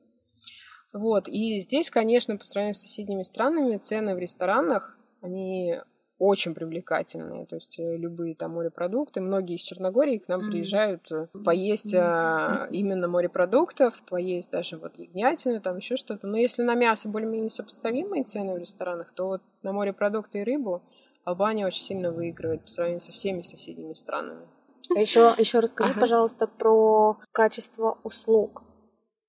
Вот, 0.93 1.27
и 1.27 1.59
здесь, 1.59 1.89
конечно, 1.89 2.37
по 2.37 2.45
сравнению 2.45 2.75
с 2.75 2.81
соседними 2.81 3.23
странами, 3.23 3.77
цены 3.77 4.15
в 4.15 4.17
ресторанах, 4.17 4.97
они 5.21 5.75
очень 6.17 6.53
привлекательные. 6.53 7.45
То 7.45 7.55
есть 7.55 7.77
э, 7.79 7.97
любые 7.97 8.35
там 8.35 8.53
морепродукты. 8.53 9.21
Многие 9.21 9.55
из 9.55 9.61
Черногории 9.61 10.17
к 10.17 10.27
нам 10.27 10.41
Мгм. 10.41 10.51
приезжают 10.51 11.11
э, 11.11 11.27
поесть 11.43 11.93
а, 11.93 12.67
именно 12.71 13.07
морепродуктов, 13.07 14.01
поесть 14.03 14.51
даже 14.51 14.77
вот 14.77 14.97
ягнятину, 14.97 15.59
там 15.61 15.77
еще 15.77 15.97
что-то. 15.97 16.27
Но 16.27 16.37
если 16.37 16.63
на 16.63 16.75
мясо 16.75 17.09
более-менее 17.09 17.49
сопоставимые 17.49 18.23
цены 18.23 18.53
в 18.53 18.57
ресторанах, 18.57 19.11
то 19.11 19.27
вот 19.27 19.41
на 19.61 19.73
морепродукты 19.73 20.39
и 20.39 20.43
рыбу 20.43 20.81
Албания 21.25 21.65
очень 21.65 21.81
сильно 21.83 22.11
выигрывает 22.11 22.61
по 22.61 22.67
сравнению 22.67 23.01
со 23.01 23.11
всеми 23.11 23.41
соседними 23.41 23.93
странами. 23.93 24.47
А 24.95 24.99
еще, 24.99 25.33
еще 25.37 25.59
расскажи, 25.59 25.91
Ага. 25.91 25.99
пожалуйста, 25.99 26.47
про 26.47 27.17
качество 27.31 27.97
услуг. 28.03 28.63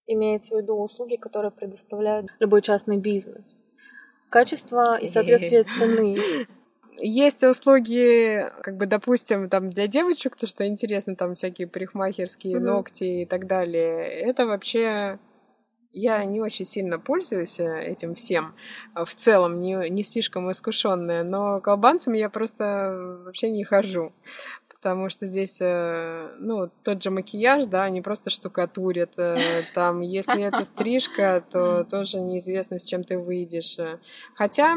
Имеется 0.06 0.54
в 0.54 0.58
виду 0.58 0.76
услуги, 0.76 1.16
которые 1.16 1.50
предоставляет 1.50 2.26
любой 2.38 2.62
частный 2.62 2.98
бизнес. 2.98 3.64
Качество 4.30 4.98
и 4.98 5.06
соответствие 5.06 5.64
цены. 5.64 6.16
Есть 6.98 7.42
услуги, 7.44 8.42
как 8.62 8.76
бы, 8.76 8.86
допустим, 8.86 9.48
там 9.48 9.68
для 9.68 9.86
девочек, 9.86 10.36
то, 10.36 10.46
что 10.46 10.66
интересно, 10.66 11.14
там 11.16 11.34
всякие 11.34 11.68
парикмахерские 11.68 12.56
Мгм. 12.56 12.64
ногти 12.66 13.22
и 13.22 13.26
так 13.26 13.46
далее. 13.46 14.08
Это 14.08 14.46
вообще 14.46 15.18
я 15.92 16.24
не 16.24 16.40
очень 16.40 16.64
сильно 16.66 16.98
пользуюсь 16.98 17.58
э, 17.60 17.80
этим 17.82 18.14
всем. 18.14 18.54
а 18.94 19.04
В 19.04 19.14
целом 19.14 19.60
не, 19.60 19.88
не 19.90 20.02
слишком 20.02 20.50
искушенная, 20.52 21.22
но 21.24 21.60
к 21.60 21.68
албанцам 21.68 22.12
я 22.12 22.28
просто 22.28 23.20
вообще 23.24 23.48
не 23.50 23.64
хожу. 23.64 24.12
Потому 24.68 25.08
что 25.08 25.26
здесь, 25.26 25.58
э, 25.60 26.34
ну, 26.38 26.70
тот 26.84 27.02
же 27.02 27.10
макияж, 27.10 27.64
да, 27.66 27.84
они 27.84 28.02
просто 28.02 28.28
штукатурят. 28.30 29.14
э, 29.18 29.62
Там, 29.74 30.00
если 30.02 30.42
это 30.42 30.64
стрижка, 30.64 31.42
то 31.50 31.84
тоже 31.84 32.20
неизвестно, 32.20 32.78
с 32.78 32.84
чем 32.84 33.02
ты 33.02 33.18
выйдешь. 33.18 33.78
э. 33.78 33.98
Хотя, 34.34 34.76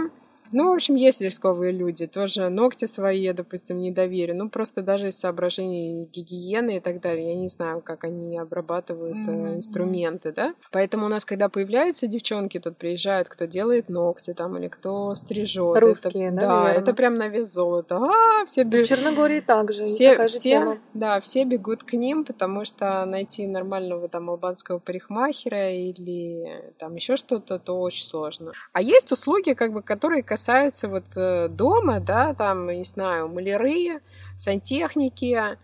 ну, 0.52 0.70
в 0.72 0.74
общем, 0.76 0.96
есть 0.96 1.22
рисковые 1.22 1.72
люди. 1.72 2.08
Тоже 2.08 2.50
ногти 2.50 2.86
свои, 2.86 3.20
я, 3.22 3.34
допустим, 3.34 3.80
не 3.80 3.92
доверю. 3.92 4.36
Ну, 4.36 4.50
просто 4.50 4.82
даже 4.82 5.10
из 5.10 5.20
соображений 5.20 6.06
гигиены 6.12 6.78
и 6.78 6.80
так 6.80 7.00
далее. 7.02 7.30
Я 7.30 7.36
не 7.36 7.50
знаю, 7.50 7.82
как 7.82 8.04
они 8.04 8.38
обрабатывают 8.38 9.18
Мгм. 9.28 9.56
инструменты, 9.58 10.32
да. 10.32 10.54
Поэтому 10.72 11.06
у 11.06 11.10
нас, 11.10 11.26
когда 11.26 11.50
появляются 11.50 12.08
девчонки, 12.08 12.60
тут 12.60 12.78
приезжают, 12.78 13.30
кто 13.30 13.46
делает 13.46 13.90
ногти 13.90 14.34
там, 14.34 14.58
или 14.58 14.68
кто 14.68 15.14
стрижет. 15.16 15.78
Русские, 15.78 16.32
да, 16.32 16.42
Да, 16.42 16.64
наверно? 16.64 16.80
это 16.82 16.94
прям 16.94 17.14
на 17.16 17.28
вес 17.28 17.54
золота. 17.54 17.98
А, 17.98 18.46
все 18.46 18.64
В 18.64 18.68
бежят. 18.70 18.90
Черногории 18.90 19.42
также 19.42 19.86
Все, 19.86 20.12
такая 20.12 20.28
все, 20.28 20.40
тема. 20.50 20.80
да, 20.94 21.20
все 21.22 21.44
бегут 21.44 21.84
к 21.84 21.94
ним, 21.94 22.26
потому 22.26 22.66
что 22.66 23.06
найти 23.06 23.46
нормального 23.48 24.10
там 24.10 24.30
албанского 24.30 24.80
парикмахера 24.80 25.72
или 25.72 26.74
там 26.80 26.96
еще 26.96 27.16
что-то, 27.18 27.60
то 27.60 27.80
очень 27.80 28.06
сложно. 28.06 28.52
А 28.74 28.82
есть 28.82 29.12
услуги, 29.12 29.54
как 29.54 29.74
бы, 29.74 29.82
которые 29.84 30.24
касаются 30.24 30.39
вот 30.88 31.06
э, 31.16 31.48
дома, 31.50 32.00
да, 32.00 32.34
там, 32.34 32.68
не 32.68 32.84
знаю, 32.84 33.28
маляры, 33.28 34.02
сантехники, 34.38 35.58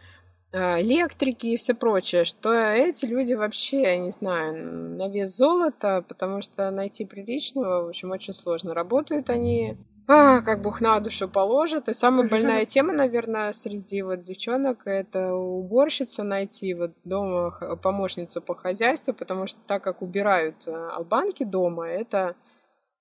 э, 0.52 0.82
электрики 0.82 1.48
и 1.48 1.58
все 1.58 1.74
прочее, 1.74 2.26
что 2.26 2.54
эти 2.54 3.06
люди 3.06 3.34
вообще, 3.34 3.82
я 3.82 3.98
не 3.98 4.12
знаю, 4.12 4.96
на 4.98 5.08
вес 5.08 5.36
золота, 5.36 6.04
потому 6.08 6.42
что 6.42 6.72
найти 6.72 7.06
приличного, 7.06 7.84
в 7.84 7.90
общем, 7.90 8.12
очень 8.12 8.34
сложно. 8.34 8.74
Работают 8.74 9.30
они 9.30 9.78
а, 10.08 10.42
как 10.42 10.62
Бог 10.62 10.82
на 10.82 11.00
душу 11.00 11.28
положит. 11.28 11.90
И 11.90 11.94
самая 11.94 12.28
больная 12.28 12.66
тема, 12.66 12.94
наверное, 12.94 13.54
среди 13.54 14.04
вот 14.04 14.22
девчонок— 14.22 14.82
это 14.86 15.34
уборщицу 15.34 16.24
найти, 16.24 16.74
вот 16.74 16.92
дома 17.04 17.52
помощницу 17.82 18.42
по 18.42 18.56
хозяйству, 18.56 19.14
потому 19.14 19.48
что 19.48 19.60
так 19.66 19.84
как 19.84 20.02
убирают 20.02 20.68
э, 20.68 20.90
албанки 20.94 21.44
дома, 21.44 21.88
это 21.88 22.36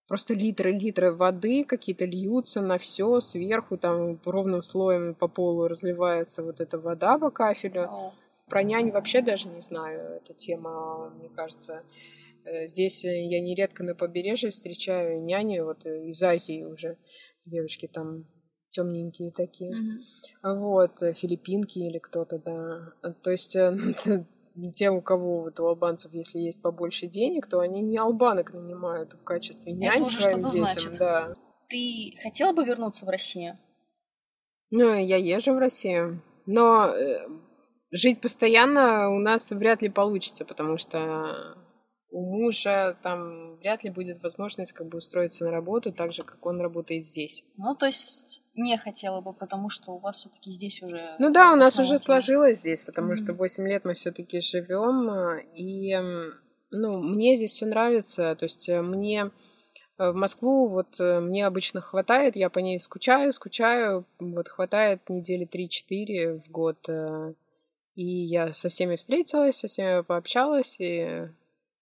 просто 0.09 0.35
литры-литры 0.35 1.13
воды 1.13 1.65
какие-то 1.65 2.05
льются 2.05 2.61
на 2.61 2.79
все 2.79 3.21
сверху, 3.21 3.77
там 3.77 4.19
ровным 4.25 4.63
слоем 4.63 5.15
по 5.15 5.29
полу 5.29 5.69
разливается 5.69 6.43
вот 6.43 6.61
эта 6.61 6.79
вода 6.79 7.19
по 7.19 7.31
кафелю. 7.31 7.89
Про 8.49 8.63
нянь 8.63 8.91
вообще 8.91 9.23
даже 9.23 9.49
не 9.49 9.61
знаю. 9.61 10.21
Эта 10.23 10.35
тема, 10.35 11.11
мне 11.19 11.31
кажется, 11.31 11.83
Э, 12.45 12.69
здесь 12.69 13.05
э, 13.05 13.25
я 13.25 13.41
нередко 13.41 13.83
на 13.85 13.95
побережье 13.95 14.51
встречаю 14.51 15.23
няни 15.23 15.61
вот 15.61 15.87
э, 15.87 16.07
из 16.07 16.23
Азии 16.23 16.65
уже. 16.65 16.99
Девочки 17.45 17.87
там 17.87 18.27
темненькие 18.71 19.31
такие. 19.31 19.73
Mm-hmm. 19.73 20.59
Вот, 20.59 20.99
филиппинки 21.17 21.79
или 21.79 21.99
кто-то, 21.99 22.39
да. 22.39 23.13
То 23.23 23.31
есть 23.31 23.57
те, 24.73 24.91
у 24.91 25.01
кого 25.01 25.43
вот 25.43 25.59
у 25.61 25.67
албанцев, 25.67 26.13
если 26.13 26.39
есть 26.39 26.63
побольше 26.63 27.07
денег, 27.07 27.47
то 27.47 27.61
они 27.61 27.81
не 27.81 27.99
албанок 27.99 28.53
нанимают 28.53 29.15
в 29.15 29.25
качестве 29.25 29.73
нянь 29.73 30.03
Это 30.03 30.11
своим 30.11 30.39
детям. 30.39 30.51
Значит. 30.51 30.99
Да. 30.99 31.35
Ты 31.69 32.13
хотела 32.23 32.53
бы 32.53 32.65
вернуться 32.65 33.05
в 33.05 33.09
Россию? 33.09 33.59
Ну, 34.71 34.95
я 34.95 35.17
езжу 35.17 35.55
в 35.55 35.59
Россию. 35.59 36.23
Но 36.47 36.95
жить 37.91 38.21
постоянно 38.21 39.11
у 39.11 39.19
нас 39.19 39.51
вряд 39.51 39.83
ли 39.83 39.89
получится, 39.89 40.45
потому 40.45 40.79
что 40.79 41.57
у 42.15 42.21
мужа 42.21 42.97
там 43.03 43.57
вряд 43.57 43.83
ли 43.83 43.91
будет 43.91 44.23
возможность 44.23 44.73
как 44.73 44.87
бы 44.87 44.99
устроиться 44.99 45.45
на 45.45 45.51
работу 45.51 45.93
так 45.93 46.13
же, 46.13 46.23
как 46.23 46.47
он 46.47 46.61
работает 46.61 47.05
здесь. 47.05 47.45
Ну, 47.57 47.75
то 47.75 47.87
есть 47.87 48.41
не 48.55 48.79
хотела 48.79 49.21
бы, 49.21 49.33
потому 49.33 49.69
что 49.69 49.91
у 49.91 49.99
вас 49.99 50.19
все-таки 50.19 50.53
здесь 50.53 50.81
уже... 50.81 51.01
Ну 51.19 51.33
да, 51.33 51.53
у 51.53 51.57
нас 51.57 51.77
уже 51.77 51.99
сложилось 51.99 52.61
здесь, 52.61 52.85
потому 52.85 53.13
mm-hmm. 53.13 53.25
что 53.25 53.35
8 53.35 53.69
лет 53.69 53.85
мы 53.85 53.95
все-таки 53.95 54.41
живем, 54.41 55.41
и 55.57 55.97
ну, 56.71 57.03
мне 57.03 57.37
здесь 57.37 57.51
все 57.51 57.67
нравится, 57.67 58.37
то 58.37 58.45
есть 58.45 58.69
э, 58.69 58.81
мне 58.81 59.33
э, 59.99 60.11
в 60.11 60.15
Москву 60.15 60.69
вот 60.69 61.01
э, 61.01 61.19
мне 61.19 61.45
обычно 61.45 61.81
хватает, 61.81 62.37
я 62.37 62.49
по 62.49 62.61
ней 62.61 62.79
скучаю, 62.79 63.33
скучаю, 63.33 64.07
вот 64.21 64.47
хватает 64.47 65.01
недели 65.09 65.49
3-4 65.49 66.43
в 66.43 66.49
год, 66.49 66.89
и 67.97 68.05
я 68.05 68.53
со 68.53 68.69
всеми 68.69 68.95
встретилась, 68.95 69.57
со 69.57 69.67
всеми 69.67 70.03
пообщалась, 70.03 70.77
и 70.79 71.29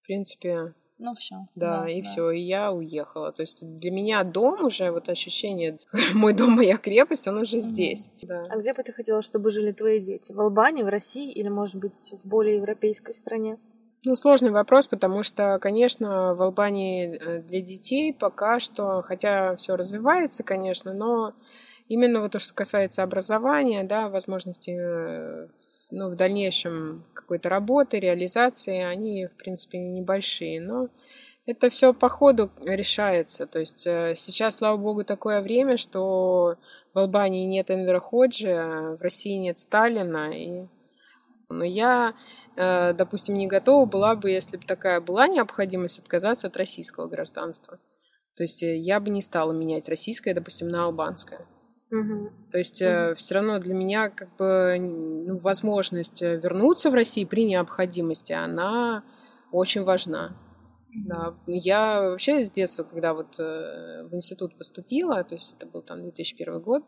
в 0.03 0.07
принципе, 0.07 0.75
ну 0.99 1.15
все. 1.15 1.49
Да, 1.57 1.83
да 1.83 1.89
и 1.89 2.01
да. 2.01 2.09
все, 2.09 2.31
и 2.31 2.41
я 2.41 2.73
уехала. 2.73 3.33
То 3.33 3.43
есть 3.43 3.67
для 3.79 3.91
меня 3.91 4.23
дом 4.23 4.65
уже, 4.65 4.93
вот 4.93 5.09
ощущение, 5.09 5.79
мой 6.15 6.33
дом, 6.33 6.53
моя 6.53 6.77
крепость, 6.77 7.27
он 7.27 7.39
уже 7.39 7.57
mm-hmm. 7.57 7.61
здесь. 7.61 8.13
Да. 8.23 8.45
А 8.49 8.57
где 8.57 8.73
бы 8.73 8.83
ты 8.85 8.93
хотела, 8.93 9.21
чтобы 9.23 9.51
жили 9.51 9.73
твои 9.73 10.01
дети? 10.01 10.33
В 10.33 10.41
Албании, 10.41 10.85
в 10.85 10.89
России 10.89 11.33
или, 11.33 11.49
может 11.49 11.77
быть, 11.77 12.15
в 12.23 12.29
более 12.29 12.57
европейской 12.57 13.15
стране? 13.15 13.59
Ну, 14.05 14.15
сложный 14.15 14.51
вопрос, 14.51 14.87
потому 14.87 15.23
что, 15.23 15.59
конечно, 15.61 16.35
в 16.35 16.43
Албании 16.43 17.19
э, 17.21 17.43
для 17.43 17.61
детей 17.61 18.13
пока 18.13 18.61
что, 18.61 19.03
хотя 19.03 19.57
все 19.57 19.77
развивается, 19.77 20.43
конечно, 20.43 20.93
но 20.93 21.35
именно 21.89 22.21
вот 22.21 22.33
то, 22.33 22.39
что 22.39 22.55
касается 22.55 23.03
образования, 23.03 23.85
да, 23.85 24.09
возможности 24.09 24.71
э, 24.71 25.49
ну, 25.93 26.11
в 26.11 26.17
дальнейшем 26.17 27.05
какой-то 27.13 27.51
работы, 27.51 28.01
реализации, 28.01 28.79
они, 28.79 29.27
в 29.27 29.37
принципе, 29.37 29.79
небольшие. 29.79 30.61
Но 30.61 30.89
это 31.45 31.69
все 31.69 31.93
по 31.93 32.09
ходу 32.09 32.51
решается. 32.65 33.47
То 33.47 33.61
есть 33.61 33.87
э, 33.87 34.15
сейчас, 34.17 34.57
слава 34.57 34.79
богу, 34.79 35.05
такое 35.05 35.43
время, 35.43 35.77
что 35.77 36.57
в 36.95 36.99
Албании 36.99 37.45
нет 37.45 37.71
Энвера 37.71 38.01
Ходжи, 38.01 38.55
в 38.55 39.03
России 39.03 39.37
нет 39.37 39.59
Сталина. 39.59 40.31
И... 40.33 40.67
Но 41.51 41.65
я, 41.65 42.15
э, 42.57 42.95
допустим, 42.95 43.37
не 43.37 43.47
готова 43.47 43.85
была 43.85 44.15
бы, 44.15 44.31
если 44.31 44.57
бы 44.57 44.65
такая 44.65 45.01
была 45.03 45.29
необходимость, 45.29 45.99
отказаться 45.99 46.47
от 46.47 46.57
российского 46.57 47.07
гражданства. 47.07 47.77
То 48.35 48.45
есть 48.45 48.63
э, 48.63 48.77
я 48.77 48.99
бы 48.99 49.11
не 49.11 49.21
стала 49.21 49.53
менять 49.53 49.91
российское, 49.91 50.33
допустим, 50.33 50.69
на 50.69 50.85
албанское. 50.85 51.41
Угу. 51.93 52.31
То 52.51 52.59
есть 52.59 52.81
угу. 52.81 52.91
э, 52.91 53.15
все 53.15 53.35
равно 53.35 53.59
для 53.59 53.75
меня 53.75 54.09
как 54.09 54.35
бы 54.37 54.77
ну, 54.79 55.39
возможность 55.39 56.23
э, 56.23 56.37
вернуться 56.37 56.89
в 56.91 56.95
Россию 56.95 57.29
при 57.29 57.45
необходимости, 57.45 58.33
она 58.33 59.05
очень 59.51 59.85
важна. 59.85 60.35
Да. 61.07 61.35
Я 61.47 62.01
вообще 62.01 62.45
с 62.45 62.53
детства, 62.53 62.85
когда 62.85 63.13
вот 63.13 63.39
э, 63.39 64.07
в 64.11 64.15
институт 64.15 64.57
поступила, 64.57 65.23
то 65.23 65.35
есть 65.35 65.55
это 65.57 65.67
был 65.67 65.83
там 65.83 66.03
2001 66.03 66.61
год, 66.61 66.85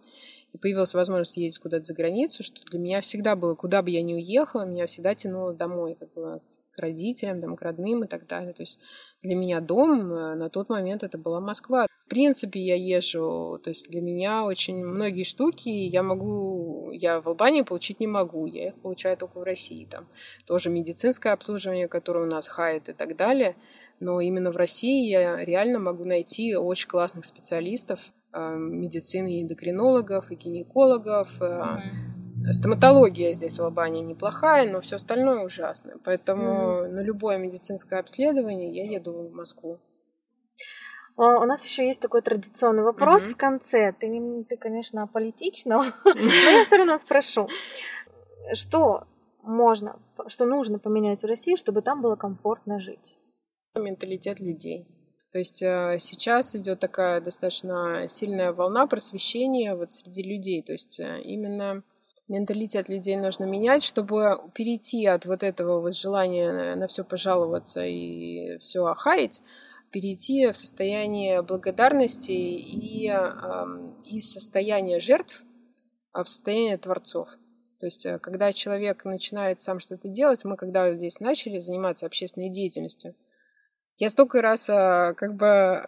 и 0.52 0.58
появилась 0.58 0.94
возможность 0.94 1.36
ездить 1.36 1.60
куда-то 1.60 1.84
за 1.84 1.94
границу, 1.94 2.42
что 2.42 2.64
для 2.64 2.78
меня 2.78 3.00
всегда 3.02 3.36
было, 3.36 3.54
куда 3.54 3.82
бы 3.82 3.90
я 3.90 4.02
ни 4.02 4.14
уехала, 4.14 4.64
меня 4.64 4.86
всегда 4.86 5.14
тянуло 5.14 5.54
домой, 5.54 5.96
как 5.98 6.12
бы 6.14 6.40
к 6.74 6.80
родителям, 6.80 7.40
там, 7.40 7.56
к 7.56 7.62
родным 7.62 8.04
и 8.04 8.06
так 8.06 8.26
далее. 8.26 8.52
То 8.52 8.62
есть 8.62 8.78
для 9.22 9.34
меня 9.34 9.60
дом 9.60 10.12
э, 10.12 10.34
на 10.34 10.50
тот 10.50 10.68
момент 10.68 11.02
это 11.02 11.18
была 11.18 11.40
Москва. 11.40 11.86
В 12.06 12.08
принципе, 12.08 12.60
я 12.60 12.74
езжу, 12.76 13.58
то 13.62 13.70
есть 13.70 13.90
для 13.90 14.02
меня 14.02 14.44
очень 14.44 14.84
многие 14.84 15.24
штуки 15.24 15.68
я 15.70 16.02
могу, 16.02 16.90
я 16.92 17.20
в 17.20 17.28
Албании 17.28 17.62
получить 17.62 17.98
не 17.98 18.06
могу, 18.06 18.46
я 18.46 18.68
их 18.68 18.74
получаю 18.74 19.16
только 19.16 19.38
в 19.40 19.42
России. 19.42 19.86
Там 19.90 20.06
тоже 20.46 20.68
медицинское 20.68 21.32
обслуживание, 21.32 21.88
которое 21.88 22.26
у 22.26 22.30
нас 22.30 22.46
хайт 22.46 22.90
и 22.90 22.92
так 22.92 23.16
далее. 23.16 23.56
Но 24.00 24.20
именно 24.20 24.50
в 24.52 24.56
России 24.56 25.08
я 25.08 25.42
реально 25.44 25.78
могу 25.78 26.04
найти 26.04 26.56
очень 26.56 26.88
классных 26.88 27.24
специалистов, 27.24 28.12
э, 28.32 28.54
медицины, 28.54 29.38
и 29.38 29.42
эндокринологов, 29.42 30.30
и 30.30 30.34
гинекологов, 30.34 31.40
mm-hmm 31.40 32.13
Стоматология 32.52 33.32
здесь 33.32 33.58
в 33.58 33.64
Албании 33.64 34.02
неплохая, 34.02 34.70
но 34.70 34.80
все 34.80 34.96
остальное 34.96 35.44
ужасно. 35.44 35.94
Поэтому 36.04 36.44
mm-hmm. 36.44 36.88
на 36.88 37.00
любое 37.00 37.38
медицинское 37.38 37.98
обследование 37.98 38.70
я 38.70 38.84
еду 38.84 39.12
в 39.12 39.32
Москву. 39.32 39.76
А, 41.16 41.38
у 41.40 41.44
нас 41.44 41.64
еще 41.64 41.86
есть 41.86 42.00
такой 42.00 42.22
традиционный 42.22 42.82
вопрос 42.82 43.28
mm-hmm. 43.28 43.32
в 43.32 43.36
конце. 43.36 43.92
Ты, 43.98 44.44
ты, 44.48 44.56
конечно, 44.56 45.06
политична, 45.06 45.84
но 46.04 46.14
я 46.14 46.64
все 46.64 46.76
равно 46.76 46.98
спрошу. 46.98 47.48
Что 48.52 49.06
можно, 49.42 49.98
что 50.26 50.44
нужно 50.44 50.78
поменять 50.78 51.22
в 51.22 51.26
России, 51.26 51.56
чтобы 51.56 51.82
там 51.82 52.02
было 52.02 52.16
комфортно 52.16 52.80
жить? 52.80 53.18
Менталитет 53.74 54.40
людей. 54.40 54.86
То 55.32 55.38
есть 55.38 55.62
э, 55.62 55.96
сейчас 55.98 56.54
идет 56.54 56.78
такая 56.78 57.20
достаточно 57.20 58.06
сильная 58.08 58.52
волна 58.52 58.86
просвещения 58.86 59.74
вот 59.74 59.90
среди 59.90 60.22
людей. 60.22 60.62
То 60.62 60.72
есть 60.72 61.00
э, 61.00 61.20
именно 61.22 61.82
менталитет 62.28 62.88
людей 62.88 63.16
нужно 63.16 63.44
менять, 63.44 63.82
чтобы 63.82 64.38
перейти 64.54 65.06
от 65.06 65.26
вот 65.26 65.42
этого 65.42 65.80
вот 65.80 65.94
желания 65.94 66.74
на 66.74 66.86
все 66.86 67.04
пожаловаться 67.04 67.84
и 67.84 68.58
все 68.58 68.86
охаять, 68.86 69.42
перейти 69.90 70.50
в 70.50 70.56
состояние 70.56 71.42
благодарности 71.42 72.32
и 72.32 73.06
из 74.06 74.32
состояния 74.32 75.00
жертв 75.00 75.44
а 76.14 76.22
в 76.22 76.28
состояние 76.28 76.78
творцов. 76.78 77.28
То 77.80 77.86
есть, 77.86 78.06
э, 78.06 78.18
когда 78.20 78.52
человек 78.52 79.04
начинает 79.04 79.60
сам 79.60 79.80
что-то 79.80 80.08
делать, 80.08 80.44
мы 80.44 80.56
когда 80.56 80.94
здесь 80.94 81.18
начали 81.20 81.58
заниматься 81.58 82.06
общественной 82.06 82.50
деятельностью, 82.50 83.16
я 83.96 84.10
столько 84.10 84.40
раз 84.40 84.68
э, 84.70 85.14
как 85.16 85.34
бы 85.34 85.84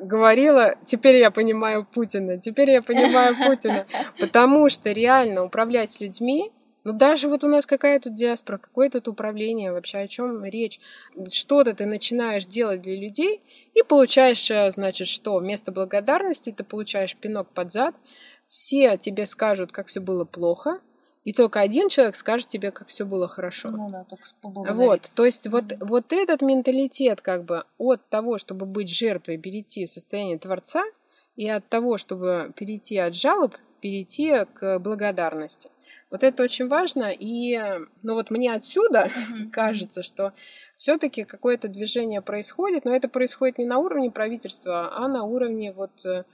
говорила, 0.00 0.74
теперь 0.84 1.16
я 1.16 1.30
понимаю 1.30 1.84
Путина, 1.84 2.38
теперь 2.38 2.70
я 2.70 2.82
понимаю 2.82 3.36
Путина. 3.46 3.86
Потому 4.18 4.68
что 4.68 4.92
реально 4.92 5.44
управлять 5.44 6.00
людьми, 6.00 6.50
ну 6.84 6.92
даже 6.92 7.28
вот 7.28 7.44
у 7.44 7.48
нас 7.48 7.64
какая 7.64 7.98
тут 7.98 8.14
диаспора, 8.14 8.58
какое 8.58 8.90
тут 8.90 9.08
управление, 9.08 9.72
вообще 9.72 9.98
о 9.98 10.08
чем 10.08 10.44
речь. 10.44 10.80
Что-то 11.32 11.74
ты 11.74 11.86
начинаешь 11.86 12.44
делать 12.44 12.82
для 12.82 12.96
людей 12.96 13.40
и 13.72 13.82
получаешь, 13.82 14.50
э, 14.50 14.70
значит, 14.70 15.08
что? 15.08 15.38
Вместо 15.38 15.72
благодарности 15.72 16.52
ты 16.52 16.62
получаешь 16.62 17.16
пинок 17.16 17.48
под 17.50 17.72
зад, 17.72 17.94
все 18.46 18.98
тебе 18.98 19.24
скажут, 19.24 19.72
как 19.72 19.86
все 19.86 20.00
было 20.00 20.24
плохо, 20.24 20.80
и 21.24 21.32
только 21.32 21.60
один 21.60 21.88
человек 21.88 22.16
скажет 22.16 22.48
тебе, 22.48 22.70
как 22.70 22.88
все 22.88 23.04
было 23.04 23.26
хорошо. 23.28 23.70
Ну 23.70 23.88
да, 23.90 24.04
только 24.04 24.24
Вот, 24.74 25.10
то 25.14 25.24
есть 25.24 25.46
вот, 25.46 25.64
вот 25.80 26.12
этот 26.12 26.42
менталитет 26.42 27.22
как 27.22 27.44
бы 27.44 27.64
от 27.78 28.06
того, 28.08 28.38
чтобы 28.38 28.66
быть 28.66 28.90
жертвой, 28.90 29.38
перейти 29.38 29.86
в 29.86 29.90
состояние 29.90 30.38
Творца, 30.38 30.84
и 31.36 31.48
от 31.48 31.68
того, 31.68 31.98
чтобы 31.98 32.52
перейти 32.56 32.98
от 32.98 33.14
жалоб, 33.14 33.56
перейти 33.80 34.44
к 34.54 34.78
благодарности. 34.78 35.70
Вот 36.10 36.22
это 36.22 36.42
очень 36.42 36.68
важно, 36.68 37.10
и 37.10 37.58
ну 38.02 38.14
вот 38.14 38.30
мне 38.30 38.52
отсюда 38.52 39.10
кажется, 39.52 40.02
что 40.02 40.32
все-таки 40.76 41.24
какое-то 41.24 41.68
движение 41.68 42.20
происходит, 42.20 42.84
но 42.84 42.94
это 42.94 43.08
происходит 43.08 43.58
не 43.58 43.64
на 43.64 43.78
уровне 43.78 44.10
правительства, 44.10 44.92
а 44.94 45.08
на 45.08 45.24
уровне 45.24 45.72
вот 45.72 46.04
э, 46.04 46.24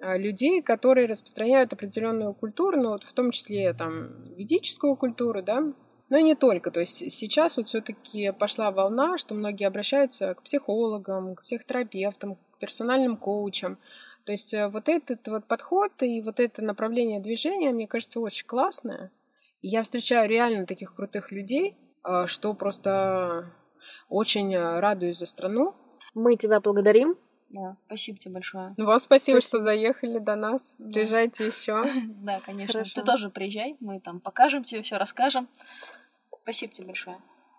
людей, 0.00 0.62
которые 0.62 1.08
распространяют 1.08 1.72
определенную 1.72 2.32
культуру, 2.34 2.80
ну 2.80 2.90
вот 2.90 3.04
в 3.04 3.12
том 3.12 3.30
числе 3.32 3.72
там 3.74 4.24
ведическую 4.36 4.96
культуру, 4.96 5.42
да, 5.42 5.72
но 6.10 6.18
и 6.18 6.22
не 6.22 6.34
только. 6.34 6.70
То 6.70 6.80
есть 6.80 7.10
сейчас 7.10 7.56
вот 7.56 7.66
все-таки 7.66 8.32
пошла 8.32 8.70
волна, 8.70 9.18
что 9.18 9.34
многие 9.34 9.66
обращаются 9.66 10.34
к 10.34 10.42
психологам, 10.42 11.34
к 11.34 11.42
психотерапевтам, 11.42 12.36
к 12.36 12.58
персональным 12.58 13.16
коучам. 13.16 13.78
То 14.24 14.32
есть 14.32 14.54
э, 14.54 14.68
вот 14.68 14.88
этот 14.88 15.26
вот 15.28 15.46
подход 15.46 15.92
и 16.02 16.20
вот 16.22 16.40
это 16.40 16.62
направление 16.62 17.20
движения, 17.20 17.70
мне 17.70 17.86
кажется, 17.86 18.20
очень 18.20 18.46
классное. 18.46 19.10
И 19.62 19.68
я 19.68 19.82
встречаю 19.82 20.28
реально 20.28 20.64
таких 20.64 20.94
крутых 20.94 21.30
людей, 21.32 21.76
э, 22.04 22.26
что 22.26 22.54
просто 22.54 23.52
очень 24.08 24.54
э, 24.54 24.80
радуюсь 24.80 25.18
за 25.18 25.26
страну. 25.26 25.74
Мы 26.14 26.36
тебя 26.36 26.60
благодарим. 26.60 27.16
Да, 27.50 27.76
спасибо 27.86 28.18
тебе 28.18 28.34
большое. 28.34 28.74
Ну, 28.76 28.84
вам 28.84 28.98
спасибо, 28.98 29.40
что 29.40 29.60
доехали 29.60 30.18
до 30.18 30.36
нас. 30.36 30.76
Приезжайте 30.78 31.46
еще. 31.46 31.84
Да, 32.22 32.40
конечно. 32.40 32.72
Хорошо. 32.72 33.00
Ты 33.00 33.02
тоже 33.06 33.30
приезжай, 33.30 33.76
мы 33.80 34.00
там 34.00 34.20
покажем 34.20 34.62
тебе 34.64 34.82
все, 34.82 34.98
расскажем. 34.98 35.48
Спасибо 36.42 36.72
тебе 36.72 36.86
большое. 36.88 37.18